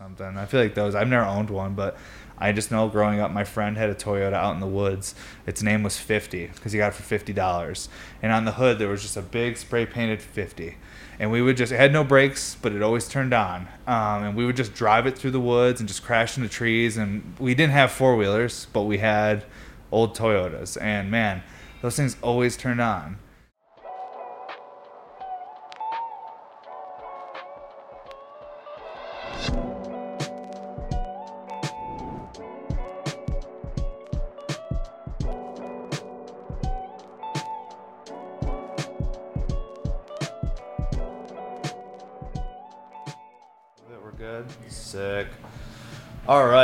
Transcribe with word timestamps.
something. 0.00 0.38
I 0.38 0.46
feel 0.46 0.62
like 0.62 0.74
those. 0.74 0.94
I've 0.94 1.08
never 1.08 1.26
owned 1.26 1.50
one, 1.50 1.74
but 1.74 1.94
I 2.38 2.52
just 2.52 2.70
know 2.70 2.88
growing 2.88 3.20
up, 3.20 3.32
my 3.32 3.44
friend 3.44 3.76
had 3.76 3.90
a 3.90 3.94
Toyota 3.94 4.32
out 4.32 4.54
in 4.54 4.60
the 4.60 4.66
woods. 4.66 5.14
Its 5.46 5.62
name 5.62 5.82
was 5.82 5.98
50 5.98 6.46
because 6.46 6.72
he 6.72 6.78
got 6.78 6.94
it 6.94 6.94
for 6.94 7.18
$50. 7.18 7.88
And 8.22 8.32
on 8.32 8.46
the 8.46 8.52
hood, 8.52 8.78
there 8.78 8.88
was 8.88 9.02
just 9.02 9.18
a 9.18 9.22
big 9.22 9.58
spray 9.58 9.84
painted 9.84 10.22
50. 10.22 10.78
And 11.18 11.30
we 11.30 11.42
would 11.42 11.58
just, 11.58 11.70
it 11.70 11.76
had 11.76 11.92
no 11.92 12.02
brakes, 12.02 12.56
but 12.62 12.72
it 12.72 12.80
always 12.80 13.08
turned 13.08 13.34
on. 13.34 13.68
Um, 13.86 14.24
and 14.24 14.36
we 14.36 14.46
would 14.46 14.56
just 14.56 14.72
drive 14.72 15.06
it 15.06 15.18
through 15.18 15.32
the 15.32 15.40
woods 15.40 15.80
and 15.80 15.88
just 15.88 16.02
crash 16.02 16.38
into 16.38 16.48
trees. 16.48 16.96
And 16.96 17.34
we 17.38 17.54
didn't 17.54 17.74
have 17.74 17.92
four 17.92 18.16
wheelers, 18.16 18.68
but 18.72 18.84
we 18.84 18.96
had 18.96 19.44
old 19.92 20.16
Toyotas. 20.16 20.80
And 20.80 21.10
man, 21.10 21.42
those 21.82 21.96
things 21.96 22.16
always 22.22 22.56
turned 22.56 22.80
on. 22.80 23.18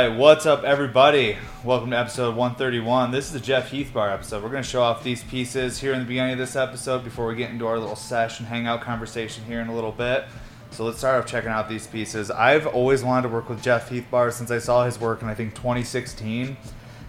Right, 0.07 0.17
what's 0.17 0.45
up, 0.45 0.63
everybody? 0.63 1.35
Welcome 1.65 1.91
to 1.91 1.97
episode 1.97 2.33
131. 2.33 3.11
This 3.11 3.25
is 3.25 3.33
the 3.33 3.41
Jeff 3.41 3.71
Heathbar 3.71 4.13
episode. 4.13 4.41
We're 4.41 4.51
going 4.51 4.63
to 4.63 4.69
show 4.69 4.81
off 4.81 5.03
these 5.03 5.21
pieces 5.25 5.79
here 5.79 5.91
in 5.91 5.99
the 5.99 6.05
beginning 6.05 6.31
of 6.31 6.37
this 6.37 6.55
episode 6.55 7.03
before 7.03 7.27
we 7.27 7.35
get 7.35 7.49
into 7.49 7.67
our 7.67 7.77
little 7.77 7.97
session 7.97 8.45
hangout 8.45 8.79
conversation 8.79 9.43
here 9.43 9.59
in 9.59 9.67
a 9.67 9.75
little 9.75 9.91
bit. 9.91 10.23
So 10.71 10.85
let's 10.85 10.99
start 10.99 11.21
off 11.21 11.29
checking 11.29 11.49
out 11.49 11.67
these 11.67 11.87
pieces. 11.87 12.31
I've 12.31 12.67
always 12.67 13.03
wanted 13.03 13.23
to 13.23 13.33
work 13.33 13.49
with 13.49 13.61
Jeff 13.61 13.89
Heathbar 13.89 14.31
since 14.31 14.49
I 14.49 14.59
saw 14.59 14.85
his 14.85 14.97
work 14.97 15.21
in 15.21 15.27
I 15.27 15.33
think 15.33 15.55
2016. 15.55 16.55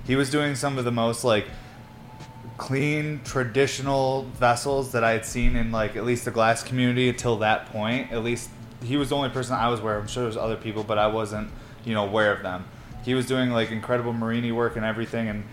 He 0.04 0.16
was 0.16 0.28
doing 0.28 0.56
some 0.56 0.76
of 0.76 0.84
the 0.84 0.90
most 0.90 1.22
like 1.22 1.46
clean 2.56 3.20
traditional 3.22 4.24
vessels 4.24 4.90
that 4.90 5.04
I 5.04 5.12
had 5.12 5.24
seen 5.24 5.54
in 5.54 5.70
like 5.70 5.94
at 5.94 6.04
least 6.04 6.24
the 6.24 6.32
glass 6.32 6.64
community 6.64 7.08
until 7.08 7.36
that 7.36 7.66
point. 7.66 8.10
At 8.10 8.24
least 8.24 8.50
he 8.82 8.96
was 8.96 9.10
the 9.10 9.16
only 9.16 9.28
person 9.28 9.54
I 9.54 9.68
was 9.68 9.78
aware 9.78 9.98
of. 9.98 10.02
I'm 10.02 10.08
sure 10.08 10.24
there's 10.24 10.36
other 10.36 10.56
people, 10.56 10.82
but 10.82 10.98
I 10.98 11.06
wasn't, 11.06 11.48
you 11.84 11.94
know, 11.94 12.04
aware 12.04 12.32
of 12.32 12.42
them. 12.42 12.64
He 13.08 13.14
was 13.14 13.24
doing 13.24 13.48
like 13.48 13.70
incredible 13.70 14.12
murrini 14.12 14.52
work 14.52 14.76
and 14.76 14.84
everything, 14.84 15.28
and 15.28 15.44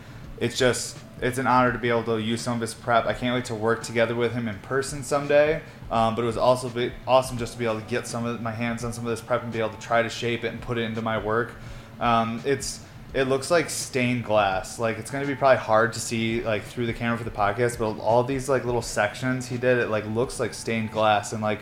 it's 0.42 0.58
just 0.58 0.98
it's 1.22 1.38
an 1.38 1.48
honor 1.48 1.72
to 1.72 1.78
be 1.78 1.88
able 1.88 2.04
to 2.04 2.18
use 2.18 2.42
some 2.42 2.56
of 2.56 2.60
his 2.60 2.74
prep. 2.74 3.06
I 3.06 3.14
can't 3.14 3.34
wait 3.34 3.46
to 3.46 3.56
work 3.56 3.82
together 3.82 4.14
with 4.14 4.34
him 4.34 4.50
in 4.50 4.60
person 4.60 5.04
someday. 5.04 5.62
Um, 5.90 6.16
but 6.16 6.24
it 6.24 6.26
was 6.26 6.36
also 6.36 6.68
be 6.68 6.92
awesome 7.08 7.38
just 7.38 7.54
to 7.54 7.60
be 7.60 7.64
able 7.64 7.80
to 7.80 7.86
get 7.86 8.08
some 8.08 8.26
of 8.26 8.42
my 8.42 8.52
hands 8.52 8.84
on 8.84 8.92
some 8.92 9.06
of 9.06 9.10
this 9.10 9.22
prep 9.22 9.42
and 9.42 9.54
be 9.54 9.60
able 9.60 9.70
to 9.70 9.80
try 9.80 10.02
to 10.02 10.10
shape 10.10 10.44
it 10.44 10.48
and 10.48 10.60
put 10.60 10.78
it 10.78 10.82
into 10.82 11.02
my 11.02 11.18
work. 11.18 11.54
Um, 12.02 12.42
it's 12.44 12.84
it 13.14 13.30
looks 13.30 13.50
like 13.50 13.70
stained 13.70 14.26
glass. 14.26 14.78
Like 14.78 14.98
it's 14.98 15.10
gonna 15.10 15.26
be 15.26 15.36
probably 15.36 15.60
hard 15.60 15.94
to 15.94 16.02
see 16.02 16.42
like 16.42 16.64
through 16.64 16.88
the 16.88 16.94
camera 16.94 17.18
for 17.18 17.24
the 17.24 17.32
podcast, 17.32 17.80
but 17.80 17.98
all 18.02 18.22
these 18.26 18.50
like 18.50 18.66
little 18.66 18.82
sections 18.82 19.48
he 19.48 19.58
did, 19.58 19.78
it 19.78 19.90
like 19.90 20.06
looks 20.08 20.42
like 20.42 20.54
stained 20.54 20.92
glass. 20.92 21.32
And 21.32 21.42
like 21.42 21.62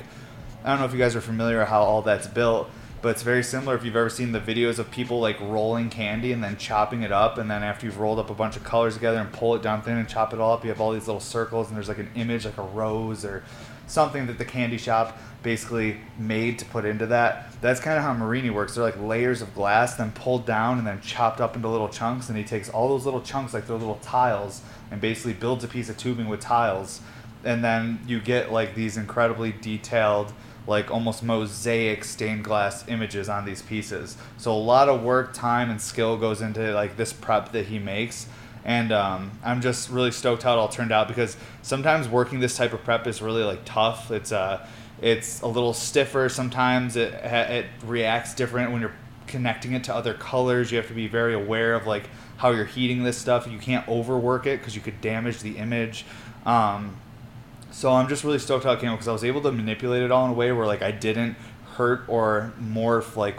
I 0.64 0.70
don't 0.70 0.80
know 0.80 0.86
if 0.86 0.94
you 0.94 0.98
guys 0.98 1.16
are 1.16 1.22
familiar 1.22 1.64
how 1.66 1.84
all 1.84 2.02
that's 2.02 2.26
built, 2.26 2.72
but 3.04 3.10
it's 3.10 3.22
very 3.22 3.44
similar 3.44 3.76
if 3.76 3.84
you've 3.84 3.96
ever 3.96 4.10
seen 4.10 4.32
the 4.32 4.40
videos 4.40 4.80
of 4.80 4.90
people 4.90 5.20
like 5.20 5.40
rolling 5.42 5.90
candy 5.90 6.32
and 6.32 6.44
then 6.44 6.58
chopping 6.58 7.04
it 7.04 7.12
up, 7.12 7.38
and 7.38 7.52
then 7.52 7.62
after 7.62 7.86
you've 7.86 8.00
rolled 8.00 8.18
up 8.18 8.30
a 8.30 8.34
bunch 8.34 8.56
of 8.56 8.64
colors 8.64 8.96
together 8.96 9.20
and 9.20 9.32
pull 9.32 9.54
it 9.56 9.62
down 9.62 9.82
thin 9.82 9.98
and 9.98 10.08
chop 10.08 10.34
it 10.34 10.40
all 10.40 10.54
up, 10.54 10.64
you 10.64 10.70
have 10.70 10.80
all 10.80 10.94
these 10.94 11.06
little 11.06 11.20
circles 11.20 11.68
and 11.68 11.76
there's 11.76 11.90
like 11.90 12.00
an 12.00 12.10
image 12.16 12.46
like 12.46 12.58
a 12.58 12.64
rose 12.64 13.26
or 13.26 13.44
something 13.88 14.26
that 14.28 14.38
the 14.38 14.46
candy 14.46 14.78
shop 14.78 15.18
basically 15.44 15.98
made 16.18 16.58
to 16.58 16.66
put 16.66 16.86
into 16.86 17.06
that. 17.08 17.52
That's 17.62 17.82
kind 17.82 17.98
of 17.98 18.04
how 18.04 18.14
murrini 18.14 18.52
works. 18.52 18.76
They're 18.76 18.84
like 18.84 19.00
layers 19.00 19.42
of 19.42 19.54
glass, 19.54 19.96
then 19.96 20.12
pulled 20.14 20.46
down 20.46 20.78
and 20.78 20.88
then 20.88 21.02
chopped 21.02 21.42
up 21.42 21.56
into 21.58 21.68
little 21.68 21.90
chunks. 21.90 22.30
And 22.30 22.38
he 22.38 22.46
takes 22.46 22.70
all 22.70 22.88
those 22.88 23.06
little 23.06 23.22
chunks, 23.22 23.54
like 23.54 23.68
they're 23.68 23.76
little 23.76 24.00
tiles, 24.02 24.62
and 24.90 25.02
basically 25.02 25.34
builds 25.34 25.64
a 25.64 25.68
piece 25.68 25.90
of 25.90 25.98
tubing 25.98 26.30
with 26.30 26.40
tiles. 26.40 27.02
And 27.44 27.62
then 27.64 28.00
you 28.08 28.22
get 28.22 28.54
like 28.54 28.74
these 28.74 28.96
incredibly 28.96 29.52
detailed, 29.52 30.32
like 30.68 30.92
almost 30.92 31.24
mosaic 31.24 32.04
stained 32.04 32.44
glass 32.44 32.88
images 32.88 33.30
on 33.30 33.46
these 33.46 33.62
pieces. 33.62 34.18
So 34.38 34.52
a 34.52 34.58
lot 34.58 34.90
of 34.90 35.04
work, 35.04 35.34
time, 35.34 35.70
and 35.70 35.82
skill 35.82 36.18
goes 36.18 36.42
into 36.42 36.74
like 36.74 36.98
this 36.98 37.14
prep 37.14 37.52
that 37.52 37.68
he 37.68 37.80
makes 37.80 38.28
and 38.66 38.92
um, 38.92 39.32
I'm 39.44 39.62
just 39.62 39.90
really 39.90 40.12
stoked 40.12 40.44
how 40.44 40.54
it 40.54 40.58
all 40.58 40.70
turned 40.70 40.92
out 40.92 41.08
because 41.08 41.36
sometimes 41.62 42.08
working 42.08 42.40
this 42.40 42.56
type 42.56 42.74
of 42.74 42.84
prep 42.84 43.08
is 43.08 43.22
really 43.22 43.44
like 43.44 43.66
tough. 43.66 44.10
It's 44.12 44.32
uh, 44.32 44.66
it's 45.02 45.42
a 45.42 45.48
little 45.48 45.74
stiffer 45.74 46.30
sometimes. 46.30 46.96
It 46.96 47.14
it 47.14 47.66
reacts 47.86 48.34
different 48.34 48.72
when 48.72 48.82
you're 48.82 48.96
connecting 49.28 49.74
it 49.74 49.84
to 49.86 49.96
other 49.96 50.14
colors. 50.14 50.72
You 50.72 50.78
have 50.78 50.88
to 50.88 50.94
be 50.94 51.08
very 51.08 51.34
aware 51.34 51.76
of 51.76 51.86
like 51.86 52.10
how 52.38 52.52
you're 52.52 52.66
heating 52.66 53.04
this 53.04 53.18
stuff. 53.18 53.48
You 53.48 53.60
can't 53.60 53.88
overwork 53.88 54.46
it 54.46 54.60
because 54.60 54.76
you 54.76 54.82
could 54.82 55.02
damage 55.02 55.40
the 55.40 55.58
image. 55.58 56.06
Um, 56.46 56.96
so 57.74 57.92
I'm 57.92 58.08
just 58.08 58.24
really 58.24 58.38
stoked 58.38 58.66
how 58.66 58.74
it 58.74 58.80
came 58.80 58.90
out 58.90 58.96
because 58.96 59.08
I 59.08 59.14
was 59.14 59.24
able 59.24 59.42
to 59.42 59.52
manipulate 59.52 60.04
it 60.04 60.12
all 60.12 60.26
in 60.26 60.32
a 60.32 60.36
way 60.36 60.52
where 60.52 60.68
like 60.68 60.84
I 60.84 60.92
didn't 60.92 61.36
hurt 61.74 62.04
or 62.08 62.54
morph 62.62 63.16
like 63.16 63.36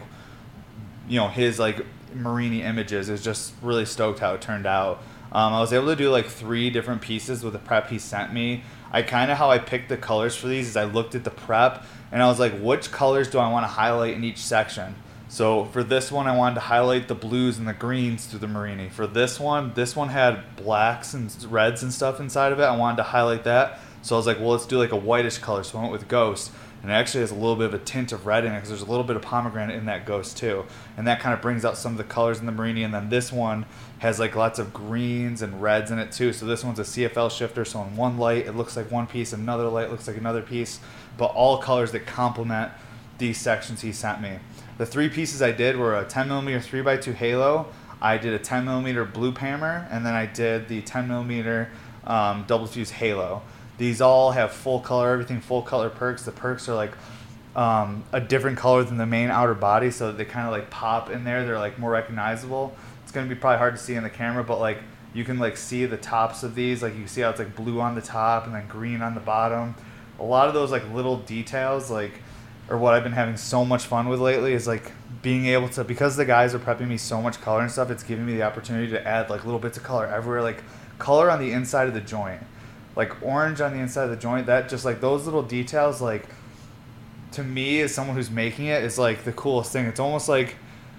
you 1.09 1.21
know 1.21 1.29
his 1.29 1.61
like 1.61 1.87
murrini 2.15 2.61
images. 2.61 3.09
Is 3.09 3.23
just 3.23 3.55
really 3.63 3.87
stoked 3.87 4.19
how 4.19 4.35
it 4.35 4.41
turned 4.41 4.67
out. 4.67 5.03
Um, 5.31 5.53
I 5.53 5.61
was 5.61 5.73
able 5.73 5.87
to 5.87 5.97
do 5.97 6.11
like 6.11 6.27
three 6.27 6.69
different 6.69 7.01
pieces 7.01 7.45
with 7.45 7.53
the 7.53 7.59
prep 7.61 7.91
he 7.91 7.99
sent 7.99 8.33
me. 8.33 8.65
I 8.91 9.03
kind 9.03 9.31
of 9.31 9.39
how 9.39 9.51
I 9.51 9.59
picked 9.59 9.89
the 9.89 9.97
colors 9.97 10.37
for 10.37 10.49
these 10.49 10.69
is 10.69 10.77
I 10.77 10.85
looked 10.85 11.15
at 11.15 11.23
the 11.23 11.31
prep 11.31 11.85
and 12.11 12.21
I 12.21 12.27
was 12.27 12.41
like, 12.41 12.59
which 12.59 12.91
colors 12.91 13.31
do 13.31 13.39
I 13.39 13.51
want 13.51 13.65
to 13.65 13.69
highlight 13.69 14.15
in 14.15 14.25
each 14.25 14.39
section? 14.39 14.97
So 15.29 15.65
for 15.67 15.83
this 15.83 16.13
one, 16.13 16.29
I 16.29 16.37
wanted 16.37 16.57
to 16.57 16.61
highlight 16.61 17.09
the 17.09 17.15
blues 17.15 17.59
and 17.59 17.67
the 17.67 17.73
greens 17.73 18.27
through 18.27 18.41
the 18.41 18.47
murrini. 18.47 18.91
For 18.91 19.07
this 19.07 19.41
one, 19.41 19.75
this 19.75 19.97
one 19.97 20.11
had 20.11 20.57
blacks 20.57 21.15
and 21.15 21.33
reds 21.51 21.83
and 21.83 21.93
stuff 21.93 22.21
inside 22.21 22.53
of 22.53 22.61
it. 22.61 22.65
I 22.65 22.77
wanted 22.77 22.99
to 22.99 23.05
highlight 23.05 23.43
that. 23.45 23.81
So 24.05 24.15
I 24.15 24.19
was 24.19 24.27
like, 24.27 24.39
well, 24.39 24.51
let's 24.51 24.67
do 24.67 24.79
like 24.79 24.93
a 24.93 24.97
whitish 24.97 25.39
color. 25.39 25.63
So 25.65 25.79
I 25.79 25.81
went 25.81 25.93
with 25.93 26.09
Ghost. 26.09 26.53
And 26.83 26.91
it 26.91 26.95
actually 26.95 27.23
has 27.23 27.31
a 27.31 27.35
little 27.35 27.57
bit 27.57 27.69
of 27.69 27.73
a 27.73 27.79
tint 27.79 28.13
of 28.13 28.27
red 28.27 28.45
in 28.45 28.53
it 28.53 28.57
because 28.57 28.69
there's 28.69 28.83
a 28.83 28.91
little 28.91 29.05
bit 29.05 29.17
of 29.17 29.23
pomegranate 29.23 29.75
in 29.75 29.87
that 29.87 30.05
Ghost 30.05 30.37
too. 30.37 30.67
And 30.99 31.07
that 31.07 31.21
kind 31.21 31.33
of 31.33 31.41
brings 31.41 31.65
out 31.65 31.79
some 31.79 31.93
of 31.93 31.97
the 31.99 32.05
colors 32.05 32.39
in 32.39 32.45
the 32.45 32.53
murrini. 32.53 32.85
And 32.85 32.93
then 32.93 33.09
this 33.09 33.33
one 33.33 33.65
has 34.01 34.21
like 34.21 34.37
lots 34.37 34.59
of 34.59 34.75
greens 34.75 35.41
and 35.41 35.63
reds 35.63 35.91
in 35.91 35.99
it 35.99 36.13
too. 36.13 36.35
So 36.35 36.45
this 36.45 36.63
one's 36.63 36.79
a 36.79 36.83
CFL 36.83 37.31
shifter. 37.31 37.65
So 37.65 37.81
in 37.81 37.97
one 37.97 38.19
light, 38.19 38.47
it 38.47 38.53
looks 38.53 38.77
like 38.77 38.91
one 38.91 39.07
piece. 39.07 39.33
Another 39.33 39.71
light 39.71 39.91
looks 39.91 40.07
like 40.07 40.19
another 40.19 40.43
piece. 40.43 40.81
But 41.17 41.29
all 41.29 41.57
colors 41.57 41.91
that 41.93 42.05
complement 42.05 42.73
these 43.17 43.39
sections 43.39 43.81
he 43.81 43.91
sent 43.91 44.21
me. 44.21 44.39
The 44.77 44.85
three 44.85 45.09
pieces 45.09 45.41
I 45.41 45.53
did 45.53 45.79
were 45.79 45.99
a 45.99 46.05
10 46.05 46.29
millimeter 46.29 46.59
3x2 46.59 47.15
halo. 47.15 47.69
I 48.03 48.19
did 48.19 48.35
a 48.35 48.39
10 48.39 48.67
millimeter 48.67 49.07
blue 49.07 49.33
hammer, 49.33 49.89
and 49.91 50.05
then 50.05 50.13
I 50.13 50.27
did 50.27 50.69
the 50.69 50.83
10 50.83 51.09
millimeter 51.09 51.71
um, 52.07 52.45
double 52.47 52.67
fuse 52.67 52.91
halo. 52.91 53.41
These 53.77 54.01
all 54.01 54.31
have 54.33 54.53
full 54.53 54.81
color, 54.81 55.11
everything 55.13 55.41
full 55.41 55.63
color 55.63 55.91
perks. 55.91 56.25
The 56.25 56.33
perks 56.33 56.69
are 56.69 56.75
like 56.75 56.93
um, 57.57 58.05
a 58.13 58.21
different 58.21 58.57
color 58.57 58.85
than 58.85 58.99
the 58.99 59.07
main 59.07 59.31
outer 59.31 59.55
body, 59.55 59.91
so 59.91 60.13
they 60.13 60.25
kind 60.25 60.47
of 60.47 60.53
like 60.53 60.71
pop 60.71 61.11
in 61.11 61.25
there. 61.25 61.45
They're 61.45 61.59
like 61.59 61.79
more 61.79 61.91
recognizable. 61.91 62.75
It's 63.03 63.13
gonna 63.13 63.29
be 63.29 63.35
probably 63.35 63.59
hard 63.59 63.77
to 63.77 63.83
see 63.83 63.95
in 63.95 64.03
the 64.03 64.11
camera, 64.11 64.45
but 64.45 64.61
like 64.61 64.79
you 65.13 65.25
can 65.25 65.39
like 65.39 65.57
see 65.57 65.87
the 65.87 65.97
tops 65.97 66.43
of 66.43 66.55
these. 66.55 66.83
Like 66.83 66.97
you 66.97 67.07
see 67.07 67.23
how 67.23 67.31
it's 67.31 67.39
like 67.39 67.57
blue 67.57 67.81
on 67.81 67.95
the 67.95 68.03
top 68.03 68.47
and 68.47 68.55
then 68.55 68.67
green 68.69 69.03
on 69.03 69.15
the 69.15 69.21
bottom. 69.21 69.75
A 70.21 70.25
lot 70.25 70.47
of 70.47 70.55
those 70.55 70.71
like 70.71 70.89
little 70.93 71.19
details, 71.19 71.91
like 71.91 72.21
or 72.69 72.79
what 72.79 72.95
I've 72.95 73.03
been 73.03 73.13
having 73.13 73.37
so 73.37 73.65
much 73.65 73.85
fun 73.85 74.09
with 74.09 74.21
lately 74.21 74.53
is 74.53 74.67
like 74.67 74.93
being 75.21 75.47
able 75.47 75.69
to 75.71 75.85
because 75.85 76.17
the 76.17 76.25
guys 76.25 76.55
are 76.55 76.59
prepping 76.59 76.89
me 76.89 76.97
so 76.97 77.21
much 77.21 77.41
color 77.41 77.61
and 77.61 77.71
stuff. 77.71 77.91
It's 77.91 78.05
giving 78.05 78.25
me 78.25 78.35
the 78.35 78.43
opportunity 78.43 78.91
to 78.93 79.07
add 79.07 79.31
like 79.31 79.45
little 79.45 79.61
bits 79.61 79.77
of 79.77 79.83
color 79.83 80.07
everywhere, 80.07 80.43
like 80.43 80.63
color 80.99 81.29
on 81.29 81.41
the 81.41 81.51
inside 81.51 81.89
of 81.89 81.95
the 81.95 82.01
joint 82.01 82.41
like 82.97 83.23
orange 83.23 83.61
on 83.61 83.73
the 83.73 83.79
inside 83.79 84.05
of 84.05 84.11
the 84.11 84.17
joint 84.17 84.47
that 84.47 84.69
just 84.69 84.85
like 84.85 85.01
those 85.01 85.25
little 85.25 85.43
details 85.43 86.01
like 86.01 86.27
to 87.33 87.43
me 87.43 87.81
as 87.81 87.93
someone 87.93 88.17
who's 88.17 88.31
making 88.31 88.67
it 88.67 88.83
is 88.85 88.99
like 88.99 89.25
the 89.25 89.33
coolest 89.33 89.73
thing 89.73 89.87
it's 89.87 90.01
almost 90.01 90.29
like 90.29 90.57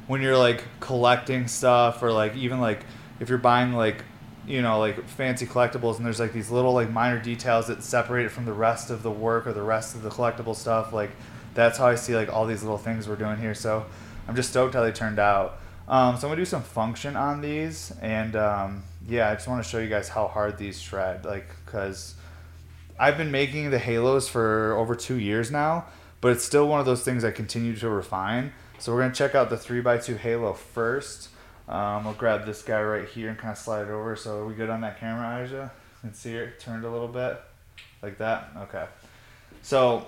when 0.08 0.22
you're 0.22 0.38
like 0.38 0.64
collecting 0.80 1.47
stuff 1.47 2.03
or 2.03 2.12
like 2.12 2.36
even 2.36 2.59
like 2.59 2.82
if 3.20 3.30
you're 3.30 3.38
buying 3.38 3.74
like 3.74 4.03
you 4.46 4.62
know 4.62 4.80
like 4.80 5.08
fancy 5.08 5.46
collectibles 5.46 5.97
and 5.97 6.06
there's 6.06 6.20
like 6.20 6.34
these 6.34 6.52
little 6.52 6.74
like 6.74 6.90
minor 6.90 7.20
details 7.20 7.68
that 7.68 7.82
separate 7.82 8.26
it 8.26 8.30
from 8.30 8.46
the 8.46 8.53
rest 8.53 8.90
of 8.90 9.02
the 9.02 9.12
work 9.12 9.48
or 9.48 9.53
the 9.53 9.62
rest 9.62 9.96
of 9.96 10.02
the 10.02 10.09
collectible 10.09 10.56
stuff 10.56 10.91
like 10.94 11.12
that's 11.53 11.78
how 11.78 11.88
i 11.88 11.96
see 11.96 12.16
like 12.16 12.32
all 12.32 12.46
these 12.46 12.62
little 12.62 12.78
things 12.78 13.08
we're 13.08 13.16
doing 13.16 13.38
here 13.38 13.56
so 13.56 13.86
i'm 14.28 14.36
just 14.36 14.50
stoked 14.50 14.74
how 14.74 14.84
they 14.84 14.91
turned 14.91 15.20
out 15.20 15.59
um, 15.88 16.18
so 16.18 16.28
i'm 16.28 16.32
gonna 16.32 16.36
do 16.36 16.46
some 16.46 16.64
function 16.64 17.16
on 17.16 17.41
these 17.41 17.94
and 18.02 18.36
um, 18.36 18.84
yeah, 19.08 19.30
I 19.30 19.36
just 19.36 19.48
want 19.48 19.64
to 19.64 19.70
show 19.70 19.80
you 19.80 19.90
guys 19.90 20.09
how 20.09 20.28
hard 20.28 20.58
these 20.58 20.82
shred. 20.82 21.26
Like, 21.26 21.48
because 21.76 22.16
I've 22.98 23.18
been 23.18 23.32
making 23.32 23.70
the 23.70 23.80
halos 23.80 24.30
for 24.30 24.78
over 24.78 24.96
two 24.96 25.20
years 25.20 25.52
now, 25.52 25.88
but 26.22 26.32
it's 26.32 26.44
still 26.46 26.70
one 26.70 26.80
of 26.80 26.86
those 26.86 27.04
things 27.04 27.26
I 27.26 27.32
continue 27.32 27.76
to 27.76 27.90
refine. 27.90 28.54
So 28.80 28.94
we're 28.94 29.02
gonna 29.02 29.14
check 29.14 29.36
out 29.36 29.50
the 29.50 29.58
three 29.58 29.86
x 29.86 30.06
two 30.06 30.16
halo 30.16 30.54
first. 30.54 31.30
Um, 31.68 32.06
we'll 32.06 32.14
grab 32.14 32.46
this 32.46 32.62
guy 32.62 32.82
right 32.82 33.08
here 33.08 33.30
and 33.30 33.38
kind 33.38 33.52
of 33.52 33.58
slide 33.58 33.84
it 33.84 33.90
over. 33.90 34.16
So 34.16 34.40
are 34.40 34.46
we 34.46 34.54
good 34.54 34.70
on 34.70 34.82
that 34.82 35.00
camera, 35.00 35.44
Aja? 35.44 35.64
You 35.64 35.70
can 36.02 36.14
see 36.14 36.34
it 36.34 36.60
turned 36.62 36.86
a 36.86 36.90
little 36.90 37.10
bit, 37.10 37.42
like 38.02 38.20
that. 38.20 38.52
Okay. 38.58 38.86
So 39.62 40.08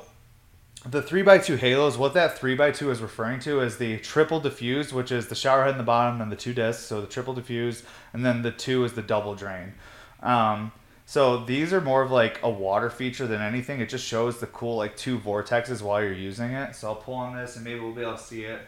the 0.85 1.01
3x2 1.01 1.57
halos, 1.57 1.97
what 1.97 2.13
that 2.13 2.37
3x2 2.37 2.91
is 2.91 3.01
referring 3.01 3.41
to 3.41 3.59
is 3.59 3.77
the 3.77 3.97
triple 3.97 4.39
diffused, 4.39 4.93
which 4.93 5.11
is 5.11 5.27
the 5.27 5.35
shower 5.35 5.63
head 5.63 5.71
in 5.71 5.77
the 5.77 5.83
bottom 5.83 6.21
and 6.21 6.31
the 6.31 6.37
two 6.37 6.53
discs. 6.53 6.85
So 6.85 7.01
the 7.01 7.07
triple 7.07 7.33
diffused, 7.33 7.83
and 8.13 8.25
then 8.25 8.43
the 8.43 8.51
two 8.51 8.85
is 8.85 8.93
the 8.93 9.01
double 9.01 9.35
drain. 9.35 9.73
Um, 10.21 10.71
so 11.07 11.45
these 11.45 11.71
are 11.71 11.79
more 11.79 12.01
of 12.01 12.11
like 12.11 12.43
a 12.43 12.49
water 12.49 12.89
feature 12.89 13.27
than 13.27 13.41
anything. 13.41 13.79
It 13.79 13.87
just 13.87 14.05
shows 14.05 14.41
the 14.41 14.47
cool 14.47 14.75
like 14.75 14.97
two 14.97 15.17
vortexes 15.17 15.81
while 15.81 16.03
you're 16.03 16.11
using 16.11 16.51
it. 16.51 16.75
So 16.75 16.89
I'll 16.89 16.95
pull 16.95 17.13
on 17.13 17.33
this 17.33 17.55
and 17.55 17.63
maybe 17.63 17.79
we'll 17.79 17.93
be 17.93 18.01
able 18.01 18.17
to 18.17 18.21
see 18.21 18.43
it. 18.43 18.59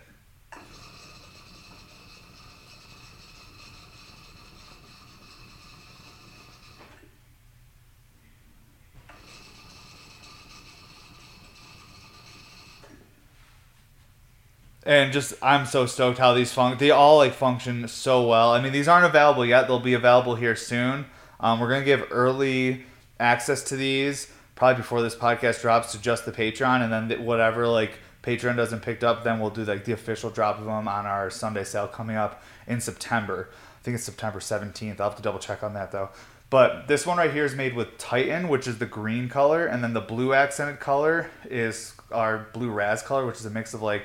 and 14.86 15.12
just 15.12 15.34
I'm 15.42 15.66
so 15.66 15.86
stoked 15.86 16.20
how 16.20 16.34
these 16.34 16.54
function. 16.54 16.80
They 16.80 16.90
all 16.92 17.18
like 17.18 17.34
function 17.34 17.86
so 17.90 18.26
well. 18.26 18.54
I 18.54 18.62
mean, 18.62 18.72
these 18.72 18.88
aren't 18.88 19.06
available 19.06 19.46
yet. 19.46 19.68
They'll 19.68 19.82
be 19.82 19.94
available 19.94 20.36
here 20.36 20.56
soon. 20.56 21.06
Um, 21.40 21.60
we're 21.60 21.70
gonna 21.70 21.86
give 21.86 22.08
early 22.12 22.86
access 23.20 23.64
to 23.66 23.76
these 23.76 24.32
probably 24.56 24.82
before 24.82 25.02
this 25.02 25.16
podcast 25.16 25.62
drops 25.62 25.94
to 25.94 26.02
just 26.02 26.26
the 26.26 26.32
Patreon, 26.32 26.84
and 26.84 26.92
then 26.92 27.26
whatever 27.26 27.68
like 27.68 28.00
Patreon 28.24 28.58
doesn't 28.58 28.82
pick 28.82 29.04
up, 29.04 29.24
then 29.24 29.40
we'll 29.40 29.50
do 29.50 29.64
like 29.64 29.86
the 29.86 29.94
official 29.94 30.30
drop 30.30 30.60
of 30.60 30.66
them 30.66 30.88
on 30.88 31.06
our 31.06 31.30
Sunday 31.30 31.64
sale 31.64 31.88
coming 31.88 32.18
up 32.18 32.44
in 32.68 32.82
September. 32.82 33.50
I 33.80 33.84
think 33.84 33.96
it's 33.96 34.04
September 34.04 34.40
17th. 34.40 35.00
I'll 35.00 35.10
have 35.10 35.16
to 35.16 35.24
double 35.24 35.40
check 35.40 35.64
on 35.64 35.74
that 35.76 35.92
though. 35.92 36.10
But 36.50 36.88
this 36.88 37.06
one 37.06 37.18
right 37.18 37.32
here 37.32 37.46
is 37.46 37.56
made 37.56 37.76
with 37.76 37.98
Titan, 37.98 38.50
which 38.50 38.68
is 38.68 38.80
the 38.80 38.86
green 38.86 39.30
color, 39.30 39.66
and 39.68 39.84
then 39.84 39.94
the 39.94 40.02
blue 40.02 40.34
accented 40.34 40.80
color 40.80 41.30
is 41.46 41.94
our 42.12 42.48
blue 42.54 42.72
Raz 42.72 43.02
color, 43.02 43.26
which 43.26 43.38
is 43.38 43.46
a 43.46 43.52
mix 43.52 43.74
of 43.74 43.82
like 43.82 44.04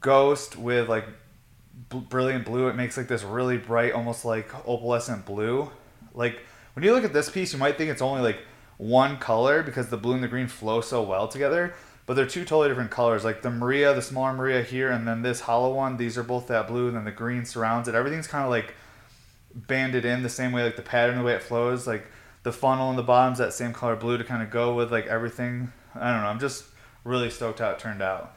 ghost 0.00 0.56
with 0.56 0.88
like 0.88 1.06
brilliant 1.88 2.44
blue. 2.44 2.68
It 2.68 2.74
makes 2.74 2.96
like 2.96 3.08
this 3.08 3.22
really 3.22 3.56
bright, 3.56 3.92
almost 3.92 4.24
like 4.24 4.48
opalescent 4.66 5.24
blue. 5.24 5.70
Like 6.16 6.40
when 6.72 6.84
you 6.84 6.92
look 6.92 7.04
at 7.04 7.12
this 7.12 7.30
piece, 7.30 7.52
you 7.52 7.58
might 7.58 7.78
think 7.78 7.90
it's 7.90 8.02
only 8.02 8.22
like 8.22 8.38
one 8.78 9.18
color 9.18 9.62
because 9.62 9.88
the 9.88 9.96
blue 9.96 10.14
and 10.14 10.22
the 10.22 10.28
green 10.28 10.48
flow 10.48 10.80
so 10.80 11.02
well 11.02 11.28
together. 11.28 11.74
But 12.06 12.14
they're 12.14 12.26
two 12.26 12.44
totally 12.44 12.68
different 12.68 12.90
colors. 12.90 13.24
Like 13.24 13.42
the 13.42 13.50
Maria, 13.50 13.92
the 13.94 14.02
smaller 14.02 14.32
Maria 14.32 14.62
here, 14.62 14.90
and 14.90 15.06
then 15.06 15.22
this 15.22 15.40
hollow 15.40 15.74
one. 15.74 15.96
These 15.96 16.16
are 16.16 16.22
both 16.22 16.46
that 16.48 16.68
blue, 16.68 16.88
and 16.88 16.96
then 16.96 17.04
the 17.04 17.10
green 17.12 17.44
surrounds 17.44 17.88
it. 17.88 17.94
Everything's 17.94 18.28
kind 18.28 18.44
of 18.44 18.50
like 18.50 18.74
banded 19.54 20.04
in 20.04 20.22
the 20.22 20.28
same 20.28 20.52
way, 20.52 20.64
like 20.64 20.76
the 20.76 20.82
pattern, 20.82 21.18
the 21.18 21.24
way 21.24 21.34
it 21.34 21.42
flows. 21.42 21.86
Like 21.86 22.06
the 22.44 22.52
funnel 22.52 22.90
in 22.90 22.96
the 22.96 23.02
bottom's 23.02 23.38
that 23.38 23.52
same 23.52 23.72
color 23.72 23.96
blue 23.96 24.18
to 24.18 24.24
kind 24.24 24.42
of 24.42 24.50
go 24.50 24.74
with 24.74 24.92
like 24.92 25.06
everything. 25.06 25.72
I 25.94 26.12
don't 26.12 26.22
know. 26.22 26.28
I'm 26.28 26.38
just 26.38 26.64
really 27.02 27.30
stoked 27.30 27.58
how 27.58 27.70
it 27.70 27.78
turned 27.80 28.02
out. 28.02 28.34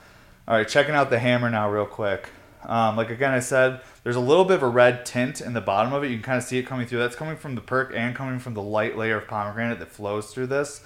All 0.48 0.58
right, 0.58 0.68
checking 0.68 0.96
out 0.96 1.12
the 1.12 1.20
hammer 1.20 1.50
now, 1.50 1.70
real 1.70 1.86
quick. 1.86 2.30
Um, 2.64 2.98
like 2.98 3.10
again, 3.10 3.32
I 3.32 3.40
said, 3.40 3.82
there's 4.04 4.16
a 4.16 4.22
little 4.22 4.46
bit 4.46 4.56
of 4.56 4.64
a 4.64 4.68
red 4.68 5.06
tint 5.06 5.42
in 5.42 5.54
the 5.54 5.62
bottom 5.62 5.94
of 5.94 6.04
it. 6.04 6.10
You 6.10 6.16
can 6.16 6.24
kind 6.24 6.38
of 6.38 6.44
see 6.44 6.58
it 6.58 6.64
coming 6.64 6.86
through. 6.88 7.00
That's 7.00 7.16
coming 7.16 7.38
from 7.38 7.56
the 7.56 7.62
perk 7.62 7.94
and 7.96 8.16
coming 8.16 8.40
from 8.40 8.54
the 8.54 8.62
light 8.62 8.98
layer 8.98 9.18
of 9.18 9.28
pomegranate 9.28 9.80
that 9.80 9.90
flows 9.90 10.34
through 10.34 10.48
this. 10.48 10.82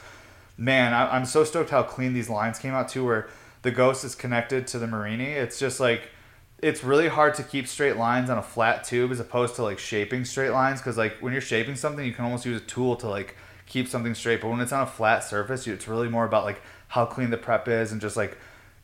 Man, 0.56 0.94
I, 0.94 1.18
am 1.18 1.25
so 1.25 1.44
stoked 1.44 1.72
how 1.72 1.81
clean 1.81 2.14
these 2.14 2.30
lines 2.30 2.60
came 2.60 2.74
out 2.74 2.90
too, 2.90 3.04
where 3.06 3.28
the 3.64 3.72
ghost 3.72 4.04
is 4.04 4.14
connected 4.14 4.68
to 4.68 4.80
the 4.80 4.86
murrini. 4.86 5.36
It's 5.36 5.58
just 5.58 5.80
like, 5.80 6.10
it's 6.62 6.84
really 6.84 7.08
hard 7.08 7.34
to 7.36 7.44
keep 7.44 7.68
straight 7.68 7.98
lines 7.98 8.30
on 8.30 8.38
a 8.38 8.44
flat 8.44 8.84
tube 8.84 9.12
as 9.12 9.20
opposed 9.20 9.56
to 9.56 9.64
like 9.64 9.80
shaping 9.80 10.25
straight 10.25 10.52
lines. 10.52 10.80
Cause 10.80 10.98
like 10.98 11.18
when 11.22 11.34
you're 11.34 11.42
shaping 11.42 11.75
something, 11.75 12.06
you 12.06 12.14
can 12.14 12.24
almost 12.24 12.46
use 12.46 12.62
a 12.62 12.66
tool 12.66 12.96
to 12.98 13.08
like 13.08 13.36
keep 13.66 13.88
something 13.88 14.14
straight. 14.14 14.42
But 14.42 14.50
when 14.50 14.60
it's 14.62 14.72
on 14.72 14.84
a 14.84 14.88
flat 14.88 15.24
surface, 15.24 15.68
it's 15.68 15.88
really 15.88 16.08
more 16.08 16.25
about 16.25 16.46
like 16.46 16.62
how 16.90 17.06
clean 17.06 17.31
the 17.31 17.38
prep 17.38 17.68
is 17.68 17.92
and 17.92 18.00
just 18.00 18.16
like 18.16 18.38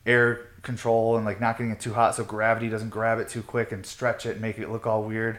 air 0.06 0.46
control 0.62 1.16
and 1.16 1.24
like 1.24 1.40
not 1.40 1.56
getting 1.56 1.72
it 1.72 1.80
too 1.80 1.94
hot 1.94 2.14
so 2.14 2.24
gravity 2.24 2.68
doesn't 2.68 2.90
grab 2.90 3.18
it 3.18 3.28
too 3.28 3.42
quick 3.42 3.72
and 3.72 3.84
stretch 3.84 4.26
it 4.26 4.32
and 4.32 4.40
make 4.40 4.58
it 4.58 4.70
look 4.70 4.86
all 4.86 5.02
weird. 5.02 5.38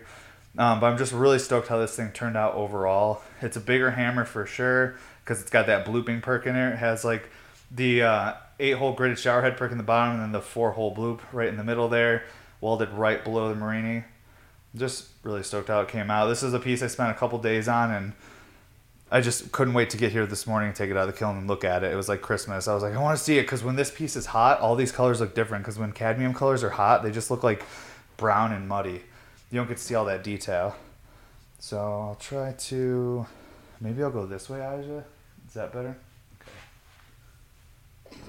Um, 0.58 0.80
but 0.80 0.88
I'm 0.88 0.98
just 0.98 1.14
really 1.14 1.40
stoked 1.40 1.68
how 1.70 1.78
this 1.78 1.96
thing 1.96 2.12
turned 2.12 2.36
out 2.36 2.56
overall. 2.56 3.22
It's 3.42 3.56
a 3.56 3.62
bigger 3.62 3.92
hammer 3.92 4.26
for 4.26 4.46
sure 4.46 4.96
because 5.24 5.42
it's 5.42 5.50
got 5.50 5.68
that 5.68 5.86
blooping 5.86 6.22
perk 6.22 6.46
in 6.46 6.54
there. 6.54 6.74
It 6.74 6.78
has 6.78 7.06
like 7.06 7.30
the 7.70 8.04
uh, 8.04 8.34
eight 8.60 8.74
hole 8.74 8.96
gridded 8.96 9.18
shower 9.18 9.42
head 9.42 9.58
perk 9.58 9.72
in 9.72 9.78
the 9.78 9.84
bottom 9.84 10.16
and 10.16 10.24
then 10.24 10.32
the 10.34 10.42
four 10.42 10.72
hole 10.72 10.94
bloop 10.94 11.22
right 11.32 11.48
in 11.48 11.58
the 11.58 11.64
middle 11.64 11.88
there, 11.88 12.24
welded 12.60 12.90
right 12.90 13.24
below 13.24 13.54
the 13.54 13.60
murrini. 13.60 14.04
Just 14.76 15.08
really 15.24 15.44
stoked 15.44 15.70
how 15.70 15.82
it 15.82 15.88
came 15.88 16.12
out. 16.12 16.28
This 16.28 16.44
is 16.44 16.54
a 16.54 16.60
piece 16.60 16.84
I 16.84 16.88
spent 16.88 17.12
a 17.12 17.14
couple 17.14 17.40
days 17.40 17.68
on 17.68 17.92
and 17.92 18.14
I 19.14 19.20
just 19.20 19.52
couldn't 19.52 19.74
wait 19.74 19.90
to 19.90 19.98
get 19.98 20.14
here 20.14 20.26
this 20.26 20.48
morning 20.48 20.68
and 20.68 20.76
take 20.76 20.90
it 20.90 20.96
out 20.96 21.10
of 21.10 21.14
the 21.14 21.20
kiln 21.20 21.36
and 21.36 21.46
look 21.46 21.66
at 21.66 21.84
it. 21.84 21.92
It 21.92 21.98
was 21.98 22.08
like 22.08 22.22
Christmas. 22.22 22.70
I 22.70 22.74
was 22.74 22.82
like, 22.82 22.94
I 22.94 23.02
want 23.02 23.18
to 23.18 23.24
see 23.24 23.38
it 23.38 23.42
because 23.42 23.62
when 23.62 23.76
this 23.76 23.92
piece 23.92 24.16
is 24.16 24.28
hot, 24.28 24.62
all 24.62 24.78
these 24.78 24.94
colors 24.94 25.20
look 25.20 25.36
different. 25.36 25.66
Because 25.66 25.78
when 25.78 25.92
cadmium 25.92 26.34
colors 26.34 26.64
are 26.64 26.70
hot, 26.70 27.04
they 27.04 27.12
just 27.12 27.30
look 27.30 27.44
like 27.44 27.66
brown 28.16 28.54
and 28.54 28.70
muddy. 28.70 29.02
You 29.52 29.58
don't 29.58 29.68
get 29.68 29.76
to 29.76 29.84
see 29.84 29.96
all 29.96 30.06
that 30.06 30.24
detail. 30.24 30.78
So 31.60 31.78
I'll 31.78 32.18
try 32.22 32.54
to. 32.54 33.26
Maybe 33.82 34.02
I'll 34.02 34.12
go 34.12 34.26
this 34.26 34.50
way, 34.50 34.62
Aja. 34.62 35.04
Is 35.46 35.54
that 35.56 35.74
better? 35.74 35.98
Okay. 38.08 38.22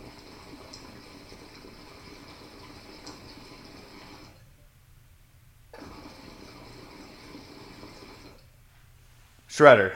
Shredder 9.49 9.93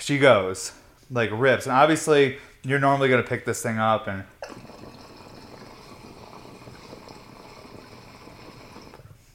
she 0.00 0.18
goes, 0.18 0.72
like 1.10 1.30
rips. 1.32 1.66
And 1.66 1.74
obviously, 1.74 2.38
you're 2.62 2.78
normally 2.78 3.08
to 3.08 3.22
pick 3.22 3.44
this 3.44 3.62
thing 3.62 3.78
up 3.78 4.06
and. 4.06 4.24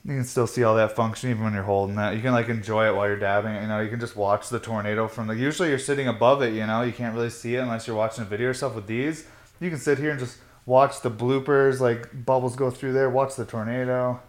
You 0.07 0.13
can 0.13 0.23
still 0.23 0.45
see 0.45 0.63
all 0.63 0.75
that 0.75 0.95
function 0.95 1.31
even 1.31 1.43
when 1.43 1.53
you're 1.53 1.63
holding 1.63 1.95
that. 1.95 2.15
You 2.15 2.21
can 2.21 2.31
like 2.31 2.47
enjoy 2.47 2.87
it 2.87 2.95
while 2.95 3.07
you're 3.07 3.17
dabbing 3.17 3.53
it. 3.55 3.63
You 3.63 3.67
know, 3.67 3.79
you 3.79 3.89
can 3.89 3.99
just 3.99 4.15
watch 4.15 4.49
the 4.49 4.59
tornado 4.59 5.07
from 5.07 5.25
the. 5.25 5.35
Usually, 5.35 5.69
you're 5.69 5.79
sitting 5.79 6.07
above 6.07 6.43
it. 6.43 6.53
You 6.53 6.67
know, 6.67 6.83
you 6.83 6.91
can't 6.91 7.15
really 7.15 7.31
see 7.31 7.55
it 7.55 7.59
unless 7.59 7.87
you're 7.87 7.95
watching 7.95 8.23
a 8.23 8.27
video 8.27 8.47
yourself. 8.47 8.75
With 8.75 8.85
these, 8.85 9.25
you 9.59 9.71
can 9.71 9.79
sit 9.79 9.97
here 9.97 10.11
and 10.11 10.19
just 10.19 10.37
watch 10.67 11.01
the 11.01 11.09
bloopers, 11.09 11.79
like 11.79 12.25
bubbles 12.25 12.55
go 12.55 12.69
through 12.69 12.93
there. 12.93 13.09
Watch 13.09 13.35
the 13.35 13.45
tornado. 13.45 14.19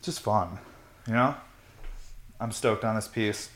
Just 0.00 0.20
fun. 0.20 0.58
You 1.06 1.14
know, 1.14 1.34
I'm 2.40 2.52
stoked 2.52 2.84
on 2.84 2.94
this 2.94 3.08
piece. 3.08 3.50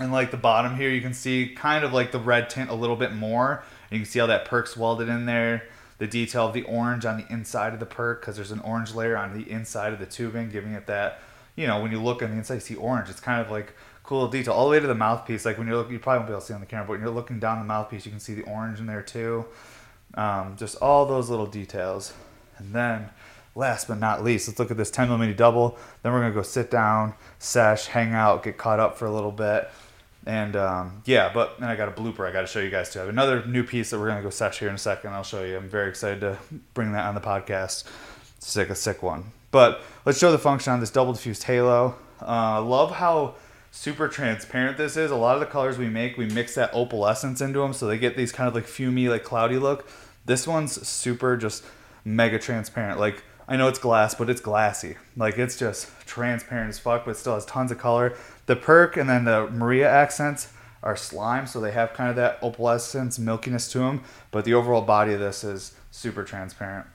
And 0.00 0.10
like 0.10 0.30
the 0.30 0.36
bottom 0.36 0.76
here, 0.76 0.90
you 0.90 1.00
can 1.00 1.14
see 1.14 1.54
kind 1.54 1.84
of 1.84 1.92
like 1.92 2.12
the 2.12 2.18
red 2.18 2.50
tint 2.50 2.70
a 2.70 2.74
little 2.74 2.96
bit 2.96 3.12
more. 3.12 3.62
And 3.90 3.98
you 3.98 4.04
can 4.04 4.10
see 4.10 4.18
how 4.18 4.26
that 4.26 4.44
perk's 4.44 4.76
welded 4.76 5.08
in 5.08 5.26
there. 5.26 5.64
The 5.98 6.06
detail 6.06 6.46
of 6.46 6.54
the 6.54 6.62
orange 6.62 7.04
on 7.04 7.18
the 7.18 7.32
inside 7.32 7.74
of 7.74 7.78
the 7.78 7.86
perk, 7.86 8.20
because 8.20 8.34
there's 8.36 8.50
an 8.50 8.60
orange 8.60 8.94
layer 8.94 9.16
on 9.16 9.38
the 9.38 9.48
inside 9.48 9.92
of 9.92 10.00
the 10.00 10.06
tubing, 10.06 10.48
giving 10.48 10.72
it 10.72 10.86
that, 10.86 11.20
you 11.54 11.66
know, 11.66 11.80
when 11.80 11.92
you 11.92 12.02
look 12.02 12.22
on 12.22 12.30
the 12.30 12.36
inside, 12.36 12.54
you 12.54 12.60
see 12.60 12.74
orange. 12.74 13.08
It's 13.08 13.20
kind 13.20 13.40
of 13.40 13.50
like 13.52 13.74
cool 14.02 14.26
detail. 14.26 14.54
All 14.54 14.64
the 14.64 14.72
way 14.72 14.80
to 14.80 14.86
the 14.86 14.94
mouthpiece, 14.96 15.44
like 15.44 15.58
when 15.58 15.68
you're 15.68 15.76
looking, 15.76 15.92
you 15.92 15.98
probably 16.00 16.20
won't 16.20 16.28
be 16.28 16.32
able 16.32 16.40
to 16.40 16.46
see 16.46 16.54
on 16.54 16.60
the 16.60 16.66
camera, 16.66 16.86
but 16.86 16.92
when 16.92 17.00
you're 17.02 17.10
looking 17.10 17.38
down 17.38 17.60
the 17.60 17.64
mouthpiece, 17.64 18.04
you 18.04 18.10
can 18.10 18.18
see 18.18 18.34
the 18.34 18.42
orange 18.42 18.80
in 18.80 18.86
there 18.86 19.02
too. 19.02 19.44
Um, 20.14 20.56
just 20.56 20.76
all 20.76 21.06
those 21.06 21.30
little 21.30 21.46
details. 21.46 22.12
And 22.58 22.74
then 22.74 23.10
last 23.54 23.88
but 23.88 23.98
not 23.98 24.24
least, 24.24 24.48
let's 24.48 24.58
look 24.58 24.70
at 24.70 24.76
this 24.76 24.90
10 24.90 25.08
millimeter 25.08 25.34
double. 25.34 25.78
Then 26.02 26.12
we're 26.12 26.20
gonna 26.20 26.34
go 26.34 26.42
sit 26.42 26.70
down, 26.70 27.14
sesh, 27.38 27.86
hang 27.86 28.12
out, 28.12 28.42
get 28.42 28.58
caught 28.58 28.80
up 28.80 28.96
for 28.96 29.06
a 29.06 29.12
little 29.12 29.32
bit. 29.32 29.70
And 30.24 30.54
um, 30.54 31.02
yeah, 31.04 31.32
but 31.32 31.58
then 31.58 31.68
I 31.68 31.76
got 31.76 31.88
a 31.88 31.92
blooper 31.92 32.28
I 32.28 32.32
got 32.32 32.42
to 32.42 32.46
show 32.46 32.60
you 32.60 32.70
guys 32.70 32.92
too. 32.92 33.00
I 33.00 33.02
have 33.02 33.08
another 33.08 33.44
new 33.44 33.64
piece 33.64 33.90
that 33.90 33.98
we're 33.98 34.08
gonna 34.08 34.22
go 34.22 34.30
sesh 34.30 34.58
here 34.58 34.68
in 34.68 34.74
a 34.74 34.78
second. 34.78 35.12
I'll 35.12 35.24
show 35.24 35.42
you. 35.42 35.56
I'm 35.56 35.68
very 35.68 35.88
excited 35.88 36.20
to 36.20 36.38
bring 36.74 36.92
that 36.92 37.06
on 37.06 37.14
the 37.14 37.20
podcast. 37.20 37.84
Sick, 38.38 38.70
a 38.70 38.74
sick 38.74 39.02
one. 39.02 39.32
But 39.50 39.82
let's 40.04 40.18
show 40.18 40.32
the 40.32 40.38
function 40.38 40.72
on 40.72 40.80
this 40.80 40.90
double 40.90 41.12
diffused 41.12 41.44
halo. 41.44 41.96
Uh, 42.20 42.62
love 42.62 42.92
how 42.92 43.34
super 43.70 44.06
transparent 44.08 44.76
this 44.76 44.96
is. 44.96 45.10
A 45.10 45.16
lot 45.16 45.34
of 45.34 45.40
the 45.40 45.46
colors 45.46 45.78
we 45.78 45.88
make, 45.88 46.16
we 46.16 46.26
mix 46.26 46.54
that 46.54 46.72
opalescence 46.72 47.40
into 47.40 47.58
them, 47.58 47.72
so 47.72 47.86
they 47.86 47.98
get 47.98 48.16
these 48.16 48.32
kind 48.32 48.48
of 48.48 48.54
like 48.54 48.66
fumy, 48.66 49.08
like 49.08 49.24
cloudy 49.24 49.58
look. 49.58 49.88
This 50.24 50.46
one's 50.46 50.86
super 50.86 51.36
just 51.36 51.64
mega 52.04 52.38
transparent. 52.38 53.00
Like 53.00 53.22
I 53.48 53.56
know 53.56 53.68
it's 53.68 53.78
glass, 53.78 54.14
but 54.14 54.30
it's 54.30 54.40
glassy. 54.40 54.96
Like 55.16 55.38
it's 55.38 55.58
just 55.58 55.88
transparent 56.06 56.70
as 56.70 56.78
fuck, 56.78 57.04
but 57.04 57.16
still 57.16 57.34
has 57.34 57.44
tons 57.44 57.70
of 57.70 57.78
color. 57.78 58.16
The 58.46 58.56
perk 58.56 58.96
and 58.96 59.08
then 59.08 59.24
the 59.24 59.48
Maria 59.48 59.90
accents 59.90 60.52
are 60.82 60.96
slime, 60.96 61.46
so 61.46 61.60
they 61.60 61.72
have 61.72 61.92
kind 61.92 62.10
of 62.10 62.16
that 62.16 62.40
opalescence, 62.40 63.18
milkiness 63.18 63.70
to 63.72 63.78
them. 63.78 64.02
But 64.30 64.44
the 64.44 64.54
overall 64.54 64.82
body 64.82 65.14
of 65.14 65.20
this 65.20 65.44
is 65.44 65.74
super 65.90 66.24
transparent. 66.24 66.86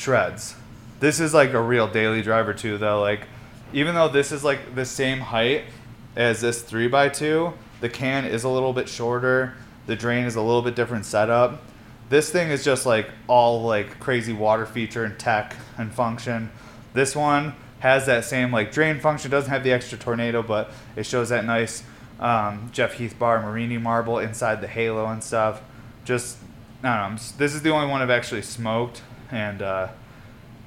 Shreds. 0.00 0.54
This 1.00 1.20
is 1.20 1.34
like 1.34 1.52
a 1.52 1.60
real 1.60 1.86
daily 1.86 2.22
driver 2.22 2.54
too, 2.54 2.78
though. 2.78 3.00
Like, 3.00 3.26
even 3.74 3.94
though 3.94 4.08
this 4.08 4.32
is 4.32 4.42
like 4.42 4.74
the 4.74 4.86
same 4.86 5.20
height 5.20 5.64
as 6.16 6.40
this 6.40 6.62
three 6.62 6.92
x 6.92 7.18
two, 7.18 7.52
the 7.80 7.88
can 7.88 8.24
is 8.24 8.44
a 8.44 8.48
little 8.48 8.72
bit 8.72 8.88
shorter. 8.88 9.54
The 9.86 9.96
drain 9.96 10.24
is 10.24 10.36
a 10.36 10.42
little 10.42 10.62
bit 10.62 10.74
different 10.74 11.04
setup. 11.04 11.62
This 12.08 12.30
thing 12.30 12.48
is 12.48 12.64
just 12.64 12.86
like 12.86 13.10
all 13.28 13.62
like 13.62 14.00
crazy 14.00 14.32
water 14.32 14.66
feature 14.66 15.04
and 15.04 15.18
tech 15.18 15.54
and 15.76 15.92
function. 15.92 16.50
This 16.94 17.14
one 17.14 17.54
has 17.80 18.06
that 18.06 18.24
same 18.24 18.52
like 18.52 18.72
drain 18.72 19.00
function. 19.00 19.30
Doesn't 19.30 19.50
have 19.50 19.64
the 19.64 19.72
extra 19.72 19.98
tornado, 19.98 20.42
but 20.42 20.72
it 20.96 21.04
shows 21.04 21.28
that 21.28 21.44
nice 21.44 21.82
um, 22.18 22.70
Jeff 22.72 22.94
Heath 22.94 23.18
bar 23.18 23.42
murrini 23.42 23.80
marble 23.80 24.18
inside 24.18 24.60
the 24.60 24.66
halo 24.66 25.06
and 25.06 25.22
stuff. 25.22 25.62
Just 26.04 26.38
I 26.82 27.00
don't 27.00 27.14
know. 27.14 27.22
This 27.36 27.54
is 27.54 27.62
the 27.62 27.70
only 27.70 27.86
one 27.86 28.00
I've 28.00 28.10
actually 28.10 28.42
smoked, 28.42 29.02
and 29.30 29.62
uh, 29.62 29.88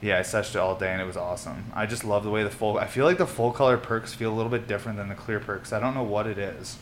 yeah, 0.01 0.19
I 0.19 0.21
seshed 0.21 0.51
it 0.51 0.57
all 0.57 0.75
day 0.75 0.91
and 0.91 1.01
it 1.01 1.05
was 1.05 1.17
awesome. 1.17 1.65
I 1.73 1.85
just 1.85 2.03
love 2.03 2.23
the 2.23 2.29
way 2.29 2.43
the 2.43 2.49
full. 2.49 2.77
I 2.77 2.87
feel 2.87 3.05
like 3.05 3.17
the 3.17 3.27
full 3.27 3.51
color 3.51 3.77
perks 3.77 4.13
feel 4.13 4.33
a 4.33 4.35
little 4.35 4.51
bit 4.51 4.67
different 4.67 4.97
than 4.97 5.09
the 5.09 5.15
clear 5.15 5.39
perks. 5.39 5.71
I 5.71 5.79
don't 5.79 5.95
know 5.95 6.03
what 6.03 6.27
it 6.27 6.37
is. 6.37 6.77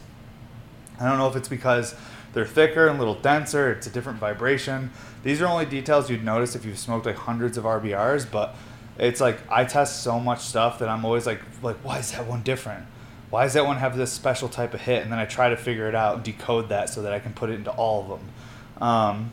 I 0.99 1.07
don't 1.07 1.17
know 1.17 1.27
if 1.27 1.35
it's 1.35 1.49
because 1.49 1.95
they're 2.33 2.45
thicker 2.45 2.87
and 2.87 2.97
a 2.97 2.99
little 2.99 3.15
denser. 3.15 3.71
It's 3.71 3.87
a 3.87 3.89
different 3.89 4.19
vibration. 4.19 4.91
These 5.23 5.41
are 5.41 5.47
only 5.47 5.65
details 5.65 6.09
you'd 6.09 6.23
notice 6.23 6.55
if 6.55 6.65
you've 6.65 6.79
smoked 6.79 7.05
like 7.05 7.15
hundreds 7.15 7.57
of 7.57 7.63
RBRs, 7.63 8.29
but 8.31 8.55
it's 8.97 9.21
like 9.21 9.39
I 9.49 9.65
test 9.65 10.03
so 10.03 10.19
much 10.19 10.39
stuff 10.39 10.79
that 10.79 10.89
I'm 10.89 11.05
always 11.05 11.25
like, 11.25 11.41
like 11.61 11.77
why 11.77 11.99
is 11.99 12.11
that 12.13 12.25
one 12.25 12.41
different? 12.41 12.85
Why 13.29 13.43
does 13.43 13.53
that 13.53 13.65
one 13.65 13.77
have 13.77 13.95
this 13.95 14.11
special 14.11 14.49
type 14.49 14.73
of 14.73 14.81
hit? 14.81 15.03
And 15.03 15.11
then 15.11 15.19
I 15.19 15.25
try 15.25 15.49
to 15.49 15.57
figure 15.57 15.87
it 15.87 15.95
out 15.95 16.15
and 16.15 16.23
decode 16.23 16.69
that 16.69 16.89
so 16.89 17.03
that 17.03 17.13
I 17.13 17.19
can 17.19 17.33
put 17.33 17.49
it 17.49 17.53
into 17.53 17.71
all 17.71 18.01
of 18.01 18.09
them. 18.09 18.29
Um, 18.81 19.31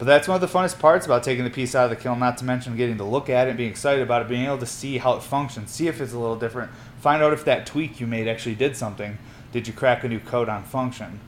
but 0.00 0.06
that's 0.06 0.26
one 0.26 0.34
of 0.34 0.40
the 0.40 0.58
funnest 0.58 0.78
parts 0.78 1.04
about 1.04 1.22
taking 1.22 1.44
the 1.44 1.50
piece 1.50 1.74
out 1.74 1.84
of 1.84 1.90
the 1.90 2.02
kiln, 2.02 2.18
not 2.18 2.38
to 2.38 2.44
mention 2.46 2.74
getting 2.74 2.96
to 2.96 3.04
look 3.04 3.28
at 3.28 3.48
it 3.48 3.58
being 3.58 3.68
excited 3.68 4.02
about 4.02 4.22
it, 4.22 4.28
being 4.28 4.46
able 4.46 4.56
to 4.56 4.64
see 4.64 4.96
how 4.96 5.12
it 5.12 5.22
functions, 5.22 5.70
see 5.70 5.88
if 5.88 6.00
it's 6.00 6.14
a 6.14 6.18
little 6.18 6.36
different, 6.36 6.70
find 7.00 7.22
out 7.22 7.34
if 7.34 7.44
that 7.44 7.66
tweak 7.66 8.00
you 8.00 8.06
made 8.06 8.26
actually 8.26 8.54
did 8.54 8.74
something. 8.74 9.18
Did 9.52 9.68
you 9.68 9.74
crack 9.74 10.02
a 10.02 10.08
new 10.08 10.18
code 10.18 10.48
on 10.48 10.64
function? 10.64 11.20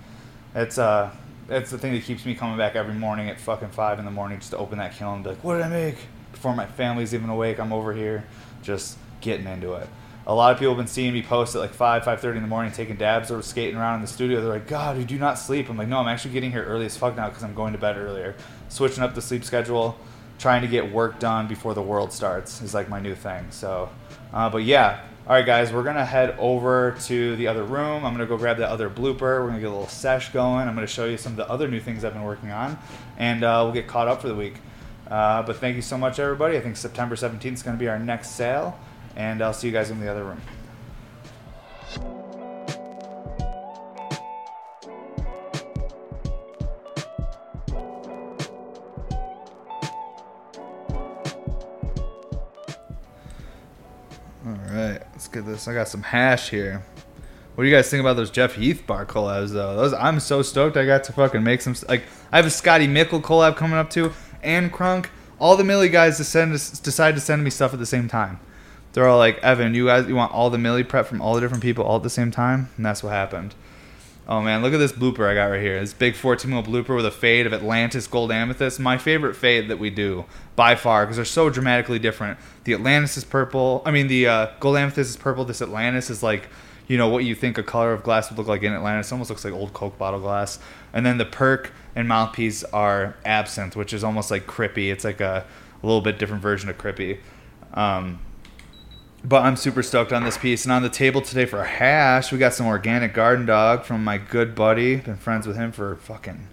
It's 0.55 0.79
uh 0.79 1.15
that's 1.49 1.71
the 1.71 1.77
thing 1.77 1.93
that 1.93 2.05
keeps 2.05 2.25
me 2.25 2.35
coming 2.35 2.57
back 2.57 2.75
every 2.75 2.95
morning 2.95 3.29
at 3.29 3.39
fucking 3.39 3.69
five 3.73 3.99
in 3.99 4.07
the 4.07 4.11
morning 4.11 4.39
just 4.39 4.53
to 4.53 4.57
open 4.57 4.79
that 4.79 4.95
kiln 4.97 5.17
and 5.17 5.25
be 5.25 5.31
like, 5.31 5.45
what 5.45 5.57
did 5.57 5.65
I 5.65 5.69
make? 5.69 5.97
Before 6.31 6.57
my 6.57 6.65
family's 6.65 7.13
even 7.13 7.29
awake, 7.29 7.61
I'm 7.61 7.75
over 7.75 7.93
here 7.93 8.25
just 8.63 8.97
getting 9.21 9.47
into 9.47 9.75
it. 9.75 9.87
A 10.25 10.35
lot 10.35 10.53
of 10.53 10.59
people 10.59 10.73
have 10.73 10.79
been 10.79 10.87
seeing 10.87 11.13
me 11.13 11.21
post 11.21 11.57
at 11.57 11.59
like 11.59 11.75
five, 11.75 12.05
five 12.05 12.21
thirty 12.21 12.37
in 12.37 12.43
the 12.43 12.49
morning, 12.49 12.73
taking 12.73 12.95
dabs 12.97 13.31
or 13.31 13.43
skating 13.43 13.77
around 13.77 13.97
in 13.97 14.01
the 14.03 14.07
studio. 14.07 14.41
They're 14.41 14.53
like, 14.53 14.69
God, 14.69 14.97
you 14.97 15.05
do 15.05 15.19
not 15.19 15.37
sleep. 15.37 15.69
I'm 15.69 15.77
like, 15.77 15.89
no, 15.89 15.99
I'm 15.99 16.07
actually 16.07 16.33
getting 16.33 16.53
here 16.53 16.65
early 16.65 16.87
as 16.87 16.97
fuck 16.97 17.17
now 17.17 17.29
because 17.29 17.43
I'm 17.43 17.55
going 17.55 17.73
to 17.73 17.79
bed 17.79 17.97
earlier. 17.97 18.37
Switching 18.73 19.03
up 19.03 19.15
the 19.15 19.21
sleep 19.21 19.45
schedule, 19.45 19.99
trying 20.39 20.63
to 20.63 20.67
get 20.67 20.91
work 20.91 21.19
done 21.19 21.47
before 21.47 21.75
the 21.75 21.83
world 21.83 22.11
starts 22.11 22.63
is 22.63 22.73
like 22.73 22.89
my 22.89 22.99
new 22.99 23.15
thing. 23.15 23.45
So, 23.51 23.91
uh, 24.33 24.49
but 24.49 24.65
yeah, 24.65 25.03
all 25.27 25.35
right, 25.35 25.45
guys, 25.45 25.71
we're 25.75 25.83
gonna 25.83 26.07
head 26.07 26.35
over 26.39 26.97
to 27.03 27.37
the 27.37 27.49
other 27.49 27.65
room. 27.65 28.03
I'm 28.03 28.15
gonna 28.15 28.25
go 28.25 28.39
grab 28.39 28.57
that 28.57 28.71
other 28.71 28.89
blooper. 28.89 29.21
We're 29.21 29.49
gonna 29.49 29.61
get 29.61 29.67
a 29.67 29.73
little 29.73 29.89
sesh 29.89 30.33
going. 30.33 30.67
I'm 30.67 30.75
gonna 30.75 30.87
show 30.87 31.05
you 31.05 31.19
some 31.19 31.33
of 31.33 31.37
the 31.37 31.51
other 31.51 31.69
new 31.69 31.81
things 31.81 32.03
I've 32.03 32.15
been 32.15 32.23
working 32.23 32.51
on, 32.51 32.79
and 33.19 33.45
uh, 33.45 33.61
we'll 33.63 33.75
get 33.75 33.87
caught 33.87 34.09
up 34.09 34.23
for 34.23 34.29
the 34.29 34.35
week. 34.35 34.55
Uh, 35.07 35.43
but 35.43 35.57
thank 35.57 35.77
you 35.77 35.83
so 35.83 35.99
much, 35.99 36.19
everybody. 36.19 36.57
I 36.57 36.61
think 36.63 36.79
September 36.79 37.15
17th 37.15 37.53
is 37.53 37.63
gonna 37.63 37.77
be 37.77 37.89
our 37.89 37.99
next 37.99 38.31
sale, 38.31 38.81
and 39.17 39.43
I'll 39.43 39.53
see 39.53 39.67
you 39.67 39.73
guys 39.75 39.91
in 39.91 40.01
the 40.01 40.11
other 40.11 40.25
room. 40.25 40.41
Right, 55.43 55.53
this. 55.53 55.67
I 55.67 55.75
got 55.75 55.89
some 55.89 56.03
hash 56.03 56.51
here. 56.51 56.85
What 57.55 57.65
do 57.65 57.71
you 57.71 57.75
guys 57.75 57.91
think 57.91 58.01
about 58.01 58.15
those 58.15 58.31
Jeff 58.31 58.55
Heathbar 58.55 59.07
collabs 59.07 59.51
though? 59.51 59.77
Those 59.77 59.93
I'm 59.93 60.21
so 60.21 60.41
stoked 60.43 60.77
I 60.77 60.87
got 60.87 61.05
to 61.05 61.13
fucking 61.13 61.43
make 61.43 61.61
some. 61.61 61.75
Like 61.89 62.05
I 62.31 62.37
have 62.37 62.47
a 62.47 62.51
Scotty 62.51 62.87
Mickle 62.87 63.21
collab 63.21 63.57
coming 63.57 63.77
up 63.77 63.91
too, 63.91 64.13
and 64.43 64.73
Crunk. 64.73 65.07
All 65.39 65.57
the 65.57 65.65
Millie 65.65 65.89
guys 65.89 66.19
to 66.19 66.25
send 66.25 66.53
us, 66.53 66.79
decide 66.79 67.17
to 67.17 67.21
send 67.21 67.43
me 67.43 67.51
stuff 67.51 67.73
at 67.73 67.81
the 67.81 67.87
same 67.87 68.07
time. 68.09 68.39
They're 68.93 69.09
all 69.09 69.19
like, 69.19 69.39
Evan, 69.39 69.75
you 69.75 69.87
guys, 69.87 70.07
you 70.07 70.15
want 70.15 70.33
all 70.33 70.51
the 70.51 70.59
Millie 70.59 70.85
prep 70.85 71.07
from 71.07 71.21
all 71.21 71.35
the 71.35 71.41
different 71.41 71.63
people 71.63 71.85
all 71.85 71.97
at 71.97 72.05
the 72.05 72.11
same 72.11 72.31
time, 72.31 72.69
and 72.77 72.87
that's 72.87 73.03
what 73.03 73.11
happened. 73.11 73.57
Oh 74.29 74.41
man, 74.41 74.63
look 74.63 74.73
at 74.73 74.79
this 74.79 74.93
blooper 74.93 75.29
I 75.29 75.35
got 75.35 75.47
right 75.47 75.61
here. 75.61 75.81
This 75.81 75.93
big 75.93 76.15
14 76.15 76.49
mil 76.49 76.63
blooper 76.63 76.95
with 76.95 77.07
a 77.07 77.11
fade 77.11 77.45
of 77.45 77.53
Atlantis 77.53 78.07
Gold 78.07 78.31
Amethyst. 78.31 78.79
My 78.79 78.97
favorite 78.97 79.35
fade 79.35 79.69
that 79.69 79.81
we 79.81 79.91
do 79.91 80.27
by 80.55 80.77
far 80.77 81.05
because 81.05 81.17
they're 81.17 81.25
so 81.25 81.51
dramatically 81.51 81.99
different. 81.99 82.39
The 82.63 82.75
Atlantis 82.75 83.17
is 83.17 83.25
purple. 83.25 83.83
I 83.85 83.91
mean, 83.91 84.07
the 84.07 84.29
uh, 84.29 84.47
Gold 84.61 84.77
Amethyst 84.77 85.11
is 85.11 85.17
purple. 85.17 85.45
This 85.45 85.61
Atlantis 85.61 86.09
is 86.09 86.23
like, 86.23 86.49
you 86.87 86.97
know, 86.97 87.09
what 87.09 87.25
you 87.25 87.35
think 87.35 87.59
a 87.59 87.65
color 87.65 87.93
of 87.93 88.05
glass 88.05 88.31
would 88.31 88.39
look 88.39 88.47
like 88.47 88.63
in 88.63 88.73
Atlantis. 88.73 89.09
It 89.09 89.13
almost 89.13 89.29
looks 89.29 89.45
like 89.45 89.55
old 89.55 89.73
Coke 89.73 89.99
bottle 89.99 90.21
glass. 90.21 90.61
And 90.93 91.05
then 91.05 91.19
the 91.19 91.25
perk 91.25 91.73
and 91.97 92.07
mouthpiece 92.07 92.63
are 92.65 93.17
absinthe, 93.25 93.75
which 93.75 93.93
is 93.93 94.05
almost 94.05 94.31
like 94.31 94.47
crippy. 94.47 94.93
It's 94.93 95.05
like 95.05 95.21
a, 95.21 95.45
a 95.83 95.87
little 95.87 96.01
bit 96.01 96.21
different 96.21 96.43
version 96.43 96.71
of 96.71 96.79
crippy. 96.79 97.19
Um, 97.75 98.21
but 99.25 99.43
I'm 99.43 99.57
super 99.57 99.83
stoked 99.83 100.13
on 100.13 100.25
this 100.25 100.37
piece. 100.37 100.65
And 100.65 100.73
on 100.73 100.83
the 100.83 100.89
table 100.89 101.21
today 101.21 101.45
for 101.45 101.63
hash, 101.65 102.33
we 102.33 102.39
got 102.39 102.55
some 102.55 102.67
organic 102.67 103.15
garden 103.15 103.47
dog 103.47 103.85
from 103.85 104.03
my 104.03 104.19
good 104.19 104.55
buddy. 104.55 104.97
Been 104.97 105.17
friends 105.17 105.47
with 105.47 105.57
him 105.57 105.73
for 105.73 105.97
fucking 105.97 106.49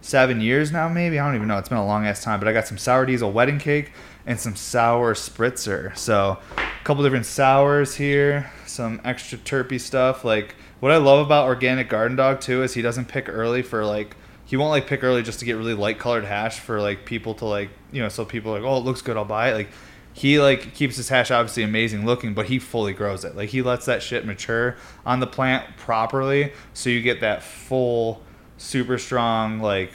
seven 0.00 0.40
years 0.40 0.72
now, 0.72 0.88
maybe. 0.88 1.18
I 1.18 1.26
don't 1.26 1.34
even 1.34 1.48
know. 1.48 1.58
It's 1.58 1.68
been 1.68 1.78
a 1.78 1.86
long 1.86 2.06
ass 2.06 2.22
time. 2.22 2.40
But 2.40 2.48
I 2.48 2.52
got 2.52 2.66
some 2.66 2.78
sour 2.78 3.04
diesel 3.04 3.32
wedding 3.32 3.58
cake 3.58 3.92
and 4.24 4.40
some 4.40 4.56
sour 4.56 5.14
spritzer. 5.14 5.96
So 5.96 6.38
a 6.56 6.84
couple 6.84 7.02
different 7.02 7.26
sours 7.26 7.96
here, 7.96 8.50
some 8.66 9.00
extra 9.04 9.36
terpy 9.38 9.80
stuff. 9.80 10.24
Like 10.24 10.54
what 10.80 10.92
I 10.92 10.96
love 10.96 11.24
about 11.24 11.46
organic 11.46 11.88
garden 11.88 12.16
dog 12.16 12.40
too 12.40 12.62
is 12.62 12.74
he 12.74 12.82
doesn't 12.82 13.08
pick 13.08 13.28
early 13.28 13.62
for 13.62 13.84
like 13.84 14.16
he 14.46 14.56
won't 14.56 14.70
like 14.70 14.86
pick 14.86 15.02
early 15.02 15.22
just 15.22 15.40
to 15.40 15.44
get 15.44 15.54
really 15.54 15.74
light 15.74 15.98
colored 15.98 16.24
hash 16.24 16.60
for 16.60 16.80
like 16.80 17.04
people 17.04 17.34
to 17.34 17.44
like 17.44 17.70
you 17.92 18.00
know 18.00 18.08
so 18.08 18.24
people 18.24 18.52
like 18.52 18.62
oh 18.62 18.76
it 18.78 18.84
looks 18.84 19.02
good 19.02 19.16
I'll 19.16 19.24
buy 19.24 19.50
it 19.50 19.54
like 19.54 19.68
he 20.16 20.40
like 20.40 20.72
keeps 20.72 20.96
his 20.96 21.10
hash 21.10 21.30
obviously 21.30 21.62
amazing 21.62 22.06
looking, 22.06 22.32
but 22.32 22.46
he 22.46 22.58
fully 22.58 22.94
grows 22.94 23.22
it. 23.22 23.36
Like 23.36 23.50
he 23.50 23.60
lets 23.60 23.84
that 23.84 24.02
shit 24.02 24.24
mature 24.24 24.76
on 25.04 25.20
the 25.20 25.26
plant 25.26 25.76
properly, 25.76 26.54
so 26.72 26.88
you 26.88 27.02
get 27.02 27.20
that 27.20 27.42
full, 27.42 28.22
super 28.56 28.96
strong 28.96 29.60
like. 29.60 29.92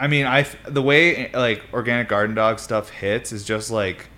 I 0.00 0.06
mean, 0.06 0.24
I 0.24 0.46
the 0.66 0.80
way 0.80 1.30
like 1.32 1.62
organic 1.74 2.08
garden 2.08 2.34
dog 2.34 2.58
stuff 2.58 2.88
hits 2.88 3.30
is 3.30 3.44
just 3.44 3.70
like, 3.70 4.08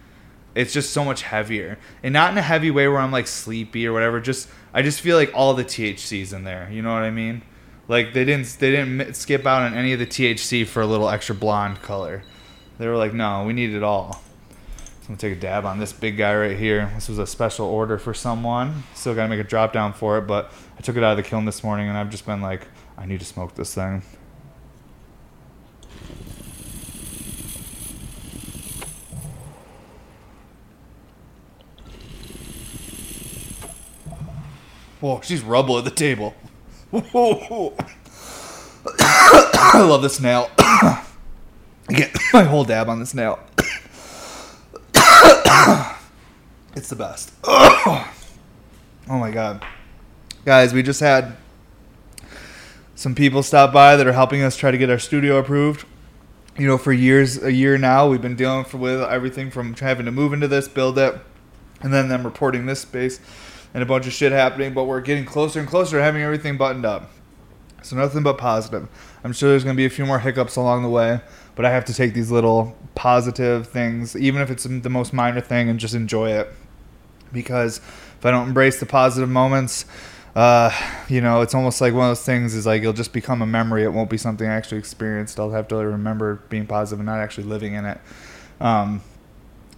it's 0.54 0.72
just 0.72 0.92
so 0.92 1.04
much 1.04 1.22
heavier, 1.22 1.78
and 2.04 2.12
not 2.12 2.30
in 2.30 2.38
a 2.38 2.42
heavy 2.42 2.70
way 2.70 2.86
where 2.86 2.98
I'm 2.98 3.10
like 3.10 3.26
sleepy 3.26 3.88
or 3.88 3.92
whatever. 3.92 4.20
Just 4.20 4.48
I 4.72 4.82
just 4.82 5.00
feel 5.00 5.16
like 5.16 5.32
all 5.34 5.52
the 5.52 5.64
THC's 5.64 6.32
in 6.32 6.44
there. 6.44 6.68
You 6.70 6.80
know 6.80 6.92
what 6.94 7.02
I 7.02 7.10
mean? 7.10 7.42
Like 7.88 8.14
they 8.14 8.24
didn't 8.24 8.56
they 8.60 8.70
didn't 8.70 9.14
skip 9.14 9.46
out 9.46 9.62
on 9.62 9.74
any 9.74 9.92
of 9.92 9.98
the 9.98 10.06
THC 10.06 10.64
for 10.64 10.80
a 10.80 10.86
little 10.86 11.08
extra 11.08 11.34
blonde 11.34 11.82
color. 11.82 12.22
They 12.78 12.86
were 12.86 12.96
like, 12.96 13.14
no, 13.14 13.42
we 13.42 13.52
need 13.52 13.74
it 13.74 13.82
all. 13.82 14.22
I'm 15.08 15.14
gonna 15.14 15.20
take 15.20 15.38
a 15.38 15.40
dab 15.40 15.64
on 15.64 15.78
this 15.78 15.94
big 15.94 16.18
guy 16.18 16.36
right 16.36 16.54
here. 16.54 16.92
This 16.94 17.08
was 17.08 17.18
a 17.18 17.26
special 17.26 17.64
order 17.64 17.96
for 17.96 18.12
someone. 18.12 18.82
Still 18.94 19.14
gotta 19.14 19.30
make 19.30 19.40
a 19.40 19.44
drop 19.44 19.72
down 19.72 19.94
for 19.94 20.18
it, 20.18 20.26
but 20.26 20.52
I 20.76 20.82
took 20.82 20.98
it 20.98 21.02
out 21.02 21.12
of 21.12 21.16
the 21.16 21.22
kiln 21.22 21.46
this 21.46 21.64
morning 21.64 21.88
and 21.88 21.96
I've 21.96 22.10
just 22.10 22.26
been 22.26 22.42
like, 22.42 22.66
I 22.98 23.06
need 23.06 23.18
to 23.20 23.24
smoke 23.24 23.54
this 23.54 23.74
thing. 23.74 24.02
Whoa, 35.00 35.22
she's 35.22 35.40
rubble 35.40 35.78
at 35.78 35.84
the 35.84 35.90
table. 35.90 36.34
Whoa. 36.90 37.74
I 39.00 39.80
love 39.80 40.02
this 40.02 40.20
nail. 40.20 40.50
I 40.58 41.02
get 41.88 42.14
my 42.34 42.42
whole 42.42 42.64
dab 42.64 42.90
on 42.90 42.98
this 42.98 43.14
nail. 43.14 43.38
It's 46.78 46.88
the 46.88 46.96
best. 46.96 47.32
oh 47.44 48.08
my 49.08 49.30
god. 49.30 49.66
Guys, 50.44 50.72
we 50.72 50.82
just 50.82 51.00
had 51.00 51.36
some 52.94 53.14
people 53.14 53.42
stop 53.42 53.72
by 53.72 53.96
that 53.96 54.06
are 54.06 54.12
helping 54.12 54.42
us 54.42 54.56
try 54.56 54.70
to 54.70 54.78
get 54.78 54.88
our 54.88 54.98
studio 54.98 55.38
approved. 55.38 55.84
You 56.56 56.66
know, 56.66 56.78
for 56.78 56.92
years, 56.92 57.42
a 57.42 57.52
year 57.52 57.76
now, 57.78 58.08
we've 58.08 58.22
been 58.22 58.36
dealing 58.36 58.64
for, 58.64 58.78
with 58.78 59.02
everything 59.02 59.50
from 59.50 59.74
having 59.74 60.06
to 60.06 60.12
move 60.12 60.32
into 60.32 60.48
this, 60.48 60.68
build 60.68 60.98
it, 60.98 61.14
and 61.80 61.92
then 61.92 62.08
them 62.08 62.24
reporting 62.24 62.66
this 62.66 62.80
space 62.80 63.20
and 63.74 63.82
a 63.82 63.86
bunch 63.86 64.06
of 64.06 64.12
shit 64.12 64.32
happening, 64.32 64.72
but 64.72 64.84
we're 64.84 65.00
getting 65.00 65.24
closer 65.24 65.60
and 65.60 65.68
closer 65.68 65.98
to 65.98 66.02
having 66.02 66.22
everything 66.22 66.56
buttoned 66.56 66.86
up. 66.86 67.10
So 67.82 67.96
nothing 67.96 68.22
but 68.22 68.38
positive. 68.38 68.88
I'm 69.22 69.32
sure 69.32 69.50
there's 69.50 69.64
going 69.64 69.76
to 69.76 69.80
be 69.80 69.86
a 69.86 69.90
few 69.90 70.06
more 70.06 70.18
hiccups 70.18 70.56
along 70.56 70.82
the 70.82 70.88
way, 70.88 71.20
but 71.54 71.64
I 71.64 71.70
have 71.70 71.84
to 71.86 71.94
take 71.94 72.14
these 72.14 72.30
little 72.30 72.76
positive 72.94 73.68
things, 73.68 74.16
even 74.16 74.40
if 74.40 74.50
it's 74.50 74.64
the 74.64 74.90
most 74.90 75.12
minor 75.12 75.40
thing, 75.40 75.68
and 75.68 75.78
just 75.78 75.94
enjoy 75.94 76.30
it. 76.30 76.52
Because 77.32 77.78
if 77.78 78.26
I 78.26 78.30
don't 78.30 78.48
embrace 78.48 78.80
the 78.80 78.86
positive 78.86 79.28
moments, 79.28 79.84
uh, 80.34 80.70
you 81.08 81.20
know, 81.20 81.40
it's 81.40 81.54
almost 81.54 81.80
like 81.80 81.94
one 81.94 82.04
of 82.04 82.10
those 82.10 82.24
things 82.24 82.54
is 82.54 82.66
like 82.66 82.82
it'll 82.82 82.92
just 82.92 83.12
become 83.12 83.42
a 83.42 83.46
memory. 83.46 83.82
It 83.82 83.92
won't 83.92 84.10
be 84.10 84.18
something 84.18 84.46
I 84.46 84.54
actually 84.54 84.78
experienced. 84.78 85.40
I'll 85.40 85.50
have 85.50 85.68
to 85.68 85.76
remember 85.76 86.36
being 86.48 86.66
positive 86.66 87.00
and 87.00 87.06
not 87.06 87.18
actually 87.18 87.44
living 87.44 87.74
in 87.74 87.84
it. 87.84 87.98
Um, 88.60 89.02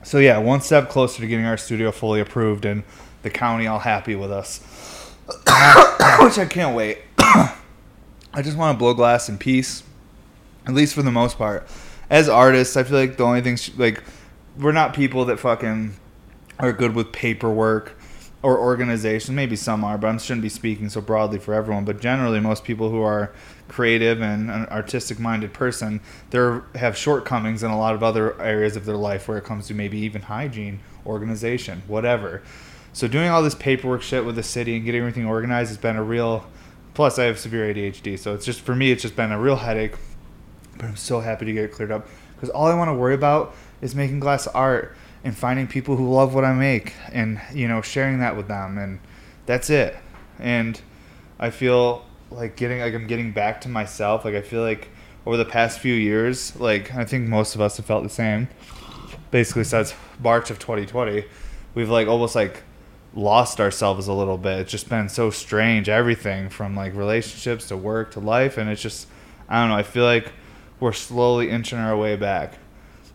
so 0.03 0.19
yeah, 0.19 0.39
one 0.39 0.61
step 0.61 0.89
closer 0.89 1.21
to 1.21 1.27
getting 1.27 1.45
our 1.45 1.57
studio 1.57 1.91
fully 1.93 2.21
approved 2.21 2.65
and 2.65 2.83
the 3.23 3.31
county 3.31 3.67
all 3.67 3.79
happy 3.79 4.15
with 4.15 4.31
us, 4.31 4.61
which 5.27 6.39
I 6.39 6.47
can't 6.49 6.75
wait. 6.75 6.99
I 7.19 8.43
just 8.43 8.57
want 8.57 8.75
to 8.75 8.79
blow 8.79 8.95
glass 8.95 9.29
in 9.29 9.39
peace, 9.39 9.83
at 10.67 10.75
least 10.75 10.95
for 10.95 11.03
the 11.03 11.11
most 11.11 11.37
part. 11.37 11.67
As 12.09 12.29
artists, 12.29 12.77
I 12.77 12.83
feel 12.83 12.99
like 12.99 13.17
the 13.17 13.25
only 13.25 13.41
things 13.41 13.71
like 13.79 14.03
we're 14.59 14.73
not 14.73 14.95
people 14.95 15.25
that 15.27 15.39
fucking 15.39 15.95
are 16.61 16.73
good 16.73 16.95
with 16.95 17.13
paperwork 17.13 17.97
or 18.43 18.59
organization. 18.59 19.35
Maybe 19.35 19.57
some 19.57 19.85
are, 19.85 19.99
but 19.99 20.15
I 20.15 20.17
shouldn't 20.19 20.43
be 20.43 20.49
speaking 20.49 20.89
so 20.89 21.01
broadly 21.01 21.39
for 21.39 21.55
everyone. 21.55 21.85
But 21.85 22.01
generally, 22.01 22.41
most 22.41 22.65
people 22.65 22.91
who 22.91 23.03
are 23.03 23.33
creative 23.69 24.21
and 24.21 24.51
an 24.51 24.67
artistic-minded 24.67 25.53
person, 25.53 26.01
they 26.31 26.61
have 26.79 26.97
shortcomings 26.97 27.63
in 27.63 27.71
a 27.71 27.79
lot 27.79 27.95
of 27.95 28.03
other 28.03 28.41
areas 28.41 28.77
of 28.77 28.85
their 28.85 28.97
life 28.97 29.29
where 29.29 29.39
it 29.39 29.45
comes 29.45 29.67
to 29.69 29.75
maybe 29.75 29.99
even 29.99 30.23
hygiene, 30.23 30.81
organization, 31.07 31.83
whatever. 31.87 32.43
So 32.93 33.07
doing 33.07 33.29
all 33.29 33.43
this 33.43 33.55
paperwork 33.55 34.03
shit 34.03 34.25
with 34.25 34.37
the 34.37 34.43
city 34.43 34.77
and 34.77 34.85
getting 34.85 35.01
everything 35.01 35.27
organized 35.27 35.69
has 35.69 35.79
been 35.79 35.97
a 35.97 36.03
real. 36.03 36.47
Plus, 36.93 37.19
I 37.19 37.25
have 37.25 37.39
severe 37.39 37.73
ADHD, 37.73 38.19
so 38.19 38.35
it's 38.35 38.45
just 38.45 38.61
for 38.61 38.75
me, 38.75 38.91
it's 38.91 39.03
just 39.03 39.15
been 39.15 39.31
a 39.31 39.39
real 39.39 39.57
headache. 39.57 39.95
But 40.77 40.87
I'm 40.87 40.97
so 40.97 41.21
happy 41.21 41.45
to 41.45 41.53
get 41.53 41.65
it 41.65 41.73
cleared 41.73 41.93
up 41.93 42.09
because 42.35 42.51
all 42.51 42.67
I 42.67 42.75
want 42.75 42.89
to 42.89 42.95
worry 42.95 43.15
about 43.15 43.55
is 43.81 43.95
making 43.95 44.19
glass 44.19 44.47
art 44.49 44.97
and 45.25 45.37
finding 45.37 45.67
people 45.67 45.97
who 45.97 46.11
love 46.11 46.35
what 46.35 46.45
I 46.45 46.53
make 46.53 46.95
and 47.13 47.41
you 47.53 47.69
know 47.69 47.83
sharing 47.83 48.21
that 48.21 48.37
with 48.37 48.49
them 48.49 48.79
and 48.79 49.01
that's 49.47 49.71
it. 49.71 49.97
And 50.39 50.81
I 51.39 51.51
feel 51.51 52.05
like 52.31 52.57
getting 52.57 52.81
like 52.81 52.95
I'm 52.95 53.07
getting 53.07 53.33
back 53.33 53.61
to 53.63 53.69
myself. 53.69 54.25
Like 54.25 54.35
I 54.35 54.43
feel 54.43 54.63
like 54.63 54.89
over 55.27 55.37
the 55.37 55.45
past 55.45 55.81
few 55.81 55.95
years, 55.95 56.55
like 56.57 56.95
I 56.95 57.05
think 57.05 57.29
most 57.29 57.55
of 57.55 57.61
us 57.61 57.77
have 57.77 57.87
felt 57.87 58.03
the 58.03 58.09
same. 58.09 58.49
Basically 59.31 59.65
since 59.65 59.95
March 60.23 60.51
of 60.51 60.59
2020, 60.59 61.25
we've 61.75 61.91
like 61.91 62.09
almost 62.09 62.35
like 62.35 62.63
lost 63.15 63.61
ourselves 63.61 64.07
a 64.07 64.13
little 64.13 64.39
bit. 64.39 64.61
It's 64.61 64.71
just 64.71 64.89
been 64.89 65.09
so 65.09 65.31
strange 65.31 65.89
everything 65.89 66.49
from 66.49 66.77
like 66.77 66.95
relationships 66.95 67.67
to 67.69 67.77
work 67.77 68.13
to 68.13 68.21
life 68.21 68.57
and 68.57 68.71
it's 68.71 68.83
just 68.83 69.09
I 69.49 69.61
don't 69.61 69.71
know, 69.71 69.77
I 69.77 69.83
feel 69.83 70.05
like 70.05 70.33
we're 70.79 70.93
slowly 70.93 71.51
inching 71.51 71.79
our 71.79 71.97
way 71.97 72.15
back. 72.15 72.55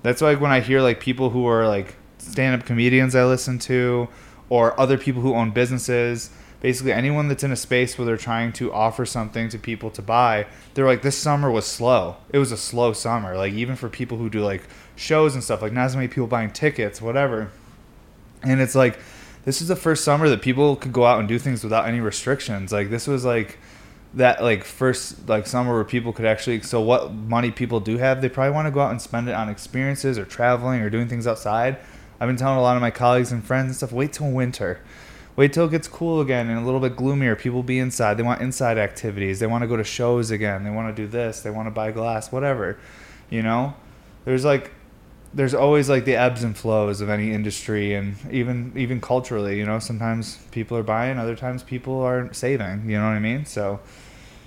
That's 0.06 0.22
like 0.22 0.40
when 0.40 0.52
I 0.52 0.60
hear 0.60 0.82
like 0.82 1.00
people 1.00 1.32
who 1.32 1.48
are 1.48 1.68
like 1.68 1.96
stand 2.20 2.62
up 2.62 2.68
comedians 2.68 3.16
I 3.16 3.26
listen 3.26 3.58
to 3.60 4.08
or 4.50 4.80
other 4.80 5.00
people 5.00 5.24
who 5.24 5.34
own 5.34 5.50
businesses, 5.50 6.30
basically 6.62 6.94
anyone 6.94 7.28
that's 7.28 7.44
in 7.44 7.52
a 7.52 7.56
space 7.56 7.98
where 7.98 8.06
they're 8.06 8.16
trying 8.16 8.54
to 8.54 8.72
offer 8.72 9.04
something 9.04 9.50
to 9.50 9.58
people 9.58 9.90
to 9.90 10.04
buy, 10.04 10.46
they're 10.76 10.86
like 10.86 11.02
this 11.02 11.18
summer 11.18 11.50
was 11.50 11.66
slow. 11.66 12.18
It 12.32 12.38
was 12.38 12.52
a 12.52 12.58
slow 12.58 12.94
summer. 12.94 13.36
Like 13.36 13.54
even 13.54 13.76
for 13.76 13.90
people 13.90 14.20
who 14.20 14.30
do 14.30 14.42
like 14.42 14.62
shows 14.96 15.34
and 15.34 15.44
stuff, 15.44 15.64
like 15.64 15.74
not 15.74 15.86
as 15.86 15.96
many 15.96 16.08
people 16.08 16.28
buying 16.28 16.52
tickets, 16.52 17.02
whatever. 17.02 17.50
And 18.44 18.62
it's 18.62 18.76
like 18.76 19.00
this 19.44 19.60
is 19.60 19.70
the 19.70 19.76
first 19.76 20.04
summer 20.04 20.30
that 20.30 20.44
people 20.44 20.76
could 20.76 20.94
go 20.94 21.08
out 21.08 21.18
and 21.18 21.28
do 21.28 21.40
things 21.40 21.64
without 21.64 21.88
any 21.88 22.00
restrictions. 22.00 22.72
Like 22.72 22.92
this 22.92 23.08
was 23.08 23.26
like 23.26 23.58
that 24.16 24.42
like 24.42 24.64
first 24.64 25.28
like 25.28 25.46
summer 25.46 25.74
where 25.74 25.84
people 25.84 26.14
could 26.14 26.26
actually 26.26 26.62
so 26.62 26.80
what 26.80 27.14
money 27.14 27.52
people 27.52 27.80
do 27.80 27.98
have 27.98 28.22
they 28.22 28.30
probably 28.30 28.54
want 28.54 28.66
to 28.66 28.72
go 28.72 28.80
out 28.80 28.92
and 28.92 29.02
spend 29.02 29.28
it 29.28 29.34
on 29.34 29.50
experiences 29.50 30.18
or 30.18 30.26
traveling 30.26 30.82
or 30.82 30.90
doing 30.90 31.08
things 31.08 31.28
outside. 31.28 31.78
I've 32.20 32.30
been 32.30 32.38
telling 32.38 32.58
a 32.58 32.62
lot 32.62 32.78
of 32.78 32.82
my 32.82 32.92
colleagues 32.92 33.32
and 33.32 33.44
friends 33.44 33.68
and 33.68 33.76
stuff 33.76 33.92
wait 33.92 34.14
till 34.14 34.32
winter. 34.32 34.80
Wait 35.36 35.52
till 35.52 35.66
it 35.66 35.72
gets 35.72 35.90
cool 35.90 36.22
again 36.22 36.50
and 36.50 36.58
a 36.58 36.64
little 36.64 36.80
bit 36.80 36.96
gloomier. 36.96 37.36
People 37.36 37.62
be 37.62 37.78
inside. 37.78 38.14
They 38.16 38.24
want 38.24 38.42
inside 38.42 38.78
activities. 38.78 39.42
They 39.42 39.48
want 39.48 39.64
to 39.64 39.68
go 39.68 39.76
to 39.76 39.84
shows 39.84 40.32
again. 40.32 40.64
They 40.64 40.70
want 40.70 40.96
to 40.96 41.02
do 41.02 41.08
this. 41.10 41.42
They 41.42 41.50
want 41.50 41.68
to 41.68 41.72
buy 41.72 41.92
glass 41.92 42.32
whatever 42.32 42.78
you 43.30 43.42
know? 43.42 43.74
There's 44.26 44.46
like 44.46 44.72
there's 45.34 45.54
always 45.54 45.90
like 45.90 46.06
the 46.06 46.16
ebbs 46.16 46.44
and 46.44 46.56
flows 46.56 47.02
of 47.02 47.10
any 47.10 47.34
industry 47.34 47.94
and 47.94 48.16
even 48.32 48.74
even 48.76 49.02
culturally 49.02 49.58
you 49.58 49.66
know? 49.66 49.80
Sometimes 49.80 50.38
people 50.52 50.78
are 50.78 50.84
buying 50.84 51.18
other 51.18 51.36
times 51.36 51.64
people 51.64 52.02
are 52.02 52.34
saving 52.34 52.90
you 52.90 52.98
know 52.98 53.06
what 53.06 53.16
i 53.16 53.20
mean? 53.20 53.46
So 53.46 53.80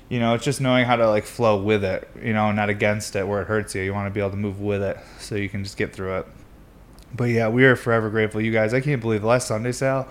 you 0.08 0.18
know, 0.20 0.34
it's 0.34 0.44
just 0.44 0.60
knowing 0.60 0.86
how 0.86 0.96
to 0.96 1.08
like 1.08 1.24
flow 1.24 1.60
with 1.60 1.84
it, 1.84 2.08
you 2.22 2.32
know, 2.32 2.50
not 2.52 2.70
against 2.70 3.14
it 3.14 3.26
where 3.26 3.42
it 3.42 3.46
hurts 3.46 3.74
you. 3.74 3.82
You 3.82 3.92
want 3.92 4.06
to 4.06 4.10
be 4.10 4.20
able 4.20 4.30
to 4.30 4.36
move 4.36 4.60
with 4.60 4.82
it 4.82 4.98
so 5.18 5.34
you 5.34 5.48
can 5.48 5.64
just 5.64 5.76
get 5.76 5.92
through 5.92 6.18
it. 6.18 6.26
But 7.14 7.24
yeah, 7.24 7.48
we 7.48 7.64
are 7.64 7.76
forever 7.76 8.08
grateful. 8.10 8.40
You 8.40 8.52
guys, 8.52 8.72
I 8.72 8.80
can't 8.80 9.00
believe 9.00 9.22
the 9.22 9.26
last 9.26 9.48
Sunday 9.48 9.72
sale, 9.72 10.08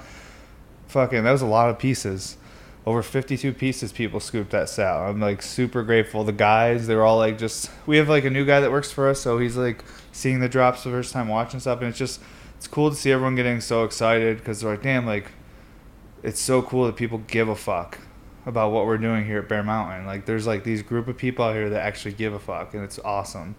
fucking, 0.88 1.23
that 1.23 1.31
was 1.31 1.41
a 1.41 1.47
lot 1.47 1.69
of 1.69 1.79
pieces. 1.79 2.38
Over 2.86 3.03
52 3.03 3.53
pieces 3.53 3.91
people 3.91 4.19
scooped 4.19 4.51
that 4.51 4.69
sale. 4.69 4.99
I'm 4.99 5.19
like 5.19 5.41
super 5.41 5.83
grateful. 5.83 6.23
The 6.23 6.31
guys, 6.31 6.88
they 6.88 6.95
were 6.95 7.03
all 7.03 7.17
like 7.17 7.38
just, 7.38 7.69
we 7.86 7.97
have 7.97 8.07
like 8.07 8.23
a 8.23 8.29
new 8.29 8.45
guy 8.45 8.60
that 8.60 8.71
works 8.71 8.91
for 8.91 9.10
us, 9.10 9.19
so 9.19 9.39
he's 9.39 9.57
like 9.57 9.83
seeing 10.12 10.39
the 10.39 10.49
drops 10.49 10.83
the 10.83 10.91
first 10.91 11.12
time 11.12 11.27
watching 11.27 11.60
stuff, 11.60 11.79
and 11.79 11.89
it's 11.89 11.97
just, 11.97 12.21
it's 12.55 12.67
cool 12.67 12.89
to 12.89 12.95
see 12.95 13.12
everyone 13.12 13.36
getting 13.36 13.62
so 13.62 13.83
excited 13.83 14.38
because 14.38 14.62
they're 14.62 14.71
like, 14.71 14.83
damn, 14.83 15.05
like, 15.05 15.31
it's 16.23 16.39
so 16.39 16.62
cool 16.62 16.86
that 16.86 16.95
people 16.95 17.19
give 17.27 17.49
a 17.49 17.55
fuck 17.55 17.99
about 18.47 18.71
what 18.71 18.86
we're 18.86 18.97
doing 18.97 19.25
here 19.25 19.39
at 19.39 19.49
Bear 19.49 19.62
Mountain. 19.62 20.05
Like 20.05 20.25
there's 20.25 20.47
like 20.47 20.63
these 20.63 20.81
group 20.81 21.10
of 21.10 21.17
people 21.17 21.43
out 21.43 21.53
here 21.53 21.69
that 21.69 21.86
actually 21.86 22.13
give 22.13 22.33
a 22.33 22.39
fuck 22.39 22.73
and 22.73 22.81
it's 22.81 22.97
awesome. 22.99 23.55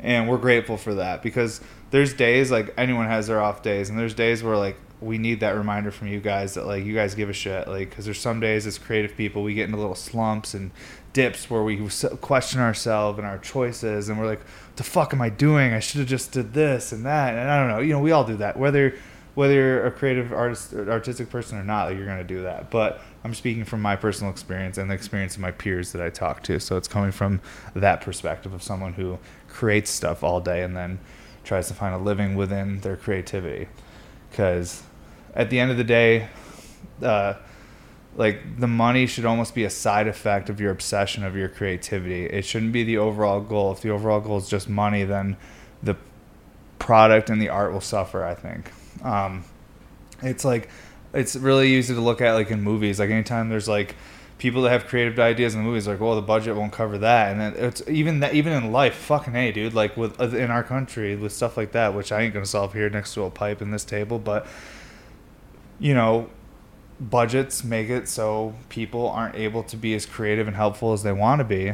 And 0.00 0.28
we're 0.28 0.36
grateful 0.36 0.76
for 0.76 0.94
that 0.96 1.22
because 1.22 1.60
there's 1.90 2.12
days 2.12 2.50
like 2.50 2.74
anyone 2.76 3.06
has 3.06 3.28
their 3.28 3.40
off 3.40 3.62
days 3.62 3.88
and 3.88 3.96
there's 3.96 4.14
days 4.14 4.42
where 4.42 4.56
like 4.56 4.76
we 5.00 5.16
need 5.16 5.40
that 5.40 5.52
reminder 5.52 5.92
from 5.92 6.08
you 6.08 6.18
guys 6.20 6.54
that 6.54 6.66
like 6.66 6.84
you 6.84 6.92
guys 6.92 7.14
give 7.14 7.30
a 7.30 7.32
shit 7.32 7.68
like 7.68 7.92
cuz 7.92 8.04
there's 8.04 8.18
some 8.18 8.40
days 8.40 8.66
as 8.66 8.78
creative 8.78 9.16
people 9.16 9.42
we 9.42 9.54
get 9.54 9.66
into 9.66 9.76
little 9.76 9.94
slumps 9.94 10.54
and 10.54 10.72
dips 11.12 11.48
where 11.48 11.62
we 11.62 11.88
question 12.20 12.60
ourselves 12.60 13.18
and 13.18 13.26
our 13.26 13.38
choices 13.38 14.08
and 14.08 14.18
we're 14.18 14.26
like 14.26 14.40
What 14.40 14.76
the 14.76 14.82
fuck 14.82 15.14
am 15.14 15.22
I 15.22 15.28
doing? 15.28 15.72
I 15.72 15.78
should 15.78 16.00
have 16.00 16.08
just 16.08 16.32
did 16.32 16.52
this 16.52 16.90
and 16.90 17.06
that. 17.06 17.34
And 17.34 17.48
I 17.48 17.60
don't 17.60 17.68
know. 17.68 17.78
You 17.78 17.92
know, 17.92 18.00
we 18.00 18.10
all 18.10 18.24
do 18.24 18.36
that. 18.38 18.58
Whether 18.58 18.96
whether 19.36 19.52
you're 19.52 19.86
a 19.86 19.90
creative 19.90 20.32
artist, 20.32 20.72
artistic 20.74 21.28
person 21.28 21.58
or 21.58 21.62
not, 21.62 21.84
like, 21.88 21.96
you're 21.96 22.06
gonna 22.06 22.24
do 22.24 22.42
that. 22.42 22.70
But 22.70 23.02
I'm 23.26 23.34
speaking 23.34 23.64
from 23.64 23.82
my 23.82 23.96
personal 23.96 24.30
experience 24.30 24.78
and 24.78 24.88
the 24.88 24.94
experience 24.94 25.34
of 25.34 25.40
my 25.40 25.50
peers 25.50 25.90
that 25.90 26.00
I 26.00 26.10
talk 26.10 26.44
to. 26.44 26.60
So 26.60 26.76
it's 26.76 26.86
coming 26.86 27.10
from 27.10 27.40
that 27.74 28.00
perspective 28.00 28.52
of 28.52 28.62
someone 28.62 28.92
who 28.92 29.18
creates 29.48 29.90
stuff 29.90 30.22
all 30.22 30.40
day 30.40 30.62
and 30.62 30.76
then 30.76 31.00
tries 31.42 31.66
to 31.66 31.74
find 31.74 31.92
a 31.92 31.98
living 31.98 32.36
within 32.36 32.82
their 32.82 32.96
creativity. 32.96 33.66
Because 34.30 34.84
at 35.34 35.50
the 35.50 35.58
end 35.58 35.72
of 35.72 35.76
the 35.76 35.82
day, 35.82 36.28
uh, 37.02 37.34
like 38.14 38.60
the 38.60 38.68
money 38.68 39.08
should 39.08 39.24
almost 39.24 39.56
be 39.56 39.64
a 39.64 39.70
side 39.70 40.06
effect 40.06 40.48
of 40.48 40.60
your 40.60 40.70
obsession 40.70 41.24
of 41.24 41.34
your 41.34 41.48
creativity. 41.48 42.26
It 42.26 42.44
shouldn't 42.44 42.72
be 42.72 42.84
the 42.84 42.98
overall 42.98 43.40
goal. 43.40 43.72
If 43.72 43.80
the 43.80 43.90
overall 43.90 44.20
goal 44.20 44.38
is 44.38 44.48
just 44.48 44.68
money, 44.68 45.02
then 45.02 45.36
the 45.82 45.96
product 46.78 47.28
and 47.28 47.42
the 47.42 47.48
art 47.48 47.72
will 47.72 47.80
suffer. 47.80 48.24
I 48.24 48.36
think. 48.36 48.70
Um, 49.04 49.42
it's 50.22 50.44
like 50.44 50.68
it's 51.16 51.34
really 51.34 51.74
easy 51.74 51.94
to 51.94 52.00
look 52.00 52.20
at 52.20 52.34
like 52.34 52.50
in 52.50 52.62
movies. 52.62 53.00
Like 53.00 53.10
anytime 53.10 53.48
there's 53.48 53.68
like 53.68 53.96
people 54.38 54.62
that 54.62 54.70
have 54.70 54.86
creative 54.86 55.18
ideas 55.18 55.54
in 55.54 55.62
the 55.62 55.66
movies, 55.66 55.88
like, 55.88 55.98
well, 55.98 56.14
the 56.14 56.22
budget 56.22 56.54
won't 56.56 56.72
cover 56.72 56.98
that, 56.98 57.32
and 57.32 57.40
then 57.40 57.54
it's 57.56 57.82
even 57.88 58.20
that 58.20 58.34
even 58.34 58.52
in 58.52 58.70
life, 58.70 58.94
fucking 58.94 59.32
hey, 59.32 59.52
dude, 59.52 59.74
like 59.74 59.96
with 59.96 60.20
uh, 60.20 60.28
in 60.28 60.50
our 60.50 60.62
country 60.62 61.16
with 61.16 61.32
stuff 61.32 61.56
like 61.56 61.72
that, 61.72 61.94
which 61.94 62.12
I 62.12 62.22
ain't 62.22 62.34
gonna 62.34 62.46
solve 62.46 62.74
here 62.74 62.90
next 62.90 63.14
to 63.14 63.22
a 63.22 63.30
pipe 63.30 63.62
in 63.62 63.70
this 63.70 63.84
table, 63.84 64.18
but 64.18 64.46
you 65.78 65.94
know, 65.94 66.28
budgets 67.00 67.64
make 67.64 67.88
it 67.88 68.08
so 68.08 68.54
people 68.68 69.08
aren't 69.08 69.34
able 69.34 69.62
to 69.64 69.76
be 69.76 69.94
as 69.94 70.06
creative 70.06 70.46
and 70.46 70.56
helpful 70.56 70.92
as 70.92 71.02
they 71.02 71.12
want 71.12 71.40
to 71.40 71.44
be. 71.44 71.72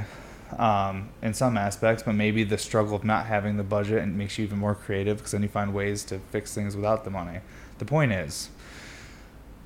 Um, 0.58 1.08
in 1.22 1.32
some 1.32 1.56
aspects, 1.56 2.02
but 2.02 2.14
maybe 2.14 2.44
the 2.44 2.58
struggle 2.58 2.94
of 2.94 3.04
not 3.04 3.24
having 3.24 3.56
the 3.56 3.62
budget 3.62 4.02
and 4.02 4.18
makes 4.18 4.36
you 4.36 4.44
even 4.44 4.58
more 4.58 4.74
creative 4.74 5.16
because 5.16 5.32
then 5.32 5.42
you 5.42 5.48
find 5.48 5.72
ways 5.72 6.04
to 6.04 6.18
fix 6.18 6.54
things 6.54 6.76
without 6.76 7.04
the 7.04 7.10
money. 7.10 7.38
The 7.78 7.86
point 7.86 8.12
is, 8.12 8.50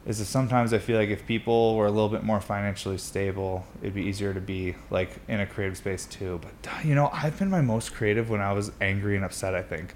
is 0.07 0.19
that 0.19 0.27
sometimes 0.27 0.73
I 0.73 0.79
feel 0.79 0.97
like 0.97 1.09
if 1.09 1.27
people 1.27 1.75
were 1.75 1.87
a 1.87 1.91
little 1.91 2.09
bit 2.09 2.23
more 2.23 2.41
financially 2.41 2.97
stable, 2.97 3.67
it'd 3.83 3.95
be 3.95 4.05
easier 4.05 4.33
to 4.33 4.41
be 4.41 4.77
like 4.89 5.11
in 5.27 5.41
a 5.41 5.47
creative 5.47 5.77
space 5.77 6.07
too. 6.07 6.41
But 6.41 6.85
you 6.85 6.95
know, 6.95 7.11
I've 7.13 7.37
been 7.39 7.51
my 7.51 7.61
most 7.61 7.93
creative 7.93 8.31
when 8.31 8.41
I 8.41 8.53
was 8.53 8.71
angry 8.81 9.17
and 9.17 9.25
upset. 9.25 9.55
I 9.55 9.63
think, 9.63 9.95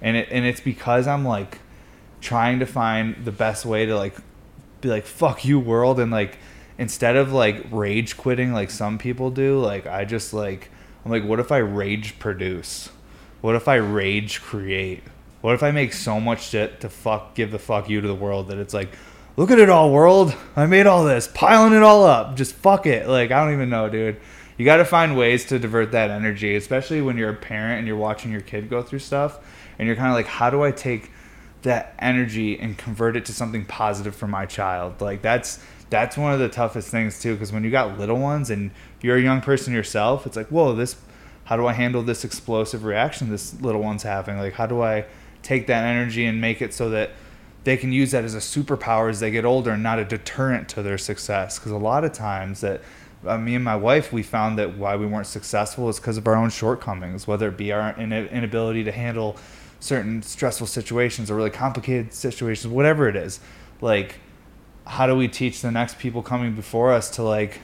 and 0.00 0.16
it 0.16 0.28
and 0.32 0.44
it's 0.44 0.60
because 0.60 1.06
I'm 1.06 1.24
like 1.24 1.60
trying 2.20 2.58
to 2.58 2.66
find 2.66 3.24
the 3.24 3.30
best 3.30 3.64
way 3.64 3.86
to 3.86 3.96
like 3.96 4.16
be 4.80 4.88
like 4.88 5.06
fuck 5.06 5.44
you 5.44 5.60
world 5.60 6.00
and 6.00 6.10
like 6.10 6.38
instead 6.76 7.14
of 7.14 7.32
like 7.32 7.64
rage 7.70 8.16
quitting 8.16 8.52
like 8.52 8.70
some 8.70 8.98
people 8.98 9.30
do, 9.30 9.60
like 9.60 9.86
I 9.86 10.04
just 10.04 10.34
like 10.34 10.70
I'm 11.04 11.12
like 11.12 11.24
what 11.24 11.38
if 11.38 11.52
I 11.52 11.58
rage 11.58 12.18
produce? 12.18 12.90
What 13.42 13.54
if 13.54 13.68
I 13.68 13.76
rage 13.76 14.42
create? 14.42 15.04
What 15.40 15.54
if 15.54 15.62
I 15.62 15.70
make 15.70 15.92
so 15.92 16.18
much 16.18 16.48
shit 16.48 16.80
to 16.80 16.88
fuck 16.88 17.36
give 17.36 17.52
the 17.52 17.58
fuck 17.60 17.88
you 17.88 18.00
to 18.00 18.08
the 18.08 18.14
world 18.14 18.48
that 18.48 18.58
it's 18.58 18.74
like 18.74 18.90
look 19.36 19.50
at 19.50 19.58
it 19.58 19.68
all, 19.68 19.90
world. 19.90 20.34
I 20.56 20.66
made 20.66 20.86
all 20.86 21.04
this, 21.04 21.28
piling 21.28 21.72
it 21.72 21.82
all 21.82 22.04
up. 22.04 22.36
Just 22.36 22.54
fuck 22.54 22.86
it. 22.86 23.08
Like, 23.08 23.30
I 23.30 23.44
don't 23.44 23.54
even 23.54 23.70
know, 23.70 23.88
dude. 23.88 24.20
You 24.58 24.64
got 24.64 24.76
to 24.76 24.84
find 24.84 25.16
ways 25.16 25.44
to 25.46 25.58
divert 25.58 25.92
that 25.92 26.10
energy, 26.10 26.56
especially 26.56 27.00
when 27.00 27.16
you're 27.16 27.30
a 27.30 27.36
parent 27.36 27.78
and 27.78 27.86
you're 27.86 27.96
watching 27.96 28.30
your 28.30 28.42
kid 28.42 28.68
go 28.68 28.82
through 28.82 29.00
stuff. 29.00 29.38
And 29.78 29.86
you're 29.86 29.96
kind 29.96 30.08
of 30.08 30.14
like, 30.14 30.26
how 30.26 30.50
do 30.50 30.62
I 30.62 30.70
take 30.70 31.10
that 31.62 31.94
energy 31.98 32.58
and 32.58 32.76
convert 32.76 33.16
it 33.16 33.24
to 33.26 33.32
something 33.32 33.64
positive 33.64 34.14
for 34.14 34.26
my 34.26 34.46
child? 34.46 35.00
Like, 35.00 35.22
that's. 35.22 35.58
That's 35.90 36.16
one 36.16 36.32
of 36.32 36.38
the 36.38 36.48
toughest 36.48 36.88
things 36.88 37.20
too, 37.20 37.34
because 37.34 37.52
when 37.52 37.64
you 37.64 37.70
got 37.70 37.98
little 37.98 38.16
ones 38.16 38.48
and 38.48 38.70
you're 39.02 39.18
a 39.18 39.20
young 39.20 39.42
person 39.42 39.74
yourself, 39.74 40.24
it's 40.24 40.38
like, 40.38 40.46
whoa, 40.46 40.74
this. 40.74 40.96
How 41.44 41.58
do 41.58 41.66
I 41.66 41.74
handle 41.74 42.02
this 42.02 42.24
explosive 42.24 42.84
reaction 42.84 43.28
this 43.28 43.60
little 43.60 43.82
one's 43.82 44.02
having? 44.02 44.38
Like, 44.38 44.54
how 44.54 44.64
do 44.64 44.80
I 44.80 45.04
take 45.42 45.66
that 45.66 45.84
energy 45.84 46.24
and 46.24 46.40
make 46.40 46.62
it 46.62 46.72
so 46.72 46.88
that 46.88 47.10
they 47.64 47.76
can 47.76 47.92
use 47.92 48.10
that 48.10 48.24
as 48.24 48.34
a 48.34 48.38
superpower 48.38 49.08
as 49.08 49.20
they 49.20 49.30
get 49.30 49.44
older 49.44 49.70
and 49.70 49.82
not 49.82 49.98
a 49.98 50.04
deterrent 50.04 50.68
to 50.70 50.82
their 50.82 50.98
success. 50.98 51.58
Because 51.58 51.72
a 51.72 51.76
lot 51.76 52.04
of 52.04 52.12
times 52.12 52.60
that 52.60 52.80
uh, 53.26 53.38
me 53.38 53.54
and 53.54 53.64
my 53.64 53.76
wife, 53.76 54.12
we 54.12 54.22
found 54.22 54.58
that 54.58 54.76
why 54.76 54.96
we 54.96 55.06
weren't 55.06 55.26
successful 55.26 55.88
is 55.88 55.98
because 56.00 56.16
of 56.16 56.26
our 56.26 56.34
own 56.34 56.50
shortcomings, 56.50 57.26
whether 57.26 57.48
it 57.48 57.56
be 57.56 57.70
our 57.72 57.90
in- 57.98 58.12
inability 58.12 58.82
to 58.84 58.92
handle 58.92 59.36
certain 59.78 60.22
stressful 60.22 60.66
situations 60.66 61.30
or 61.30 61.36
really 61.36 61.50
complicated 61.50 62.12
situations, 62.12 62.72
whatever 62.72 63.08
it 63.08 63.16
is. 63.16 63.40
Like, 63.80 64.16
how 64.86 65.06
do 65.06 65.16
we 65.16 65.28
teach 65.28 65.60
the 65.60 65.70
next 65.70 65.98
people 65.98 66.22
coming 66.22 66.54
before 66.54 66.92
us 66.92 67.10
to 67.10 67.22
like 67.22 67.60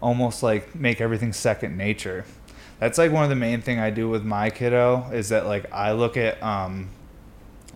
almost 0.00 0.42
like 0.42 0.74
make 0.74 1.00
everything 1.00 1.32
second 1.32 1.76
nature? 1.76 2.24
That's 2.80 2.98
like 2.98 3.12
one 3.12 3.24
of 3.24 3.30
the 3.30 3.36
main 3.36 3.60
thing 3.60 3.78
I 3.78 3.90
do 3.90 4.08
with 4.08 4.24
my 4.24 4.50
kiddo 4.50 5.10
is 5.12 5.28
that 5.28 5.46
like 5.46 5.70
I 5.72 5.92
look 5.92 6.16
at 6.16 6.42
um, 6.42 6.88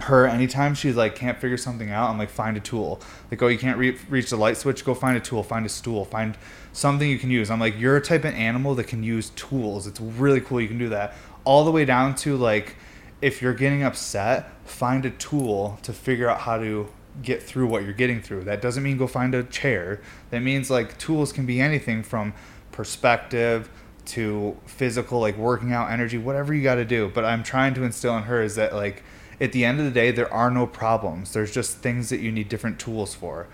her 0.00 0.26
anytime 0.26 0.74
she 0.74 0.92
like 0.92 1.14
can't 1.14 1.38
figure 1.38 1.56
something 1.56 1.90
out 1.90 2.10
i'm 2.10 2.18
like 2.18 2.30
find 2.30 2.56
a 2.56 2.60
tool. 2.60 3.00
Like 3.30 3.42
oh 3.42 3.48
you 3.48 3.58
can't 3.58 3.78
re- 3.78 3.98
reach 4.08 4.30
the 4.30 4.36
light 4.36 4.56
switch? 4.56 4.84
Go 4.84 4.94
find 4.94 5.16
a 5.16 5.20
tool 5.20 5.42
find 5.42 5.66
a 5.66 5.68
stool 5.68 6.04
find 6.04 6.36
something 6.72 7.08
you 7.08 7.18
can 7.18 7.30
use. 7.30 7.50
I'm 7.50 7.60
like 7.60 7.78
you're 7.78 7.96
a 7.96 8.00
type 8.00 8.24
of 8.24 8.34
animal 8.34 8.74
that 8.76 8.84
can 8.84 9.02
use 9.02 9.30
tools. 9.30 9.86
It's 9.86 10.00
really 10.00 10.40
cool 10.40 10.60
you 10.60 10.68
can 10.68 10.78
do 10.78 10.88
that. 10.90 11.14
All 11.44 11.64
the 11.64 11.70
way 11.70 11.84
down 11.84 12.14
to 12.16 12.36
like 12.36 12.76
if 13.20 13.42
you're 13.42 13.54
getting 13.54 13.82
upset 13.82 14.52
find 14.64 15.04
a 15.04 15.10
tool 15.10 15.78
to 15.82 15.92
figure 15.92 16.28
out 16.28 16.40
how 16.40 16.58
to 16.58 16.88
get 17.22 17.42
through 17.42 17.66
what 17.66 17.82
you're 17.82 17.92
getting 17.92 18.22
through. 18.22 18.44
That 18.44 18.62
doesn't 18.62 18.82
mean 18.82 18.96
go 18.96 19.06
find 19.06 19.34
a 19.34 19.42
chair. 19.42 20.00
That 20.30 20.40
means 20.40 20.70
like 20.70 20.98
tools 20.98 21.32
can 21.32 21.46
be 21.46 21.60
anything 21.60 22.02
from 22.02 22.34
perspective 22.70 23.68
to 24.06 24.56
physical 24.64 25.20
like 25.20 25.36
working 25.36 25.72
out 25.72 25.90
energy 25.90 26.16
whatever 26.16 26.54
you 26.54 26.62
got 26.62 26.76
to 26.76 26.84
do. 26.84 27.10
But 27.12 27.24
i'm 27.24 27.42
trying 27.42 27.74
to 27.74 27.82
instill 27.82 28.16
in 28.16 28.22
her 28.24 28.40
is 28.40 28.54
that 28.54 28.74
like 28.74 29.02
at 29.40 29.52
the 29.52 29.64
end 29.64 29.78
of 29.78 29.84
the 29.84 29.90
day, 29.90 30.10
there 30.10 30.32
are 30.32 30.50
no 30.50 30.66
problems. 30.66 31.32
There's 31.32 31.52
just 31.52 31.78
things 31.78 32.08
that 32.10 32.20
you 32.20 32.32
need 32.32 32.48
different 32.48 32.78
tools 32.78 33.14
for. 33.14 33.46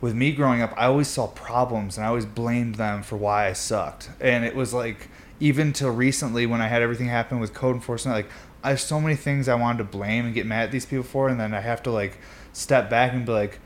With 0.00 0.14
me 0.14 0.32
growing 0.32 0.62
up, 0.62 0.72
I 0.76 0.86
always 0.86 1.08
saw 1.08 1.26
problems 1.26 1.96
and 1.96 2.04
I 2.04 2.08
always 2.08 2.26
blamed 2.26 2.76
them 2.76 3.02
for 3.02 3.16
why 3.16 3.48
I 3.48 3.52
sucked. 3.52 4.10
And 4.20 4.44
it 4.44 4.54
was 4.54 4.72
like, 4.72 5.08
even 5.40 5.72
till 5.72 5.90
recently 5.90 6.46
when 6.46 6.60
I 6.60 6.68
had 6.68 6.82
everything 6.82 7.08
happen 7.08 7.40
with 7.40 7.54
code 7.54 7.74
enforcement, 7.74 8.16
like, 8.16 8.30
I 8.62 8.70
have 8.70 8.80
so 8.80 9.00
many 9.00 9.16
things 9.16 9.48
I 9.48 9.54
wanted 9.54 9.78
to 9.78 9.84
blame 9.84 10.26
and 10.26 10.34
get 10.34 10.46
mad 10.46 10.64
at 10.64 10.70
these 10.70 10.86
people 10.86 11.04
for. 11.04 11.28
And 11.28 11.40
then 11.40 11.54
I 11.54 11.60
have 11.60 11.82
to 11.84 11.90
like 11.90 12.18
step 12.52 12.90
back 12.90 13.12
and 13.12 13.24
be 13.24 13.32
like, 13.32 13.58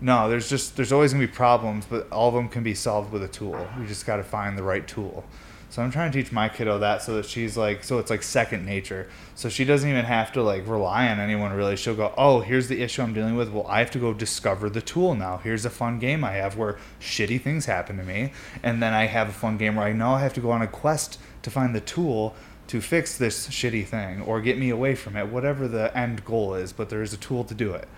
no, 0.00 0.28
there's 0.28 0.48
just, 0.48 0.76
there's 0.76 0.92
always 0.92 1.12
gonna 1.12 1.26
be 1.26 1.32
problems, 1.32 1.84
but 1.84 2.10
all 2.12 2.28
of 2.28 2.34
them 2.34 2.48
can 2.48 2.62
be 2.62 2.74
solved 2.74 3.12
with 3.12 3.22
a 3.22 3.28
tool. 3.28 3.68
We 3.78 3.86
just 3.86 4.06
gotta 4.06 4.22
find 4.22 4.56
the 4.56 4.62
right 4.62 4.86
tool. 4.86 5.24
So 5.70 5.82
I'm 5.82 5.90
trying 5.90 6.10
to 6.10 6.22
teach 6.22 6.32
my 6.32 6.48
kiddo 6.48 6.78
that 6.78 7.02
so 7.02 7.16
that 7.16 7.26
she's 7.26 7.56
like, 7.56 7.84
so 7.84 7.98
it's 7.98 8.08
like 8.08 8.22
second 8.22 8.64
nature. 8.64 9.06
So 9.34 9.50
she 9.50 9.64
doesn't 9.66 9.88
even 9.88 10.06
have 10.06 10.32
to 10.32 10.42
like 10.42 10.66
rely 10.66 11.08
on 11.08 11.20
anyone 11.20 11.52
really. 11.52 11.76
She'll 11.76 11.94
go, 11.94 12.14
oh, 12.16 12.40
here's 12.40 12.68
the 12.68 12.80
issue 12.80 13.02
I'm 13.02 13.12
dealing 13.12 13.36
with. 13.36 13.50
Well, 13.50 13.66
I 13.66 13.80
have 13.80 13.90
to 13.90 13.98
go 13.98 14.14
discover 14.14 14.70
the 14.70 14.80
tool 14.80 15.14
now. 15.14 15.36
Here's 15.36 15.66
a 15.66 15.70
fun 15.70 15.98
game 15.98 16.24
I 16.24 16.32
have 16.32 16.56
where 16.56 16.78
shitty 17.00 17.40
things 17.42 17.66
happen 17.66 17.98
to 17.98 18.02
me. 18.02 18.32
And 18.62 18.82
then 18.82 18.94
I 18.94 19.06
have 19.06 19.28
a 19.28 19.32
fun 19.32 19.58
game 19.58 19.76
where 19.76 19.86
I 19.86 19.92
know 19.92 20.12
I 20.12 20.20
have 20.20 20.34
to 20.34 20.40
go 20.40 20.50
on 20.50 20.62
a 20.62 20.66
quest 20.66 21.18
to 21.42 21.50
find 21.50 21.74
the 21.74 21.80
tool 21.80 22.34
to 22.68 22.80
fix 22.80 23.18
this 23.18 23.48
shitty 23.48 23.86
thing 23.86 24.22
or 24.22 24.40
get 24.40 24.58
me 24.58 24.70
away 24.70 24.94
from 24.94 25.16
it, 25.16 25.28
whatever 25.28 25.68
the 25.68 25.96
end 25.96 26.24
goal 26.24 26.54
is. 26.54 26.72
But 26.72 26.88
there 26.88 27.02
is 27.02 27.12
a 27.12 27.18
tool 27.18 27.44
to 27.44 27.54
do 27.54 27.74
it. 27.74 27.88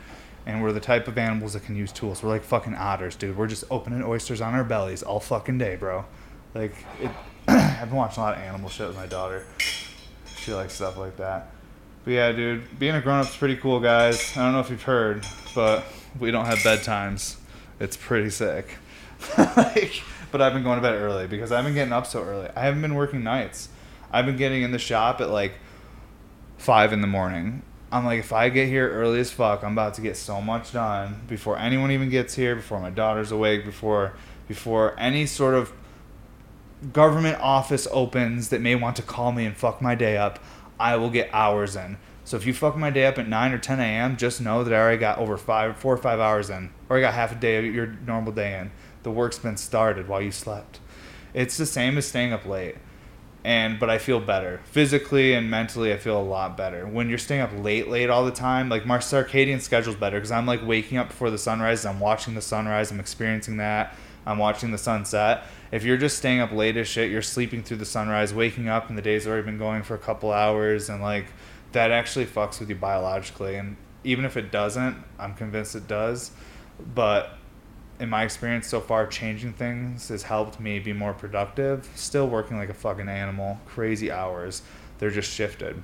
And 0.44 0.60
we're 0.60 0.72
the 0.72 0.80
type 0.80 1.06
of 1.06 1.18
animals 1.18 1.52
that 1.52 1.64
can 1.64 1.76
use 1.76 1.92
tools. 1.92 2.22
We're 2.22 2.30
like 2.30 2.42
fucking 2.42 2.74
otters, 2.74 3.14
dude. 3.14 3.36
We're 3.36 3.46
just 3.46 3.62
opening 3.70 4.02
oysters 4.02 4.40
on 4.40 4.54
our 4.54 4.64
bellies 4.64 5.02
all 5.04 5.20
fucking 5.20 5.58
day, 5.58 5.76
bro. 5.76 6.04
Like, 6.54 6.74
it, 7.00 7.10
I've 7.80 7.88
been 7.88 7.96
watching 7.96 8.22
a 8.22 8.26
lot 8.26 8.36
of 8.36 8.42
animal 8.44 8.68
shit 8.68 8.86
with 8.86 8.96
my 8.96 9.06
daughter. 9.06 9.44
She 10.36 10.54
likes 10.54 10.74
stuff 10.74 10.96
like 10.96 11.16
that. 11.16 11.48
But 12.04 12.12
yeah, 12.12 12.30
dude, 12.30 12.78
being 12.78 12.94
a 12.94 13.00
grown 13.00 13.18
up's 13.18 13.36
pretty 13.36 13.56
cool, 13.56 13.80
guys. 13.80 14.36
I 14.36 14.44
don't 14.44 14.52
know 14.52 14.60
if 14.60 14.70
you've 14.70 14.84
heard, 14.84 15.26
but 15.52 15.82
we 16.20 16.30
don't 16.30 16.46
have 16.46 16.58
bedtimes. 16.58 17.38
It's 17.80 17.96
pretty 17.96 18.30
sick. 18.30 18.76
like, 19.38 20.00
but 20.30 20.40
I've 20.40 20.52
been 20.52 20.62
going 20.62 20.76
to 20.76 20.82
bed 20.82 20.94
early 20.94 21.26
because 21.26 21.50
I've 21.50 21.64
been 21.64 21.74
getting 21.74 21.92
up 21.92 22.06
so 22.06 22.22
early. 22.22 22.48
I 22.54 22.60
haven't 22.60 22.82
been 22.82 22.94
working 22.94 23.24
nights. 23.24 23.68
I've 24.12 24.26
been 24.26 24.36
getting 24.36 24.62
in 24.62 24.70
the 24.70 24.78
shop 24.78 25.20
at 25.20 25.28
like 25.28 25.54
five 26.56 26.92
in 26.92 27.00
the 27.00 27.08
morning. 27.08 27.62
I'm 27.90 28.04
like, 28.04 28.20
if 28.20 28.32
I 28.32 28.48
get 28.50 28.68
here 28.68 28.88
early 28.88 29.18
as 29.18 29.32
fuck, 29.32 29.64
I'm 29.64 29.72
about 29.72 29.94
to 29.94 30.02
get 30.02 30.16
so 30.16 30.40
much 30.40 30.72
done 30.72 31.22
before 31.26 31.58
anyone 31.58 31.90
even 31.90 32.10
gets 32.10 32.36
here, 32.36 32.54
before 32.54 32.78
my 32.78 32.90
daughter's 32.90 33.32
awake, 33.32 33.64
before 33.64 34.12
before 34.46 34.94
any 34.98 35.26
sort 35.26 35.54
of 35.54 35.72
government 36.92 37.40
office 37.40 37.86
opens 37.90 38.48
that 38.48 38.60
may 38.60 38.74
want 38.74 38.96
to 38.96 39.02
call 39.02 39.32
me 39.32 39.44
and 39.44 39.56
fuck 39.56 39.82
my 39.82 39.94
day 39.94 40.16
up, 40.16 40.38
I 40.78 40.96
will 40.96 41.10
get 41.10 41.28
hours 41.32 41.76
in. 41.76 41.98
So 42.24 42.36
if 42.36 42.46
you 42.46 42.54
fuck 42.54 42.76
my 42.76 42.90
day 42.90 43.06
up 43.06 43.18
at 43.18 43.28
9 43.28 43.52
or 43.52 43.58
10 43.58 43.80
a.m., 43.80 44.16
just 44.16 44.40
know 44.40 44.62
that 44.64 44.72
I 44.72 44.78
already 44.78 44.98
got 44.98 45.18
over 45.18 45.36
five, 45.36 45.76
four 45.76 45.92
or 45.92 45.98
five 45.98 46.20
hours 46.20 46.48
in, 46.48 46.70
or 46.88 46.96
I 46.96 47.00
got 47.00 47.14
half 47.14 47.32
a 47.32 47.34
day 47.34 47.56
of 47.56 47.74
your 47.74 47.86
normal 48.06 48.32
day 48.32 48.58
in. 48.58 48.70
The 49.02 49.10
work's 49.10 49.38
been 49.38 49.56
started 49.56 50.08
while 50.08 50.22
you 50.22 50.30
slept. 50.30 50.80
It's 51.34 51.56
the 51.56 51.66
same 51.66 51.98
as 51.98 52.06
staying 52.06 52.32
up 52.32 52.46
late. 52.46 52.76
And 53.42 53.78
but 53.78 53.88
I 53.88 53.96
feel 53.96 54.20
better 54.20 54.60
physically 54.64 55.32
and 55.32 55.50
mentally. 55.50 55.94
I 55.94 55.96
feel 55.96 56.20
a 56.20 56.22
lot 56.22 56.58
better 56.58 56.86
when 56.86 57.08
you're 57.08 57.16
staying 57.16 57.40
up 57.40 57.50
late, 57.56 57.88
late 57.88 58.10
all 58.10 58.26
the 58.26 58.30
time. 58.30 58.68
Like 58.68 58.84
my 58.84 58.98
circadian 58.98 59.62
schedule's 59.62 59.96
better 59.96 60.18
because 60.18 60.30
I'm 60.30 60.44
like 60.44 60.66
waking 60.66 60.98
up 60.98 61.08
before 61.08 61.30
the 61.30 61.38
sunrise. 61.38 61.86
I'm 61.86 62.00
watching 62.00 62.34
the 62.34 62.42
sunrise. 62.42 62.90
I'm 62.90 63.00
experiencing 63.00 63.56
that. 63.56 63.96
I'm 64.30 64.38
watching 64.38 64.70
the 64.70 64.78
sunset 64.78 65.44
if 65.72 65.84
you're 65.84 65.96
just 65.96 66.18
staying 66.18 66.40
up 66.40 66.52
late 66.52 66.76
as 66.76 66.88
shit, 66.88 67.10
you're 67.10 67.22
sleeping 67.22 67.62
through 67.62 67.76
the 67.78 67.84
sunrise, 67.84 68.34
waking 68.34 68.68
up, 68.68 68.88
and 68.88 68.98
the 68.98 69.02
day's 69.02 69.26
already 69.26 69.44
been 69.44 69.58
going 69.58 69.82
for 69.82 69.94
a 69.94 69.98
couple 69.98 70.32
hours, 70.32 70.88
and 70.88 71.00
like 71.00 71.26
that 71.72 71.90
actually 71.92 72.26
fucks 72.26 72.58
with 72.58 72.68
you 72.68 72.74
biologically. 72.74 73.56
And 73.56 73.76
even 74.02 74.24
if 74.24 74.36
it 74.36 74.50
doesn't, 74.50 74.96
I'm 75.18 75.34
convinced 75.34 75.76
it 75.76 75.86
does. 75.86 76.32
But 76.94 77.34
in 78.00 78.08
my 78.08 78.24
experience 78.24 78.66
so 78.66 78.80
far, 78.80 79.06
changing 79.06 79.52
things 79.52 80.08
has 80.08 80.24
helped 80.24 80.58
me 80.58 80.80
be 80.80 80.92
more 80.92 81.12
productive. 81.12 81.88
Still 81.94 82.26
working 82.26 82.56
like 82.56 82.70
a 82.70 82.74
fucking 82.74 83.08
animal, 83.08 83.60
crazy 83.66 84.10
hours. 84.10 84.62
They're 84.98 85.10
just 85.10 85.32
shifted. 85.32 85.80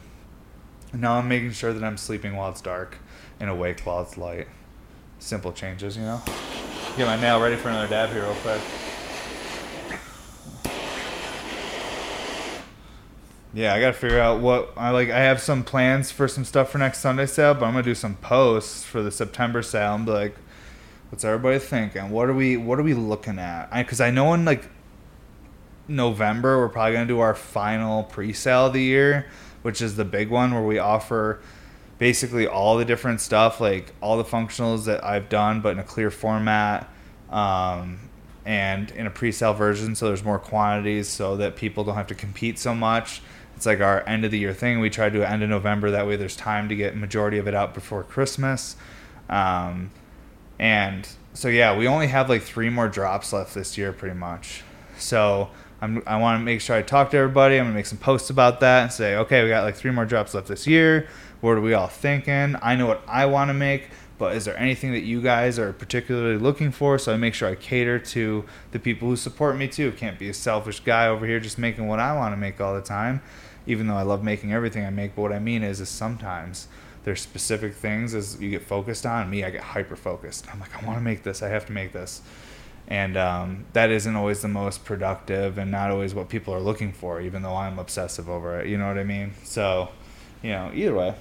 Now 0.93 1.19
I'm 1.19 1.29
making 1.29 1.53
sure 1.53 1.73
that 1.73 1.85
I'm 1.85 1.97
sleeping 1.97 2.35
while 2.35 2.51
it's 2.51 2.61
dark 2.61 2.99
and 3.39 3.51
awake 3.51 3.81
while 3.81 4.03
it's 4.03 4.17
light. 4.17 4.49
Simple 5.19 5.53
changes, 5.53 5.97
you 5.97 6.03
know? 6.03 6.23
Get 6.97 7.07
my 7.07 7.21
nail 7.21 7.43
ready 7.43 7.57
for 7.57 7.69
another 7.69 7.89
dab 7.89 8.09
here, 8.09 8.23
real 8.23 8.35
quick. 8.37 8.59
Yeah, 13.53 13.75
I 13.75 13.81
gotta 13.81 13.93
figure 13.93 14.19
out 14.19 14.41
what 14.41 14.73
I 14.79 14.89
like. 14.91 15.11
I 15.11 15.19
have 15.19 15.43
some 15.43 15.63
plans 15.63 16.11
for 16.11 16.27
some 16.27 16.47
stuff 16.47 16.71
for 16.71 16.79
next 16.79 17.01
Sunday 17.01 17.27
sale, 17.27 17.53
but 17.53 17.67
I'm 17.67 17.73
gonna 17.73 17.83
do 17.83 17.95
some 17.95 18.15
posts 18.17 18.83
for 18.83 19.03
the 19.03 19.11
September 19.11 19.61
sale 19.61 19.95
and 19.95 20.07
be 20.07 20.13
like, 20.13 20.37
"What's 21.11 21.23
everybody 21.23 21.59
thinking? 21.59 22.09
What 22.09 22.31
are 22.31 22.35
we 22.35 22.57
What 22.57 22.79
are 22.79 22.83
we 22.83 22.95
looking 22.95 23.39
at?" 23.39 23.71
Because 23.75 24.01
I, 24.01 24.07
I 24.07 24.11
know 24.11 24.33
in 24.33 24.47
like 24.47 24.65
November 25.89 26.59
we're 26.59 26.71
probably 26.71 26.95
gonna 26.95 27.05
do 27.05 27.21
our 27.21 27.35
final 27.35 28.05
pre-sale 28.05 28.69
of 28.69 28.73
the 28.73 28.83
year, 28.83 29.27
which 29.61 29.83
is 29.83 29.97
the 29.97 30.05
big 30.07 30.31
one 30.31 30.55
where 30.55 30.65
we 30.65 30.79
offer 30.79 31.41
basically 31.99 32.47
all 32.47 32.77
the 32.77 32.85
different 32.85 33.21
stuff, 33.21 33.61
like 33.61 33.95
all 34.01 34.17
the 34.17 34.25
functionals 34.25 34.85
that 34.85 35.05
I've 35.05 35.29
done, 35.29 35.61
but 35.61 35.71
in 35.71 35.79
a 35.79 35.85
clear 35.85 36.11
format. 36.11 36.89
Um, 37.31 38.01
and 38.45 38.93
in 38.93 39.09
a 39.09 39.11
pre-sale 39.11 39.55
version 39.55 39.97
so 39.97 40.07
there's 40.07 40.23
more 40.23 40.39
quantities 40.39 41.09
so 41.09 41.37
that 41.37 41.57
people 41.57 41.83
don't 41.83 41.97
have 41.97 42.07
to 42.07 42.15
compete 42.15 42.61
so 42.61 42.73
much 42.73 43.21
it's 43.57 43.65
like 43.65 43.81
our 43.81 44.07
end 44.07 44.25
of 44.25 44.31
the 44.31 44.39
year 44.39 44.53
thing. 44.53 44.81
We 44.81 44.91
try 44.91 45.09
to 45.09 45.19
do 45.19 45.23
end 45.23 45.43
of 45.43 45.49
November. 45.49 45.91
That 45.91 46.07
way, 46.07 46.17
there's 46.17 46.37
time 46.37 46.69
to 46.69 46.77
get 46.77 46.95
majority 46.95 47.39
of 47.39 47.49
it 47.49 47.55
out 47.55 47.73
before 47.73 48.03
Christmas. 48.03 48.77
Um, 49.31 49.91
and 50.59 51.09
so 51.33 51.49
yeah, 51.49 51.77
we 51.77 51.89
only 51.89 52.07
have 52.09 52.29
like 52.29 52.43
three 52.43 52.69
more 52.69 52.89
drops 52.89 53.33
left 53.33 53.55
this 53.55 53.79
year, 53.79 53.93
pretty 53.93 54.15
much. 54.15 54.63
So 54.99 55.49
I'm, 55.81 56.03
I 56.07 56.19
want 56.19 56.39
to 56.39 56.45
make 56.45 56.61
sure 56.61 56.77
I 56.77 56.83
talk 56.83 57.11
to 57.13 57.17
everybody. 57.17 57.57
I'm 57.59 57.65
gonna 57.65 57.75
make 57.75 57.87
some 57.87 57.99
posts 57.99 58.29
about 58.29 58.61
that 58.61 58.83
and 58.83 58.93
say, 58.93 59.17
okay, 59.17 59.43
we 59.43 59.49
got 59.49 59.65
like 59.65 59.75
three 59.75 59.91
more 59.91 60.05
drops 60.05 60.35
left 60.35 60.49
this 60.49 60.67
year. 60.67 61.09
What 61.41 61.53
are 61.53 61.61
we 61.61 61.75
all 61.75 61.89
thinking? 61.89 62.57
I 62.63 62.77
know 62.77 62.87
what 62.87 63.03
I 63.07 63.27
want 63.27 63.51
to 63.51 63.55
make 63.55 63.89
but 64.19 64.35
is 64.35 64.47
there 64.47 64.57
anything 64.59 64.93
that 64.93 65.03
you 65.03 65.21
guys 65.21 65.59
are 65.59 65.73
particularly 65.73 66.39
looking 66.39 66.71
for? 66.71 66.99
So 66.99 67.13
i 67.13 67.17
make 67.17 67.35
sure 67.35 67.49
i 67.49 67.55
cater 67.55 67.99
to 67.99 68.45
the 68.73 68.79
people 68.79 69.09
who 69.09 69.17
support 69.17 69.57
me 69.57 69.69
too. 69.69 69.93
Can't 69.93 70.19
be 70.19 70.29
a 70.29 70.35
selfish 70.35 70.81
guy 70.81 71.07
over 71.07 71.27
here 71.27 71.41
just 71.41 71.59
making 71.59 71.87
what 71.87 71.99
i 71.99 72.15
want 72.15 72.33
to 72.33 72.37
make 72.37 72.61
all 72.61 72.75
the 72.75 72.83
time. 72.83 73.21
Even 73.67 73.87
though 73.87 73.97
i 73.97 74.03
love 74.03 74.23
making 74.23 74.53
everything 74.53 74.85
i 74.85 74.91
make 74.91 75.15
but 75.15 75.23
what 75.23 75.33
i 75.33 75.39
mean 75.39 75.63
is 75.63 75.81
is 75.81 75.89
sometimes 75.89 76.69
there's 77.05 77.21
specific 77.21 77.75
things 77.75 78.15
as 78.15 78.41
you 78.41 78.51
get 78.51 78.63
focused 78.63 79.05
on. 79.05 79.29
Me 79.29 79.45
i 79.45 79.51
get 79.51 79.63
hyper 79.63 79.97
focused 79.97 80.47
i'm 80.53 80.61
like 80.61 80.83
i 80.83 80.87
want 80.87 80.99
to 80.99 81.05
make 81.05 81.23
this. 81.23 81.43
I 81.43 81.49
have 81.49 81.67
to 81.67 81.73
make 81.73 81.93
this. 81.93 82.23
And 82.89 83.17
um, 83.17 83.65
that 83.73 83.91
isn't 83.91 84.15
always 84.15 84.43
the 84.43 84.49
most 84.49 84.85
productive 84.85 85.59
and 85.59 85.73
not 85.73 85.91
always 85.91 86.15
what 86.15 86.29
people 86.29 86.55
are 86.55 86.61
looking 86.61 86.93
for 86.93 87.21
even 87.21 87.43
though 87.43 87.57
i'm 87.57 87.79
obsessive 87.79 88.31
over 88.31 88.61
it. 88.61 88.69
You 88.69 88.79
know 88.79 88.89
what 88.89 88.99
i 88.99 89.05
mean? 89.05 89.35
So 89.45 89.91
you 90.43 90.53
know 90.53 90.71
either 90.75 90.95
way 90.95 91.15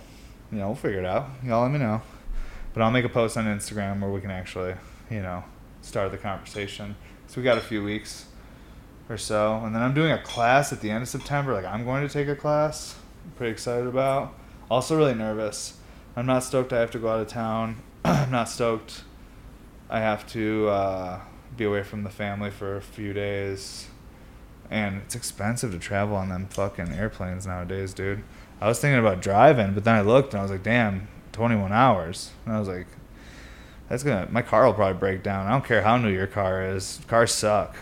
you 0.52 0.58
know 0.58 0.68
we'll 0.68 0.76
figure 0.76 1.00
it 1.00 1.06
out 1.06 1.30
y'all 1.44 1.64
let 1.64 1.72
me 1.72 1.80
know 1.80 2.02
but 2.76 2.84
I'll 2.84 2.92
make 2.92 3.06
a 3.06 3.10
post 3.10 3.38
on 3.38 3.46
Instagram 3.46 4.02
where 4.02 4.12
we 4.12 4.20
can 4.20 4.30
actually, 4.30 4.76
you 5.10 5.22
know, 5.22 5.46
start 5.82 6.12
the 6.12 6.18
conversation. 6.18 6.98
So 7.26 7.40
we 7.40 7.44
got 7.46 7.58
a 7.58 7.62
few 7.62 7.82
weeks 7.82 8.26
or 9.08 9.18
so, 9.18 9.62
and 9.64 9.74
then 9.74 9.82
I'm 9.82 9.94
doing 9.94 10.12
a 10.12 10.22
class 10.22 10.74
at 10.74 10.82
the 10.82 10.92
end 10.92 11.04
of 11.04 11.08
September. 11.08 11.54
Like 11.54 11.64
I'm 11.64 11.86
going 11.86 12.06
to 12.06 12.14
take 12.14 12.28
a 12.28 12.36
class. 12.36 12.96
I'm 13.24 13.32
pretty 13.38 13.54
excited 13.54 13.88
about. 13.88 14.36
Also 14.70 14.98
really 14.98 15.14
nervous. 15.14 15.78
I'm 16.18 16.26
not 16.26 16.44
stoked. 16.44 16.74
I 16.74 16.82
have 16.82 16.92
to 16.92 17.00
go 17.00 17.08
out 17.08 17.22
of 17.22 17.30
town. 17.30 17.82
I'm 18.04 18.30
not 18.30 18.50
stoked. 18.50 19.04
I 19.90 20.02
have 20.02 20.28
to 20.34 20.68
uh, 20.68 21.22
be 21.56 21.64
away 21.64 21.84
from 21.84 22.04
the 22.04 22.10
family 22.10 22.52
for 22.52 22.76
a 22.76 22.82
few 22.82 23.14
days. 23.14 23.88
and 24.70 24.98
it's 24.98 25.16
expensive 25.16 25.72
to 25.72 25.80
travel 25.80 26.18
on 26.18 26.28
them 26.28 26.48
fucking 26.48 26.92
airplanes 26.92 27.48
nowadays, 27.48 27.94
dude. 27.94 28.24
I 28.62 28.68
was 28.68 28.80
thinking 28.80 29.00
about 29.00 29.22
driving, 29.22 29.74
but 29.74 29.84
then 29.84 29.96
I 29.96 30.02
looked 30.02 30.34
and 30.34 30.40
I 30.40 30.44
was 30.44 30.52
like, 30.52 30.64
damn, 30.64 31.08
21 31.34 31.72
hours. 31.72 32.32
And 32.46 32.56
I 32.56 32.60
was 32.60 32.68
like, 32.68 32.88
that's 33.90 34.04
gonna, 34.04 34.28
my 34.32 34.42
car 34.42 34.66
will 34.66 34.74
probably 34.74 34.98
break 34.98 35.22
down. 35.24 35.48
I 35.48 35.52
don't 35.52 35.66
care 35.66 35.82
how 35.82 35.98
new 35.98 36.10
your 36.10 36.28
car 36.28 36.64
is. 36.64 37.02
Cars 37.08 37.32
suck. 37.32 37.76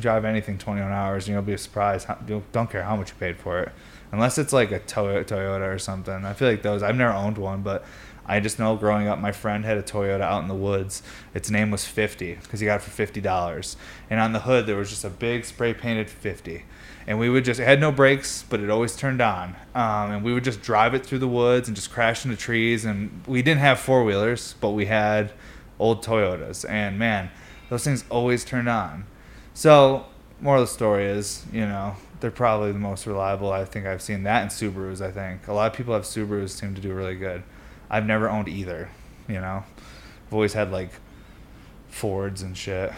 Drive 0.00 0.24
anything 0.24 0.58
21 0.58 0.90
hours 0.90 1.26
and 1.26 1.34
you'll 1.34 1.42
be 1.42 1.56
surprised. 1.56 2.06
Don't 2.52 2.70
care 2.70 2.82
how 2.82 2.96
much 2.96 3.10
you 3.10 3.16
paid 3.18 3.38
for 3.38 3.60
it. 3.60 3.72
Unless 4.10 4.38
it's 4.38 4.52
like 4.52 4.72
a 4.72 4.80
Toyota 4.80 5.74
or 5.74 5.78
something. 5.78 6.24
I 6.24 6.32
feel 6.32 6.48
like 6.48 6.62
those, 6.62 6.82
I've 6.82 6.96
never 6.96 7.12
owned 7.12 7.38
one, 7.38 7.62
but 7.62 7.84
I 8.28 8.40
just 8.40 8.58
know 8.58 8.76
growing 8.76 9.08
up, 9.08 9.18
my 9.18 9.32
friend 9.32 9.64
had 9.64 9.78
a 9.78 9.82
Toyota 9.82 10.20
out 10.20 10.42
in 10.42 10.48
the 10.48 10.54
woods. 10.54 11.02
Its 11.34 11.50
name 11.50 11.70
was 11.70 11.86
50 11.86 12.34
because 12.34 12.60
he 12.60 12.66
got 12.66 12.80
it 12.80 12.82
for 12.82 13.06
$50. 13.06 13.76
And 14.10 14.20
on 14.20 14.32
the 14.32 14.40
hood, 14.40 14.66
there 14.66 14.76
was 14.76 14.90
just 14.90 15.04
a 15.04 15.10
big 15.10 15.46
spray 15.46 15.72
painted 15.72 16.10
50. 16.10 16.64
And 17.06 17.18
we 17.18 17.30
would 17.30 17.44
just, 17.44 17.58
it 17.58 17.64
had 17.64 17.80
no 17.80 17.90
brakes, 17.90 18.44
but 18.50 18.60
it 18.60 18.68
always 18.68 18.94
turned 18.94 19.22
on. 19.22 19.56
Um, 19.74 20.10
and 20.10 20.22
we 20.24 20.34
would 20.34 20.44
just 20.44 20.60
drive 20.60 20.92
it 20.92 21.06
through 21.06 21.20
the 21.20 21.28
woods 21.28 21.66
and 21.66 21.74
just 21.74 21.90
crash 21.90 22.26
into 22.26 22.36
trees. 22.36 22.84
And 22.84 23.22
we 23.26 23.40
didn't 23.40 23.60
have 23.60 23.80
four 23.80 24.04
wheelers, 24.04 24.54
but 24.60 24.70
we 24.70 24.84
had 24.84 25.32
old 25.78 26.04
Toyotas. 26.04 26.68
And 26.68 26.98
man, 26.98 27.30
those 27.70 27.82
things 27.82 28.04
always 28.10 28.44
turned 28.44 28.68
on. 28.68 29.06
So, 29.54 30.04
moral 30.40 30.62
of 30.62 30.68
the 30.68 30.74
story 30.74 31.06
is, 31.06 31.46
you 31.50 31.62
know, 31.62 31.96
they're 32.20 32.30
probably 32.30 32.72
the 32.72 32.78
most 32.78 33.06
reliable. 33.06 33.52
I 33.52 33.64
think 33.64 33.86
I've 33.86 34.02
seen 34.02 34.24
that 34.24 34.42
in 34.42 34.48
Subarus. 34.48 35.00
I 35.00 35.10
think 35.10 35.48
a 35.48 35.52
lot 35.52 35.70
of 35.70 35.76
people 35.76 35.94
have 35.94 36.02
Subarus 36.02 36.50
seem 36.50 36.74
to 36.74 36.80
do 36.80 36.92
really 36.92 37.16
good. 37.16 37.42
I've 37.90 38.06
never 38.06 38.28
owned 38.28 38.48
either. 38.48 38.90
You 39.28 39.40
know, 39.40 39.64
I've 40.26 40.32
always 40.32 40.52
had 40.52 40.72
like 40.72 40.90
Fords 41.88 42.42
and 42.42 42.56
shit, 42.56 42.92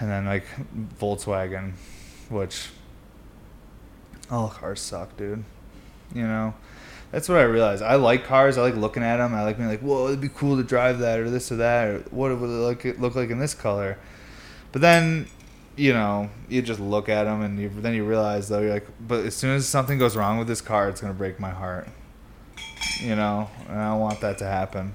and 0.00 0.10
then 0.10 0.26
like 0.26 0.44
Volkswagen, 1.00 1.72
which 2.28 2.68
all 4.30 4.48
cars 4.48 4.80
suck, 4.80 5.16
dude. 5.16 5.44
You 6.14 6.22
know, 6.26 6.54
that's 7.10 7.28
what 7.28 7.38
I 7.38 7.42
realized. 7.42 7.82
I 7.82 7.96
like 7.96 8.24
cars. 8.24 8.58
I 8.58 8.62
like 8.62 8.76
looking 8.76 9.02
at 9.02 9.16
them. 9.16 9.34
I 9.34 9.42
like 9.42 9.56
being 9.56 9.68
like, 9.68 9.80
whoa, 9.80 10.08
it'd 10.08 10.20
be 10.20 10.28
cool 10.28 10.56
to 10.56 10.62
drive 10.62 10.98
that 11.00 11.18
or 11.20 11.30
this 11.30 11.50
or 11.50 11.56
that 11.56 11.88
or 11.88 11.98
what 12.10 12.38
would 12.38 12.50
it 12.50 12.52
look 12.52 12.84
look 12.98 13.14
like 13.14 13.30
in 13.30 13.38
this 13.38 13.54
color. 13.54 13.98
But 14.72 14.82
then, 14.82 15.26
you 15.76 15.92
know, 15.92 16.30
you 16.48 16.62
just 16.62 16.80
look 16.80 17.08
at 17.08 17.24
them 17.24 17.42
and 17.42 17.58
you, 17.58 17.68
then 17.68 17.94
you 17.94 18.04
realize 18.04 18.48
though 18.48 18.60
you're 18.60 18.74
like, 18.74 18.88
but 19.00 19.24
as 19.24 19.34
soon 19.34 19.56
as 19.56 19.68
something 19.68 19.98
goes 19.98 20.16
wrong 20.16 20.38
with 20.38 20.48
this 20.48 20.60
car, 20.60 20.88
it's 20.88 21.00
gonna 21.00 21.14
break 21.14 21.40
my 21.40 21.50
heart 21.50 21.88
you 23.00 23.16
know, 23.16 23.50
and 23.68 23.78
I 23.78 23.90
don't 23.90 24.00
want 24.00 24.20
that 24.20 24.38
to 24.38 24.44
happen. 24.44 24.94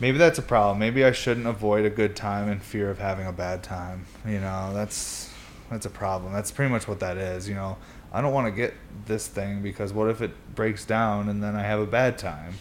Maybe 0.00 0.18
that's 0.18 0.38
a 0.38 0.42
problem. 0.42 0.78
Maybe 0.78 1.04
I 1.04 1.12
shouldn't 1.12 1.46
avoid 1.46 1.84
a 1.84 1.90
good 1.90 2.14
time 2.14 2.48
in 2.48 2.60
fear 2.60 2.90
of 2.90 2.98
having 2.98 3.26
a 3.26 3.32
bad 3.32 3.62
time. 3.62 4.06
You 4.24 4.40
know, 4.40 4.72
that's 4.72 5.32
that's 5.70 5.86
a 5.86 5.90
problem. 5.90 6.32
That's 6.32 6.50
pretty 6.50 6.70
much 6.70 6.86
what 6.86 7.00
that 7.00 7.16
is. 7.16 7.48
You 7.48 7.56
know, 7.56 7.78
I 8.12 8.20
don't 8.20 8.32
want 8.32 8.46
to 8.46 8.52
get 8.52 8.74
this 9.06 9.26
thing 9.26 9.62
because 9.62 9.92
what 9.92 10.08
if 10.08 10.22
it 10.22 10.30
breaks 10.54 10.84
down 10.84 11.28
and 11.28 11.42
then 11.42 11.56
I 11.56 11.62
have 11.62 11.80
a 11.80 11.86
bad 11.86 12.16
time? 12.16 12.54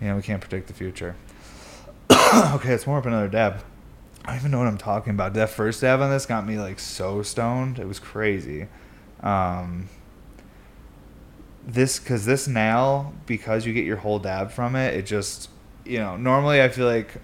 You 0.00 0.08
know, 0.08 0.16
we 0.16 0.22
can't 0.22 0.40
predict 0.40 0.66
the 0.66 0.74
future. 0.74 1.14
okay, 2.10 2.72
it's 2.72 2.86
more 2.86 2.98
up 2.98 3.06
another 3.06 3.28
dab. 3.28 3.62
I 4.24 4.30
don't 4.30 4.40
even 4.40 4.50
know 4.50 4.58
what 4.58 4.66
I'm 4.66 4.78
talking 4.78 5.12
about. 5.12 5.34
That 5.34 5.50
first 5.50 5.82
dab 5.82 6.00
on 6.00 6.10
this 6.10 6.26
got 6.26 6.46
me 6.46 6.58
like 6.58 6.80
so 6.80 7.22
stoned. 7.22 7.78
It 7.78 7.86
was 7.86 7.98
crazy. 7.98 8.66
Um, 9.22 9.88
this 11.66 11.98
because 11.98 12.26
this 12.26 12.46
nail 12.46 13.12
because 13.26 13.66
you 13.66 13.72
get 13.72 13.84
your 13.84 13.96
whole 13.96 14.18
dab 14.18 14.50
from 14.50 14.76
it 14.76 14.94
it 14.94 15.06
just 15.06 15.48
you 15.84 15.98
know 15.98 16.16
normally 16.16 16.62
i 16.62 16.68
feel 16.68 16.86
like 16.86 17.14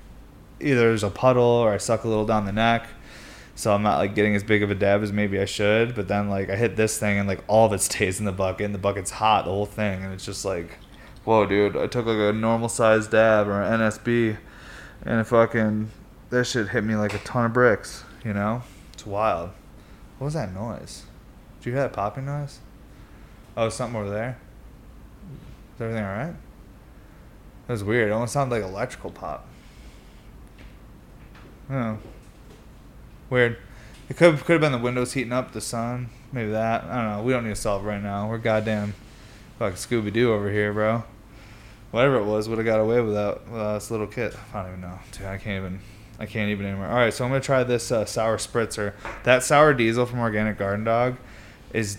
either 0.61 0.81
there's 0.81 1.03
a 1.03 1.11
puddle 1.11 1.43
or 1.43 1.73
i 1.73 1.77
suck 1.77 2.05
a 2.05 2.09
little 2.09 2.27
down 2.27 2.47
the 2.47 2.53
neck 2.53 2.87
so 3.55 3.75
i'm 3.75 3.83
not 3.83 3.99
like 3.99 4.15
getting 4.15 4.35
as 4.35 4.43
big 4.43 4.63
of 4.63 4.71
a 4.71 4.75
dab 4.75 5.03
as 5.03 5.13
maybe 5.13 5.39
i 5.39 5.45
should 5.45 5.95
but 5.95 6.09
then 6.09 6.31
like 6.31 6.49
i 6.49 6.57
hit 6.57 6.77
this 6.77 6.99
thing 6.99 7.19
and 7.19 7.29
like 7.29 7.43
all 7.49 7.67
of 7.67 7.73
it 7.73 7.81
stays 7.83 8.19
in 8.19 8.25
the 8.25 8.33
bucket 8.33 8.65
and 8.65 8.75
the 8.75 8.79
bucket's 8.79 9.11
hot 9.11 9.45
the 9.45 9.51
whole 9.51 9.67
thing 9.67 10.03
and 10.03 10.13
it's 10.13 10.25
just 10.25 10.45
like 10.45 10.79
whoa 11.25 11.45
dude 11.45 11.77
i 11.77 11.87
took 11.87 12.07
like 12.07 12.17
a 12.17 12.33
normal 12.33 12.69
size 12.69 13.07
dab 13.09 13.47
or 13.47 13.61
an 13.61 13.81
nsb 13.81 14.37
and 15.05 15.21
it 15.21 15.25
fucking 15.25 15.91
that 16.31 16.45
shit 16.45 16.69
hit 16.69 16.85
me 16.85 16.95
like 16.95 17.13
a 17.13 17.19
ton 17.19 17.45
of 17.45 17.53
bricks 17.53 18.05
you 18.25 18.35
know? 18.35 18.63
It's 18.93 19.07
wild. 19.07 19.51
What 20.19 20.27
was 20.27 20.35
that 20.35 20.53
noise? 20.53 21.05
Did 21.59 21.67
you 21.67 21.73
hear 21.73 21.83
that 21.83 21.93
popping 21.93 22.27
noise 22.27 22.61
Oh, 23.61 23.69
something 23.69 24.01
over 24.01 24.09
there. 24.09 24.39
Is 25.75 25.83
everything 25.83 26.03
all 26.03 26.11
right? 26.11 26.35
That 27.67 27.73
was 27.75 27.85
weird. 27.85 28.09
It 28.09 28.13
almost 28.13 28.33
sounded 28.33 28.55
like 28.55 28.65
electrical 28.65 29.11
pop. 29.11 29.47
Oh. 31.71 31.99
Weird. 33.29 33.59
It 34.09 34.17
could 34.17 34.39
could 34.39 34.55
have 34.55 34.61
been 34.63 34.73
the 34.73 34.79
windows 34.79 35.13
heating 35.13 35.35
up, 35.35 35.53
the 35.53 35.61
sun, 35.61 36.09
maybe 36.33 36.53
that. 36.53 36.85
I 36.85 37.03
don't 37.03 37.19
know. 37.19 37.23
We 37.23 37.35
don't 37.35 37.45
need 37.45 37.51
to 37.51 37.55
solve 37.55 37.85
right 37.85 38.03
now. 38.03 38.31
We're 38.31 38.39
goddamn 38.39 38.95
like 39.61 39.75
Scooby 39.75 40.11
Doo 40.11 40.33
over 40.33 40.51
here, 40.51 40.73
bro. 40.73 41.05
Whatever 41.91 42.17
it 42.17 42.25
was, 42.25 42.49
would 42.49 42.57
have 42.57 42.65
got 42.65 42.81
away 42.81 43.03
without 43.03 43.43
uh, 43.53 43.75
this 43.75 43.91
little 43.91 44.07
kit. 44.07 44.35
I 44.55 44.63
don't 44.63 44.69
even 44.71 44.81
know. 44.81 44.99
Dude, 45.13 45.27
I 45.27 45.37
can't 45.37 45.63
even. 45.63 45.81
I 46.19 46.25
can't 46.25 46.51
even 46.51 46.65
anymore. 46.65 46.87
All 46.87 46.95
right, 46.95 47.13
so 47.13 47.27
I'm 47.27 47.31
gonna 47.31 47.43
try 47.43 47.63
this 47.63 47.93
uh, 47.93 48.07
sour 48.07 48.39
spritzer. 48.39 48.95
That 49.25 49.43
sour 49.43 49.75
diesel 49.75 50.07
from 50.07 50.21
Organic 50.21 50.57
Garden 50.57 50.85
Dog 50.85 51.19
is 51.75 51.99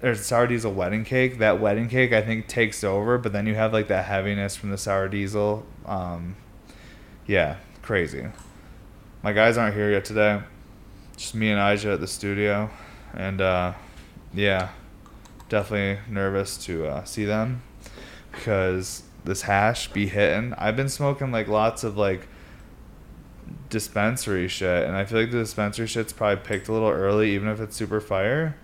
there's 0.00 0.24
sour 0.24 0.46
diesel 0.46 0.72
wedding 0.72 1.04
cake. 1.04 1.38
That 1.38 1.60
wedding 1.60 1.88
cake 1.88 2.12
I 2.12 2.22
think 2.22 2.48
takes 2.48 2.84
over, 2.84 3.18
but 3.18 3.32
then 3.32 3.46
you 3.46 3.54
have 3.54 3.72
like 3.72 3.88
that 3.88 4.04
heaviness 4.04 4.56
from 4.56 4.70
the 4.70 4.78
sour 4.78 5.08
diesel. 5.08 5.64
Um, 5.86 6.36
yeah, 7.26 7.56
crazy. 7.82 8.26
My 9.22 9.32
guys 9.32 9.56
aren't 9.56 9.74
here 9.74 9.90
yet 9.90 10.04
today. 10.04 10.40
Just 11.16 11.34
me 11.34 11.50
and 11.50 11.58
Aja 11.58 11.94
at 11.94 12.00
the 12.00 12.06
studio, 12.06 12.70
and 13.14 13.40
uh, 13.40 13.72
yeah, 14.34 14.68
definitely 15.48 16.02
nervous 16.12 16.58
to 16.66 16.86
uh, 16.86 17.04
see 17.04 17.24
them 17.24 17.62
because 18.32 19.02
this 19.24 19.42
hash 19.42 19.90
be 19.92 20.06
hitting. 20.06 20.52
I've 20.58 20.76
been 20.76 20.90
smoking 20.90 21.32
like 21.32 21.48
lots 21.48 21.84
of 21.84 21.96
like 21.96 22.28
dispensary 23.70 24.46
shit, 24.46 24.86
and 24.86 24.94
I 24.94 25.06
feel 25.06 25.20
like 25.20 25.30
the 25.30 25.38
dispensary 25.38 25.86
shit's 25.86 26.12
probably 26.12 26.44
picked 26.44 26.68
a 26.68 26.72
little 26.72 26.90
early, 26.90 27.34
even 27.34 27.48
if 27.48 27.60
it's 27.60 27.74
super 27.74 28.02
fire 28.02 28.56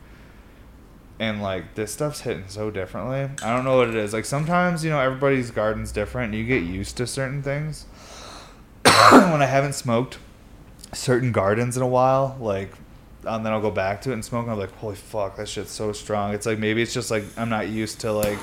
and 1.22 1.40
like 1.40 1.76
this 1.76 1.92
stuff's 1.92 2.22
hitting 2.22 2.48
so 2.48 2.68
differently. 2.68 3.30
I 3.44 3.54
don't 3.54 3.64
know 3.64 3.76
what 3.76 3.88
it 3.88 3.94
is. 3.94 4.12
Like 4.12 4.24
sometimes, 4.24 4.82
you 4.82 4.90
know, 4.90 4.98
everybody's 4.98 5.52
garden's 5.52 5.92
different 5.92 6.34
you 6.34 6.44
get 6.44 6.64
used 6.64 6.96
to 6.96 7.06
certain 7.06 7.44
things. 7.44 7.84
when 8.82 9.40
I 9.40 9.46
haven't 9.46 9.74
smoked 9.74 10.18
certain 10.92 11.30
gardens 11.30 11.76
in 11.76 11.82
a 11.84 11.86
while, 11.86 12.36
like 12.40 12.72
and 13.24 13.46
then 13.46 13.52
I'll 13.52 13.60
go 13.60 13.70
back 13.70 14.02
to 14.02 14.10
it 14.10 14.14
and 14.14 14.24
smoke 14.24 14.42
and 14.42 14.50
I'm 14.50 14.58
like, 14.58 14.72
holy 14.78 14.96
fuck, 14.96 15.36
that 15.36 15.48
shit's 15.48 15.70
so 15.70 15.92
strong. 15.92 16.34
It's 16.34 16.44
like 16.44 16.58
maybe 16.58 16.82
it's 16.82 16.92
just 16.92 17.12
like 17.12 17.22
I'm 17.36 17.48
not 17.48 17.68
used 17.68 18.00
to 18.00 18.12
like 18.12 18.38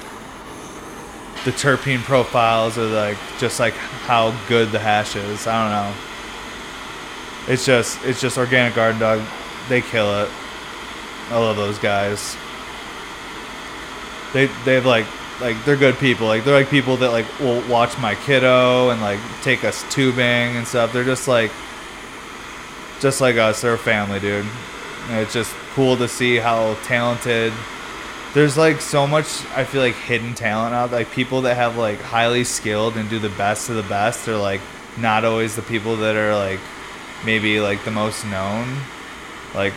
the 1.44 1.52
terpene 1.52 2.00
profiles 2.00 2.78
or 2.78 2.86
like 2.86 3.18
just 3.40 3.60
like 3.60 3.74
how 3.74 4.32
good 4.48 4.72
the 4.72 4.80
hash 4.80 5.18
is. 5.18 5.48
I 5.48 5.64
don't 5.64 5.74
know. 5.74 7.54
It's 7.54 7.66
just 7.66 8.02
it's 8.06 8.22
just 8.22 8.38
organic 8.38 8.74
garden 8.74 9.02
dog. 9.02 9.22
They 9.68 9.82
kill 9.82 10.24
it. 10.24 10.30
I 11.30 11.38
love 11.38 11.58
those 11.58 11.78
guys 11.78 12.38
they 14.34 14.48
they've 14.66 14.86
like 14.86 15.06
like 15.42 15.64
they're 15.66 15.78
good 15.78 15.98
people. 15.98 16.28
Like 16.28 16.44
they're 16.44 16.56
like 16.56 16.70
people 16.70 16.98
that 16.98 17.12
like 17.12 17.40
will 17.40 17.68
watch 17.70 17.98
my 18.00 18.16
kiddo 18.16 18.90
and 18.90 19.02
like 19.02 19.20
take 19.42 19.64
us 19.64 19.84
tubing 19.92 20.58
and 20.58 20.68
stuff. 20.68 20.94
They're 20.94 21.04
just 21.04 21.28
like 21.28 21.52
just 23.00 23.22
like 23.22 23.38
us. 23.38 23.62
They're 23.62 23.78
family, 23.78 24.20
dude. 24.20 24.46
And 25.10 25.20
it's 25.20 25.34
just 25.34 25.54
cool 25.74 25.98
to 25.98 26.08
see 26.08 26.38
how 26.38 26.76
talented. 26.84 27.54
There's 28.34 28.58
like 28.58 28.80
so 28.80 29.08
much 29.08 29.26
I 29.56 29.64
feel 29.64 29.82
like 29.82 29.96
hidden 29.96 30.36
talent 30.36 30.76
out. 30.76 30.92
Like 30.92 31.10
people 31.12 31.42
that 31.42 31.56
have 31.56 31.78
like 31.78 32.00
highly 32.02 32.44
skilled 32.44 32.98
and 32.98 33.10
do 33.10 33.20
the 33.20 33.30
best 33.30 33.70
of 33.70 33.76
the 33.76 33.84
best 33.84 34.26
They're 34.26 34.38
like 34.38 34.62
not 34.98 35.26
always 35.26 35.56
the 35.56 35.62
people 35.62 35.96
that 35.98 36.16
are 36.16 36.36
like 36.36 36.60
maybe 37.26 37.60
like 37.60 37.84
the 37.86 37.92
most 37.92 38.26
known. 38.26 38.78
Like 39.56 39.74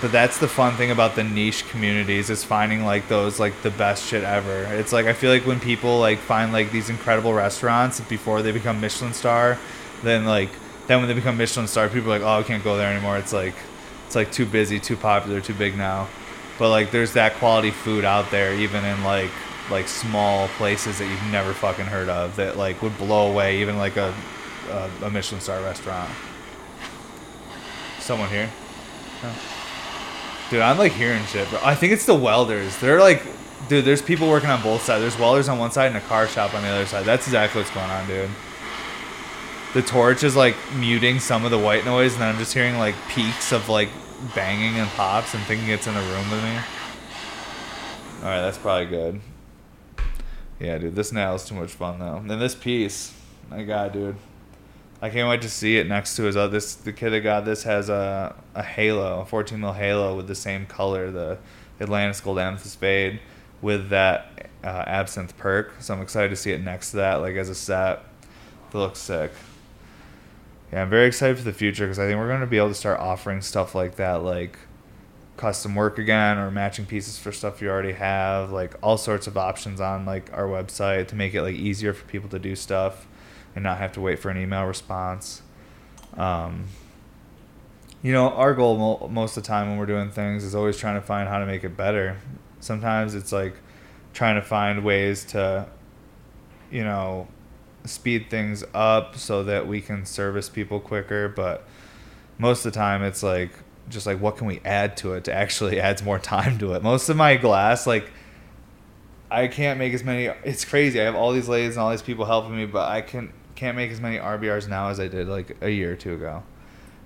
but 0.00 0.12
that's 0.12 0.38
the 0.38 0.48
fun 0.48 0.76
thing 0.76 0.90
about 0.90 1.14
the 1.14 1.24
niche 1.24 1.66
communities 1.70 2.28
is 2.28 2.44
finding 2.44 2.84
like 2.84 3.08
those 3.08 3.40
like 3.40 3.62
the 3.62 3.70
best 3.70 4.06
shit 4.06 4.24
ever. 4.24 4.64
It's 4.74 4.92
like 4.92 5.06
I 5.06 5.14
feel 5.14 5.30
like 5.30 5.46
when 5.46 5.58
people 5.58 5.98
like 5.98 6.18
find 6.18 6.52
like 6.52 6.70
these 6.70 6.90
incredible 6.90 7.32
restaurants 7.32 8.00
before 8.00 8.42
they 8.42 8.52
become 8.52 8.80
Michelin 8.80 9.14
star, 9.14 9.58
then 10.02 10.26
like 10.26 10.50
then 10.86 10.98
when 10.98 11.08
they 11.08 11.14
become 11.14 11.38
Michelin 11.38 11.66
star, 11.66 11.88
people 11.88 12.12
are 12.12 12.18
like, 12.18 12.22
oh, 12.22 12.40
I 12.40 12.42
can't 12.42 12.62
go 12.62 12.76
there 12.76 12.92
anymore. 12.92 13.16
It's 13.16 13.32
like 13.32 13.54
it's 14.06 14.14
like 14.14 14.30
too 14.32 14.44
busy, 14.44 14.78
too 14.78 14.96
popular, 14.96 15.40
too 15.40 15.54
big 15.54 15.76
now. 15.78 16.08
But 16.58 16.68
like 16.68 16.90
there's 16.90 17.14
that 17.14 17.34
quality 17.34 17.70
food 17.70 18.04
out 18.04 18.30
there, 18.30 18.52
even 18.54 18.84
in 18.84 19.02
like 19.02 19.30
like 19.70 19.88
small 19.88 20.48
places 20.58 20.98
that 20.98 21.06
you've 21.06 21.32
never 21.32 21.54
fucking 21.54 21.86
heard 21.86 22.08
of 22.10 22.36
that 22.36 22.58
like 22.58 22.82
would 22.82 22.98
blow 22.98 23.30
away 23.30 23.60
even 23.60 23.78
like 23.78 23.96
a 23.96 24.14
a, 24.70 24.90
a 25.04 25.10
Michelin 25.10 25.40
star 25.40 25.62
restaurant. 25.62 26.10
Someone 27.98 28.28
here. 28.28 28.50
Dude, 30.50 30.60
I'm 30.60 30.78
like 30.78 30.92
hearing 30.92 31.24
shit, 31.26 31.48
bro. 31.48 31.60
I 31.62 31.76
think 31.76 31.92
it's 31.92 32.06
the 32.06 32.14
welders. 32.14 32.76
They're 32.78 32.98
like, 32.98 33.22
dude, 33.68 33.84
there's 33.84 34.02
people 34.02 34.28
working 34.28 34.50
on 34.50 34.60
both 34.62 34.82
sides. 34.82 35.00
There's 35.00 35.18
welders 35.18 35.48
on 35.48 35.58
one 35.58 35.70
side 35.70 35.86
and 35.86 35.96
a 35.96 36.00
car 36.00 36.26
shop 36.26 36.54
on 36.54 36.62
the 36.62 36.68
other 36.68 36.86
side. 36.86 37.04
That's 37.04 37.26
exactly 37.28 37.60
what's 37.60 37.72
going 37.72 37.88
on, 37.88 38.06
dude. 38.08 38.30
The 39.74 39.82
torch 39.82 40.24
is 40.24 40.34
like 40.34 40.56
muting 40.74 41.20
some 41.20 41.44
of 41.44 41.52
the 41.52 41.58
white 41.58 41.84
noise, 41.84 42.14
and 42.14 42.24
I'm 42.24 42.36
just 42.36 42.52
hearing 42.52 42.78
like 42.78 42.96
peaks 43.08 43.52
of 43.52 43.68
like 43.68 43.88
banging 44.34 44.80
and 44.80 44.88
pops 44.90 45.34
and 45.34 45.42
thinking 45.44 45.68
it's 45.68 45.86
in 45.86 45.94
a 45.94 46.02
room 46.02 46.30
with 46.30 46.42
me. 46.42 46.56
All 48.22 48.24
right, 48.24 48.40
that's 48.40 48.58
probably 48.58 48.86
good. 48.86 49.20
Yeah, 50.58 50.78
dude, 50.78 50.96
this 50.96 51.12
nail 51.12 51.36
is 51.36 51.44
too 51.44 51.54
much 51.54 51.70
fun 51.70 52.00
though. 52.00 52.16
And 52.16 52.28
this 52.28 52.56
piece, 52.56 53.14
my 53.48 53.62
god, 53.62 53.92
dude, 53.92 54.16
I 55.02 55.08
can't 55.08 55.28
wait 55.28 55.42
to 55.42 55.48
see 55.48 55.78
it 55.78 55.88
next 55.88 56.16
to 56.16 56.24
his 56.24 56.36
other. 56.36 56.52
This 56.52 56.74
the 56.74 56.92
kid 56.92 57.10
that 57.10 57.20
got 57.20 57.44
this 57.44 57.62
has 57.62 57.88
a 57.88 58.34
a 58.54 58.62
halo, 58.62 59.20
a 59.20 59.24
14 59.24 59.58
mil 59.58 59.72
halo 59.72 60.14
with 60.14 60.28
the 60.28 60.34
same 60.34 60.66
color, 60.66 61.10
the 61.10 61.38
Atlantis 61.80 62.20
Gold 62.20 62.38
Amethyst 62.38 62.78
Fade, 62.78 63.20
with 63.62 63.88
that 63.88 64.50
uh, 64.62 64.84
Absinthe 64.86 65.36
perk. 65.38 65.74
So 65.80 65.94
I'm 65.94 66.02
excited 66.02 66.28
to 66.28 66.36
see 66.36 66.52
it 66.52 66.62
next 66.62 66.90
to 66.90 66.98
that, 66.98 67.16
like 67.16 67.36
as 67.36 67.48
a 67.48 67.54
set. 67.54 68.04
It 68.72 68.76
looks 68.76 68.98
sick. 68.98 69.32
Yeah, 70.72 70.82
I'm 70.82 70.90
very 70.90 71.06
excited 71.06 71.38
for 71.38 71.44
the 71.44 71.52
future 71.52 71.86
because 71.86 71.98
I 71.98 72.06
think 72.06 72.18
we're 72.18 72.28
going 72.28 72.40
to 72.40 72.46
be 72.46 72.58
able 72.58 72.68
to 72.68 72.74
start 72.74 73.00
offering 73.00 73.40
stuff 73.40 73.74
like 73.74 73.96
that, 73.96 74.22
like 74.22 74.58
custom 75.36 75.74
work 75.74 75.98
again 75.98 76.36
or 76.36 76.50
matching 76.50 76.84
pieces 76.84 77.18
for 77.18 77.32
stuff 77.32 77.62
you 77.62 77.70
already 77.70 77.92
have, 77.92 78.52
like 78.52 78.74
all 78.82 78.98
sorts 78.98 79.26
of 79.26 79.38
options 79.38 79.80
on 79.80 80.04
like 80.04 80.30
our 80.34 80.46
website 80.46 81.08
to 81.08 81.16
make 81.16 81.34
it 81.34 81.42
like 81.42 81.56
easier 81.56 81.94
for 81.94 82.04
people 82.04 82.28
to 82.28 82.38
do 82.38 82.54
stuff 82.54 83.06
and 83.54 83.64
not 83.64 83.78
have 83.78 83.92
to 83.92 84.00
wait 84.00 84.18
for 84.18 84.30
an 84.30 84.36
email 84.36 84.64
response. 84.64 85.42
Um, 86.16 86.66
you 88.02 88.12
know, 88.12 88.30
our 88.30 88.54
goal 88.54 88.76
mo- 88.76 89.08
most 89.08 89.36
of 89.36 89.42
the 89.42 89.46
time 89.46 89.68
when 89.68 89.78
we're 89.78 89.86
doing 89.86 90.10
things 90.10 90.44
is 90.44 90.54
always 90.54 90.76
trying 90.76 90.94
to 90.94 91.06
find 91.06 91.28
how 91.28 91.38
to 91.38 91.46
make 91.46 91.64
it 91.64 91.76
better. 91.76 92.18
Sometimes 92.60 93.14
it's 93.14 93.32
like 93.32 93.54
trying 94.12 94.36
to 94.36 94.42
find 94.42 94.84
ways 94.84 95.24
to, 95.26 95.66
you 96.70 96.82
know, 96.82 97.28
speed 97.84 98.30
things 98.30 98.64
up 98.74 99.16
so 99.16 99.42
that 99.44 99.66
we 99.66 99.80
can 99.80 100.06
service 100.06 100.48
people 100.48 100.80
quicker. 100.80 101.28
But 101.28 101.66
most 102.38 102.64
of 102.64 102.72
the 102.72 102.78
time, 102.78 103.02
it's 103.02 103.22
like 103.22 103.50
just 103.88 104.06
like 104.06 104.20
what 104.20 104.36
can 104.36 104.46
we 104.46 104.60
add 104.64 104.96
to 104.98 105.14
it 105.14 105.24
to 105.24 105.34
actually 105.34 105.80
adds 105.80 106.02
more 106.02 106.18
time 106.18 106.58
to 106.58 106.72
it. 106.74 106.82
Most 106.82 107.08
of 107.08 107.16
my 107.16 107.36
glass, 107.36 107.86
like 107.86 108.10
I 109.30 109.46
can't 109.46 109.78
make 109.78 109.92
as 109.92 110.02
many. 110.02 110.26
It's 110.44 110.64
crazy. 110.64 111.00
I 111.00 111.04
have 111.04 111.14
all 111.14 111.32
these 111.32 111.48
lathes 111.48 111.76
and 111.76 111.82
all 111.82 111.90
these 111.90 112.02
people 112.02 112.24
helping 112.24 112.56
me, 112.56 112.66
but 112.66 112.88
I 112.88 113.02
can 113.02 113.32
can't 113.60 113.76
make 113.76 113.90
as 113.90 114.00
many 114.00 114.16
RBRs 114.16 114.68
now 114.68 114.88
as 114.88 114.98
I 114.98 115.06
did 115.06 115.28
like 115.28 115.54
a 115.60 115.68
year 115.68 115.92
or 115.92 115.96
two 115.96 116.14
ago 116.14 116.42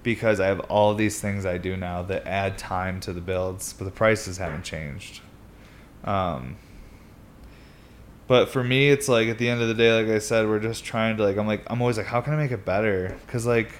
because 0.04 0.38
I 0.38 0.46
have 0.46 0.60
all 0.60 0.94
these 0.94 1.20
things 1.20 1.44
I 1.44 1.58
do 1.58 1.76
now 1.76 2.02
that 2.02 2.28
add 2.28 2.58
time 2.58 3.00
to 3.00 3.12
the 3.12 3.20
builds, 3.20 3.72
but 3.72 3.86
the 3.86 3.90
prices 3.90 4.38
haven't 4.38 4.62
changed. 4.62 5.20
Um, 6.04 6.54
but 8.28 8.50
for 8.50 8.62
me, 8.62 8.88
it's 8.88 9.08
like 9.08 9.26
at 9.26 9.38
the 9.38 9.48
end 9.48 9.62
of 9.62 9.68
the 9.68 9.74
day, 9.74 10.00
like 10.00 10.14
I 10.14 10.20
said, 10.20 10.46
we're 10.46 10.60
just 10.60 10.84
trying 10.84 11.16
to 11.16 11.24
like. 11.24 11.36
I'm 11.36 11.48
like 11.48 11.64
I'm 11.66 11.80
always 11.82 11.98
like, 11.98 12.06
how 12.06 12.20
can 12.20 12.32
I 12.32 12.36
make 12.36 12.52
it 12.52 12.64
better? 12.64 13.18
Because 13.26 13.46
like, 13.46 13.72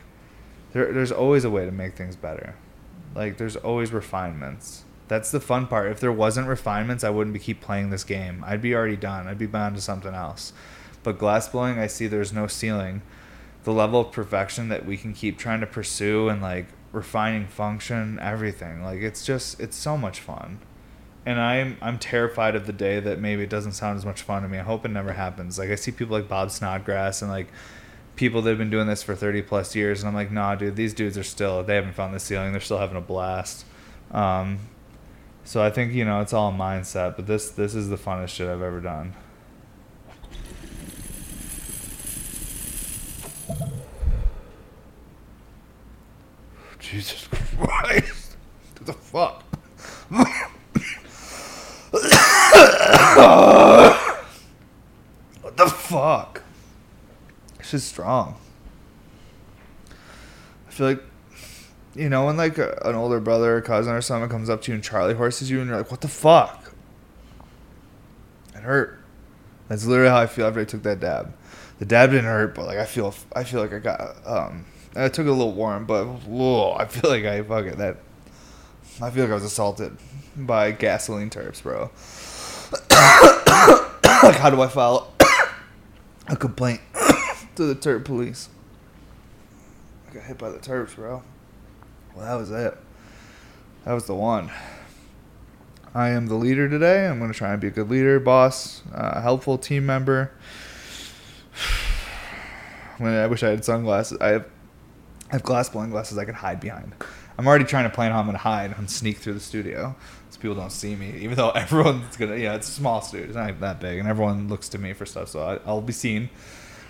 there 0.72 0.92
there's 0.92 1.12
always 1.12 1.44
a 1.44 1.50
way 1.50 1.64
to 1.66 1.70
make 1.70 1.94
things 1.94 2.16
better. 2.16 2.56
Like 3.14 3.36
there's 3.36 3.54
always 3.54 3.92
refinements. 3.92 4.84
That's 5.06 5.30
the 5.30 5.40
fun 5.40 5.68
part. 5.68 5.92
If 5.92 6.00
there 6.00 6.10
wasn't 6.10 6.48
refinements, 6.48 7.04
I 7.04 7.10
wouldn't 7.10 7.34
be 7.34 7.38
keep 7.38 7.60
playing 7.60 7.90
this 7.90 8.02
game. 8.02 8.42
I'd 8.44 8.62
be 8.62 8.74
already 8.74 8.96
done. 8.96 9.28
I'd 9.28 9.38
be 9.38 9.46
bound 9.46 9.76
to 9.76 9.80
something 9.80 10.12
else. 10.12 10.52
But 11.04 11.18
glass 11.18 11.48
blowing, 11.48 11.78
I 11.78 11.86
see 11.86 12.08
there's 12.08 12.32
no 12.32 12.48
ceiling. 12.48 13.02
The 13.62 13.72
level 13.72 14.00
of 14.00 14.10
perfection 14.10 14.68
that 14.70 14.84
we 14.84 14.96
can 14.96 15.14
keep 15.14 15.38
trying 15.38 15.60
to 15.60 15.66
pursue 15.66 16.28
and 16.28 16.42
like 16.42 16.66
refining 16.90 17.46
function, 17.46 18.18
everything. 18.20 18.82
Like 18.82 19.00
it's 19.00 19.24
just 19.24 19.60
it's 19.60 19.76
so 19.76 19.96
much 19.96 20.18
fun 20.18 20.58
and 21.26 21.40
I'm 21.40 21.76
I'm 21.80 21.98
terrified 21.98 22.54
of 22.54 22.66
the 22.66 22.72
day 22.72 23.00
that 23.00 23.18
maybe 23.18 23.42
it 23.42 23.50
doesn't 23.50 23.72
sound 23.72 23.96
as 23.96 24.04
much 24.04 24.22
fun 24.22 24.42
to 24.42 24.48
me. 24.48 24.58
I 24.58 24.62
hope 24.62 24.84
it 24.84 24.90
never 24.90 25.12
happens. 25.12 25.58
Like 25.58 25.70
I 25.70 25.74
see 25.74 25.90
people 25.90 26.16
like 26.16 26.28
Bob 26.28 26.50
Snodgrass 26.50 27.22
and 27.22 27.30
like 27.30 27.48
people 28.16 28.42
that 28.42 28.50
have 28.50 28.58
been 28.58 28.70
doing 28.70 28.86
this 28.86 29.02
for 29.02 29.14
30 29.14 29.42
plus 29.42 29.74
years, 29.74 30.00
and 30.00 30.08
I'm 30.08 30.14
like, 30.14 30.30
nah, 30.30 30.54
dude, 30.54 30.76
these 30.76 30.94
dudes 30.94 31.16
are 31.18 31.24
still 31.24 31.62
they 31.62 31.76
haven't 31.76 31.94
found 31.94 32.14
the 32.14 32.20
ceiling. 32.20 32.52
They're 32.52 32.60
still 32.60 32.78
having 32.78 32.96
a 32.96 33.00
blast. 33.00 33.64
Um, 34.10 34.58
so 35.44 35.62
I 35.62 35.70
think 35.70 35.92
you 35.92 36.04
know 36.04 36.20
it's 36.20 36.32
all 36.32 36.52
mindset. 36.52 37.16
But 37.16 37.26
this 37.26 37.50
this 37.50 37.74
is 37.74 37.88
the 37.88 37.96
funnest 37.96 38.28
shit 38.28 38.48
I've 38.48 38.62
ever 38.62 38.80
done. 38.80 39.14
Jesus 46.94 47.26
Christ! 47.58 48.36
What 48.76 48.86
the 48.86 48.92
fuck? 48.92 49.42
what 55.42 55.56
the 55.56 55.66
fuck? 55.66 56.42
Is 57.72 57.82
strong. 57.82 58.36
I 60.68 60.70
feel 60.70 60.86
like, 60.86 61.02
you 61.96 62.08
know, 62.08 62.26
when 62.26 62.36
like 62.36 62.58
a, 62.58 62.80
an 62.84 62.94
older 62.94 63.18
brother 63.18 63.56
or 63.56 63.60
cousin 63.60 63.92
or 63.92 64.00
someone 64.00 64.28
comes 64.28 64.48
up 64.48 64.62
to 64.62 64.70
you 64.70 64.76
and 64.76 64.84
Charlie 64.84 65.14
horses 65.14 65.50
you, 65.50 65.58
and 65.58 65.68
you're 65.68 65.78
like, 65.78 65.90
what 65.90 66.00
the 66.00 66.06
fuck? 66.06 66.72
It 68.54 68.60
hurt. 68.60 69.00
That's 69.66 69.84
literally 69.84 70.10
how 70.10 70.18
I 70.18 70.28
feel 70.28 70.46
after 70.46 70.60
I 70.60 70.64
took 70.64 70.84
that 70.84 71.00
dab. 71.00 71.34
The 71.80 71.86
dab 71.86 72.10
didn't 72.10 72.26
hurt, 72.26 72.54
but 72.54 72.66
like 72.66 72.78
I 72.78 72.84
feel, 72.84 73.12
I 73.34 73.42
feel 73.42 73.60
like 73.60 73.72
I 73.72 73.80
got, 73.80 74.16
um, 74.24 74.66
I 74.96 75.08
took 75.08 75.26
it 75.26 75.30
a 75.30 75.32
little 75.32 75.52
warm, 75.52 75.86
but 75.86 76.04
whoa, 76.04 76.74
I 76.74 76.86
feel 76.86 77.10
like 77.10 77.24
I 77.24 77.42
fuck 77.42 77.66
it 77.66 77.78
that. 77.78 77.96
I 79.02 79.10
feel 79.10 79.24
like 79.24 79.32
I 79.32 79.34
was 79.34 79.44
assaulted 79.44 79.96
by 80.36 80.70
gasoline 80.70 81.30
turps, 81.30 81.60
bro. 81.60 81.90
like, 82.90 84.36
how 84.36 84.50
do 84.50 84.62
I 84.62 84.68
file 84.68 85.12
a 86.28 86.36
complaint 86.36 86.80
to 87.56 87.64
the 87.64 87.74
Terp 87.74 88.04
police? 88.04 88.48
I 90.08 90.14
got 90.14 90.22
hit 90.24 90.38
by 90.38 90.50
the 90.50 90.58
turps, 90.58 90.94
bro. 90.94 91.22
Well, 92.14 92.24
that 92.24 92.34
was 92.34 92.50
it. 92.52 92.76
That 93.84 93.92
was 93.92 94.06
the 94.06 94.14
one. 94.14 94.50
I 95.92 96.10
am 96.10 96.26
the 96.26 96.34
leader 96.34 96.68
today. 96.68 97.06
I'm 97.06 97.18
going 97.18 97.32
to 97.32 97.36
try 97.36 97.52
and 97.52 97.60
be 97.60 97.68
a 97.68 97.70
good 97.70 97.90
leader, 97.90 98.18
boss, 98.18 98.82
uh, 98.92 99.20
helpful 99.20 99.58
team 99.58 99.86
member. 99.86 100.32
When 102.98 103.12
I 103.12 103.26
wish 103.26 103.42
I 103.42 103.48
had 103.48 103.64
sunglasses. 103.64 104.18
I 104.20 104.28
have, 104.28 104.46
I 105.30 105.34
have 105.34 105.42
glass 105.42 105.68
blowing 105.68 105.90
glasses 105.90 106.18
I 106.18 106.24
can 106.24 106.34
hide 106.34 106.60
behind. 106.60 106.92
I'm 107.36 107.46
already 107.46 107.64
trying 107.64 107.84
to 107.84 107.94
plan 107.94 108.12
how 108.12 108.18
I'm 108.18 108.26
going 108.26 108.36
to 108.36 108.42
hide 108.42 108.76
and 108.76 108.88
sneak 108.88 109.18
through 109.18 109.34
the 109.34 109.40
studio 109.40 109.96
so 110.30 110.40
people 110.40 110.54
don't 110.54 110.70
see 110.70 110.94
me. 110.94 111.14
Even 111.18 111.36
though 111.36 111.50
everyone's 111.54 112.16
gonna, 112.16 112.36
yeah, 112.36 112.54
it's 112.54 112.68
a 112.68 112.72
small 112.72 113.00
studio, 113.02 113.26
it's 113.26 113.36
not 113.36 113.60
that 113.60 113.80
big, 113.80 113.98
and 113.98 114.08
everyone 114.08 114.48
looks 114.48 114.68
to 114.70 114.78
me 114.78 114.92
for 114.92 115.06
stuff, 115.06 115.28
so 115.28 115.42
I, 115.42 115.58
I'll 115.66 115.80
be 115.80 115.92
seen. 115.92 116.30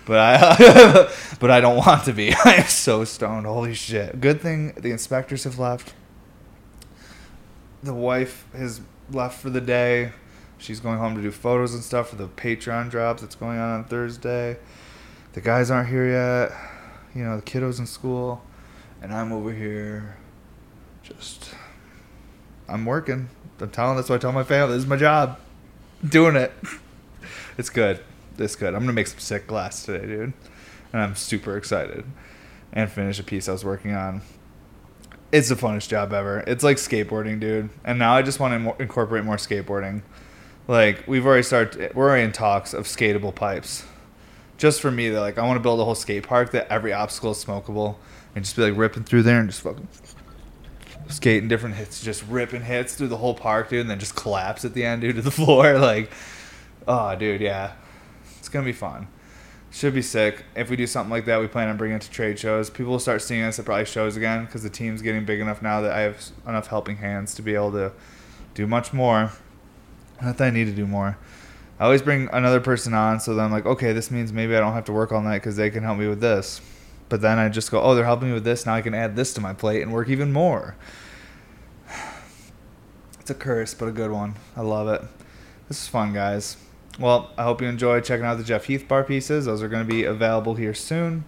But 0.05 0.19
I, 0.19 1.11
but 1.39 1.49
I 1.49 1.61
don't 1.61 1.77
want 1.77 2.05
to 2.05 2.13
be. 2.13 2.33
I 2.45 2.55
am 2.55 2.67
so 2.67 3.03
stoned. 3.05 3.47
Holy 3.47 3.73
shit! 3.73 4.21
Good 4.21 4.39
thing 4.39 4.73
the 4.73 4.91
inspectors 4.91 5.45
have 5.45 5.57
left. 5.57 5.95
The 7.81 7.93
wife 7.93 8.45
has 8.55 8.81
left 9.11 9.41
for 9.41 9.49
the 9.49 9.61
day. 9.61 10.11
She's 10.57 10.79
going 10.79 10.99
home 10.99 11.15
to 11.15 11.21
do 11.21 11.31
photos 11.31 11.73
and 11.73 11.83
stuff 11.83 12.09
for 12.09 12.15
the 12.15 12.27
Patreon 12.27 12.89
drops 12.89 13.21
that's 13.21 13.35
going 13.35 13.57
on 13.57 13.79
on 13.79 13.83
Thursday. 13.85 14.57
The 15.33 15.41
guys 15.41 15.69
aren't 15.69 15.89
here 15.89 16.07
yet. 16.07 16.74
You 17.15 17.23
know, 17.23 17.37
the 17.37 17.41
kiddos 17.41 17.79
in 17.79 17.87
school, 17.87 18.43
and 19.01 19.13
I'm 19.13 19.31
over 19.31 19.53
here, 19.53 20.17
just 21.01 21.55
I'm 22.67 22.85
working. 22.85 23.29
I'm 23.59 23.69
telling 23.69 23.95
that's 23.95 24.09
what 24.09 24.17
I 24.17 24.19
tell 24.19 24.33
my 24.33 24.43
family. 24.43 24.75
This 24.75 24.83
is 24.83 24.89
my 24.89 24.97
job. 24.97 25.39
I'm 26.03 26.09
doing 26.09 26.35
it. 26.35 26.51
It's 27.57 27.69
good. 27.69 28.01
It's 28.37 28.55
good. 28.57 28.73
I'm 28.73 28.81
gonna 28.81 28.91
make 28.91 29.07
some 29.07 29.19
sick 29.19 29.47
glass 29.47 29.83
today, 29.83 30.05
dude. 30.05 30.33
And 30.91 31.01
I'm 31.01 31.15
super 31.15 31.57
excited. 31.57 32.03
And 32.73 32.91
finish 32.91 33.17
a 33.17 33.23
piece 33.23 33.47
I 33.47 33.53
was 33.53 33.63
working 33.63 33.93
on. 33.93 34.21
It's 35.31 35.47
the 35.47 35.55
funnest 35.55 35.87
job 35.87 36.11
ever. 36.11 36.43
It's 36.45 36.65
like 36.65 36.75
skateboarding, 36.77 37.39
dude. 37.39 37.69
And 37.85 37.97
now 37.97 38.13
I 38.13 38.21
just 38.23 38.41
want 38.41 38.61
to 38.61 38.81
incorporate 38.83 39.23
more 39.23 39.37
skateboarding. 39.37 40.01
Like 40.67 41.07
we've 41.07 41.25
already 41.25 41.43
started. 41.43 41.95
We're 41.95 42.09
already 42.09 42.25
in 42.25 42.33
talks 42.33 42.73
of 42.73 42.85
skatable 42.85 43.33
pipes. 43.33 43.85
Just 44.57 44.81
for 44.81 44.91
me, 44.91 45.09
that 45.09 45.19
like 45.19 45.37
I 45.37 45.45
want 45.45 45.57
to 45.57 45.61
build 45.61 45.79
a 45.79 45.85
whole 45.85 45.95
skate 45.95 46.27
park 46.27 46.51
that 46.51 46.67
every 46.71 46.93
obstacle 46.93 47.31
is 47.31 47.43
smokable, 47.43 47.97
and 48.35 48.43
just 48.43 48.55
be 48.55 48.63
like 48.63 48.77
ripping 48.77 49.03
through 49.03 49.23
there 49.23 49.39
and 49.39 49.49
just 49.49 49.61
fucking 49.61 49.87
skating 51.07 51.47
different 51.47 51.75
hits, 51.75 52.01
just 52.01 52.25
ripping 52.27 52.63
hits 52.63 52.95
through 52.95 53.09
the 53.09 53.17
whole 53.17 53.33
park, 53.33 53.69
dude, 53.69 53.81
and 53.81 53.89
then 53.89 53.99
just 53.99 54.15
collapse 54.15 54.65
at 54.65 54.73
the 54.73 54.83
end, 54.83 55.01
dude, 55.01 55.15
to 55.15 55.21
the 55.21 55.31
floor. 55.39 55.77
Like, 55.77 56.11
oh, 56.87 57.15
dude, 57.15 57.41
yeah, 57.41 57.73
it's 58.39 58.49
gonna 58.49 58.65
be 58.65 58.73
fun. 58.73 59.07
Should 59.71 59.93
be 59.93 60.01
sick. 60.01 60.45
If 60.55 60.69
we 60.69 60.77
do 60.77 60.87
something 60.87 61.11
like 61.11 61.25
that, 61.25 61.41
we 61.41 61.47
plan 61.47 61.67
on 61.67 61.75
bringing 61.75 61.97
it 61.97 62.03
to 62.03 62.09
trade 62.09 62.39
shows. 62.39 62.69
People 62.69 62.93
will 62.93 62.99
start 62.99 63.21
seeing 63.21 63.41
us 63.41 63.59
at 63.59 63.65
probably 63.65 63.83
shows 63.83 64.15
again 64.15 64.45
because 64.45 64.63
the 64.63 64.69
team's 64.69 65.01
getting 65.01 65.25
big 65.25 65.41
enough 65.41 65.61
now 65.61 65.81
that 65.81 65.91
I 65.91 65.99
have 66.01 66.17
enough 66.47 66.67
helping 66.67 66.95
hands 66.97 67.35
to 67.35 67.41
be 67.41 67.55
able 67.55 67.73
to 67.73 67.91
do 68.53 68.67
much 68.67 68.93
more. 68.93 69.31
Not 70.21 70.37
that 70.37 70.47
I 70.47 70.49
need 70.49 70.65
to 70.65 70.71
do 70.71 70.87
more. 70.87 71.17
I 71.79 71.83
always 71.83 72.01
bring 72.01 72.29
another 72.31 72.61
person 72.61 72.93
on, 72.93 73.19
so 73.19 73.35
then 73.35 73.45
I'm 73.45 73.51
like, 73.51 73.65
okay, 73.65 73.91
this 73.91 74.09
means 74.09 74.31
maybe 74.31 74.55
I 74.55 74.59
don't 74.59 74.73
have 74.73 74.85
to 74.85 74.93
work 74.93 75.11
all 75.11 75.21
night 75.21 75.39
because 75.39 75.57
they 75.57 75.69
can 75.69 75.83
help 75.83 75.97
me 75.97 76.07
with 76.07 76.21
this. 76.21 76.61
But 77.09 77.21
then 77.21 77.37
I 77.37 77.49
just 77.49 77.69
go, 77.69 77.81
oh, 77.81 77.95
they're 77.95 78.05
helping 78.05 78.29
me 78.29 78.33
with 78.33 78.45
this. 78.45 78.65
Now 78.65 78.75
I 78.75 78.81
can 78.81 78.93
add 78.93 79.15
this 79.15 79.33
to 79.33 79.41
my 79.41 79.53
plate 79.53 79.81
and 79.81 79.91
work 79.91 80.09
even 80.09 80.31
more. 80.31 80.75
It's 83.19 83.31
a 83.31 83.33
curse, 83.33 83.73
but 83.73 83.87
a 83.87 83.91
good 83.91 84.11
one. 84.11 84.35
I 84.55 84.61
love 84.61 84.87
it. 84.87 85.01
This 85.67 85.81
is 85.81 85.87
fun, 85.87 86.13
guys. 86.13 86.57
Well, 86.99 87.31
I 87.39 87.43
hope 87.43 87.59
you 87.59 87.67
enjoyed 87.67 88.05
checking 88.05 88.23
out 88.23 88.37
the 88.37 88.43
Jeff 88.43 88.67
Heathbar 88.67 89.07
pieces. 89.07 89.45
Those 89.45 89.63
are 89.63 89.67
going 89.67 89.83
to 89.83 89.91
be 89.91 90.03
available 90.03 90.53
here 90.53 90.75
soon. 90.75 91.25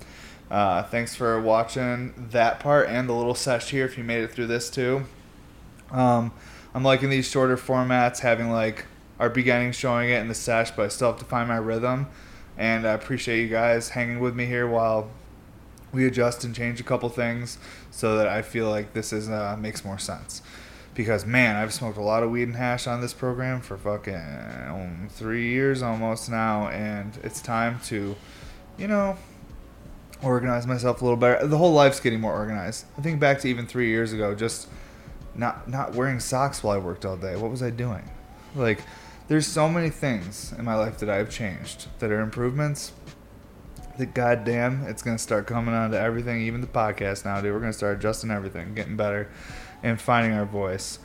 Uh, 0.51 0.83
thanks 0.83 1.15
for 1.15 1.41
watching 1.41 2.29
that 2.29 2.59
part 2.59 2.87
and 2.87 3.09
the 3.09 3.13
little 3.13 3.33
sesh 3.33 3.71
here 3.71 3.83
if 3.83 3.97
you 3.97 4.03
made 4.03 4.21
it 4.21 4.31
through 4.31 4.45
this 4.45 4.69
too. 4.69 5.05
Um, 5.91 6.31
I'm 6.75 6.83
liking 6.83 7.09
these 7.09 7.27
shorter 7.27 7.57
formats, 7.57 8.19
having 8.19 8.51
like 8.51 8.85
our 9.19 9.29
beginning 9.29 9.71
showing 9.71 10.09
it 10.09 10.19
in 10.19 10.27
the 10.27 10.35
sesh, 10.35 10.71
but 10.71 10.85
I 10.85 10.87
still 10.89 11.11
have 11.11 11.19
to 11.19 11.25
find 11.25 11.47
my 11.47 11.57
rhythm. 11.57 12.07
And 12.57 12.87
I 12.87 12.93
appreciate 12.93 13.41
you 13.41 13.49
guys 13.49 13.89
hanging 13.89 14.19
with 14.19 14.35
me 14.35 14.45
here 14.45 14.67
while 14.67 15.09
we 15.91 16.05
adjust 16.05 16.43
and 16.43 16.55
change 16.55 16.79
a 16.79 16.83
couple 16.83 17.07
things 17.09 17.57
so 17.91 18.17
that 18.17 18.27
I 18.27 18.41
feel 18.41 18.69
like 18.69 18.93
this 18.93 19.13
is 19.13 19.29
uh, 19.29 19.55
makes 19.59 19.85
more 19.85 19.97
sense. 19.97 20.41
Because 20.93 21.25
man, 21.25 21.55
I've 21.55 21.73
smoked 21.73 21.97
a 21.97 22.01
lot 22.01 22.23
of 22.23 22.31
weed 22.31 22.43
and 22.43 22.55
hash 22.55 22.87
on 22.87 23.01
this 23.01 23.13
program 23.13 23.61
for 23.61 23.77
fucking 23.77 25.09
three 25.11 25.49
years 25.49 25.83
almost 25.83 26.29
now, 26.29 26.69
and 26.69 27.17
it's 27.23 27.39
time 27.41 27.79
to, 27.85 28.15
you 28.77 28.87
know, 28.87 29.17
organize 30.23 30.65
myself 30.65 31.01
a 31.01 31.05
little 31.05 31.17
better. 31.17 31.45
The 31.45 31.57
whole 31.57 31.73
life's 31.73 31.99
getting 31.99 32.19
more 32.19 32.33
organized. 32.33 32.85
I 32.97 33.01
think 33.01 33.19
back 33.19 33.39
to 33.41 33.47
even 33.47 33.67
three 33.67 33.89
years 33.89 34.11
ago, 34.13 34.33
just 34.33 34.67
not 35.35 35.69
not 35.69 35.93
wearing 35.93 36.19
socks 36.19 36.63
while 36.63 36.75
I 36.75 36.79
worked 36.79 37.05
all 37.05 37.17
day. 37.17 37.35
What 37.35 37.51
was 37.51 37.61
I 37.61 37.69
doing? 37.69 38.09
Like, 38.55 38.79
there's 39.27 39.47
so 39.47 39.67
many 39.67 39.89
things 39.89 40.53
in 40.57 40.65
my 40.65 40.75
life 40.75 40.99
that 40.99 41.09
I've 41.09 41.29
changed 41.29 41.87
that 41.99 42.11
are 42.11 42.21
improvements. 42.21 42.93
That 43.97 44.13
goddamn, 44.13 44.83
it's 44.83 45.01
gonna 45.01 45.17
start 45.17 45.47
coming 45.47 45.73
on 45.73 45.91
to 45.91 45.99
everything, 45.99 46.41
even 46.43 46.61
the 46.61 46.67
podcast 46.67 47.25
now, 47.25 47.41
dude. 47.41 47.53
We're 47.53 47.59
gonna 47.59 47.73
start 47.73 47.97
adjusting 47.97 48.31
everything, 48.31 48.75
getting 48.75 48.95
better, 48.95 49.29
and 49.83 49.99
finding 49.99 50.33
our 50.33 50.45
voice. 50.45 50.99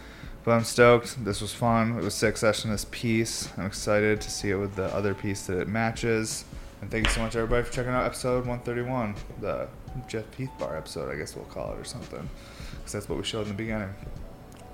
But 0.44 0.52
I'm 0.52 0.64
stoked. 0.64 1.24
This 1.24 1.40
was 1.40 1.54
fun. 1.54 1.96
It 1.96 2.02
was 2.02 2.14
sick 2.14 2.36
session. 2.36 2.70
This 2.70 2.86
piece. 2.90 3.48
I'm 3.56 3.66
excited 3.66 4.20
to 4.20 4.30
see 4.30 4.50
it 4.50 4.56
with 4.56 4.74
the 4.74 4.94
other 4.94 5.14
piece 5.14 5.46
that 5.46 5.58
it 5.58 5.68
matches. 5.68 6.44
And 6.80 6.90
thank 6.90 7.06
you 7.06 7.12
so 7.12 7.22
much, 7.22 7.36
everybody, 7.36 7.62
for 7.62 7.72
checking 7.72 7.92
out 7.92 8.04
episode 8.04 8.44
131, 8.46 9.14
the 9.40 9.68
Jeff 10.08 10.24
Heathbar 10.36 10.76
episode, 10.76 11.12
I 11.12 11.16
guess 11.16 11.36
we'll 11.36 11.44
call 11.44 11.72
it, 11.74 11.78
or 11.78 11.84
something. 11.84 12.28
Because 12.72 12.92
that's 12.92 13.08
what 13.08 13.18
we 13.18 13.24
showed 13.24 13.42
in 13.42 13.48
the 13.48 13.54
beginning. 13.54 13.94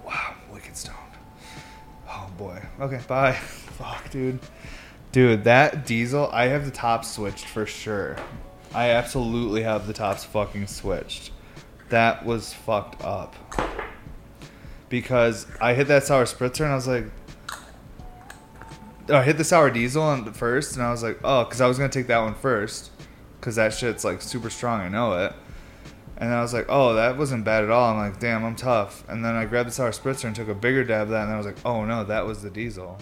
Wow, 0.06 0.34
wicked 0.50 0.74
stoned. 0.74 1.07
Boy. 2.38 2.62
Okay, 2.80 3.00
bye. 3.06 3.32
Fuck, 3.32 4.10
dude. 4.10 4.38
Dude, 5.10 5.44
that 5.44 5.84
diesel, 5.84 6.30
I 6.32 6.46
have 6.46 6.64
the 6.64 6.70
tops 6.70 7.10
switched 7.10 7.46
for 7.46 7.66
sure. 7.66 8.16
I 8.72 8.90
absolutely 8.90 9.62
have 9.64 9.86
the 9.86 9.92
tops 9.92 10.24
fucking 10.24 10.68
switched. 10.68 11.32
That 11.88 12.24
was 12.24 12.52
fucked 12.52 13.02
up. 13.02 13.34
Because 14.88 15.46
I 15.60 15.74
hit 15.74 15.88
that 15.88 16.04
sour 16.04 16.24
spritzer 16.24 16.60
and 16.60 16.72
I 16.72 16.74
was 16.74 16.86
like, 16.86 17.06
I 19.10 19.22
hit 19.22 19.38
the 19.38 19.44
sour 19.44 19.70
diesel 19.70 20.02
on 20.02 20.26
the 20.26 20.32
first, 20.32 20.76
and 20.76 20.84
I 20.84 20.90
was 20.90 21.02
like, 21.02 21.18
oh, 21.24 21.44
because 21.44 21.62
I 21.62 21.66
was 21.66 21.78
gonna 21.78 21.88
take 21.88 22.08
that 22.08 22.18
one 22.18 22.34
first, 22.34 22.90
because 23.40 23.56
that 23.56 23.72
shit's 23.72 24.04
like 24.04 24.20
super 24.20 24.50
strong. 24.50 24.80
I 24.80 24.88
know 24.88 25.14
it. 25.24 25.32
And 26.20 26.34
I 26.34 26.42
was 26.42 26.52
like, 26.52 26.66
oh, 26.68 26.94
that 26.94 27.16
wasn't 27.16 27.44
bad 27.44 27.62
at 27.62 27.70
all. 27.70 27.92
I'm 27.92 27.96
like, 27.96 28.18
damn, 28.18 28.44
I'm 28.44 28.56
tough. 28.56 29.04
And 29.08 29.24
then 29.24 29.36
I 29.36 29.44
grabbed 29.44 29.68
the 29.68 29.72
sour 29.72 29.92
spritzer 29.92 30.24
and 30.24 30.34
took 30.34 30.48
a 30.48 30.54
bigger 30.54 30.82
dab 30.82 31.02
of 31.02 31.08
that, 31.10 31.24
and 31.24 31.32
I 31.32 31.36
was 31.36 31.46
like, 31.46 31.64
oh 31.64 31.84
no, 31.84 32.02
that 32.04 32.26
was 32.26 32.42
the 32.42 32.50
diesel. 32.50 32.98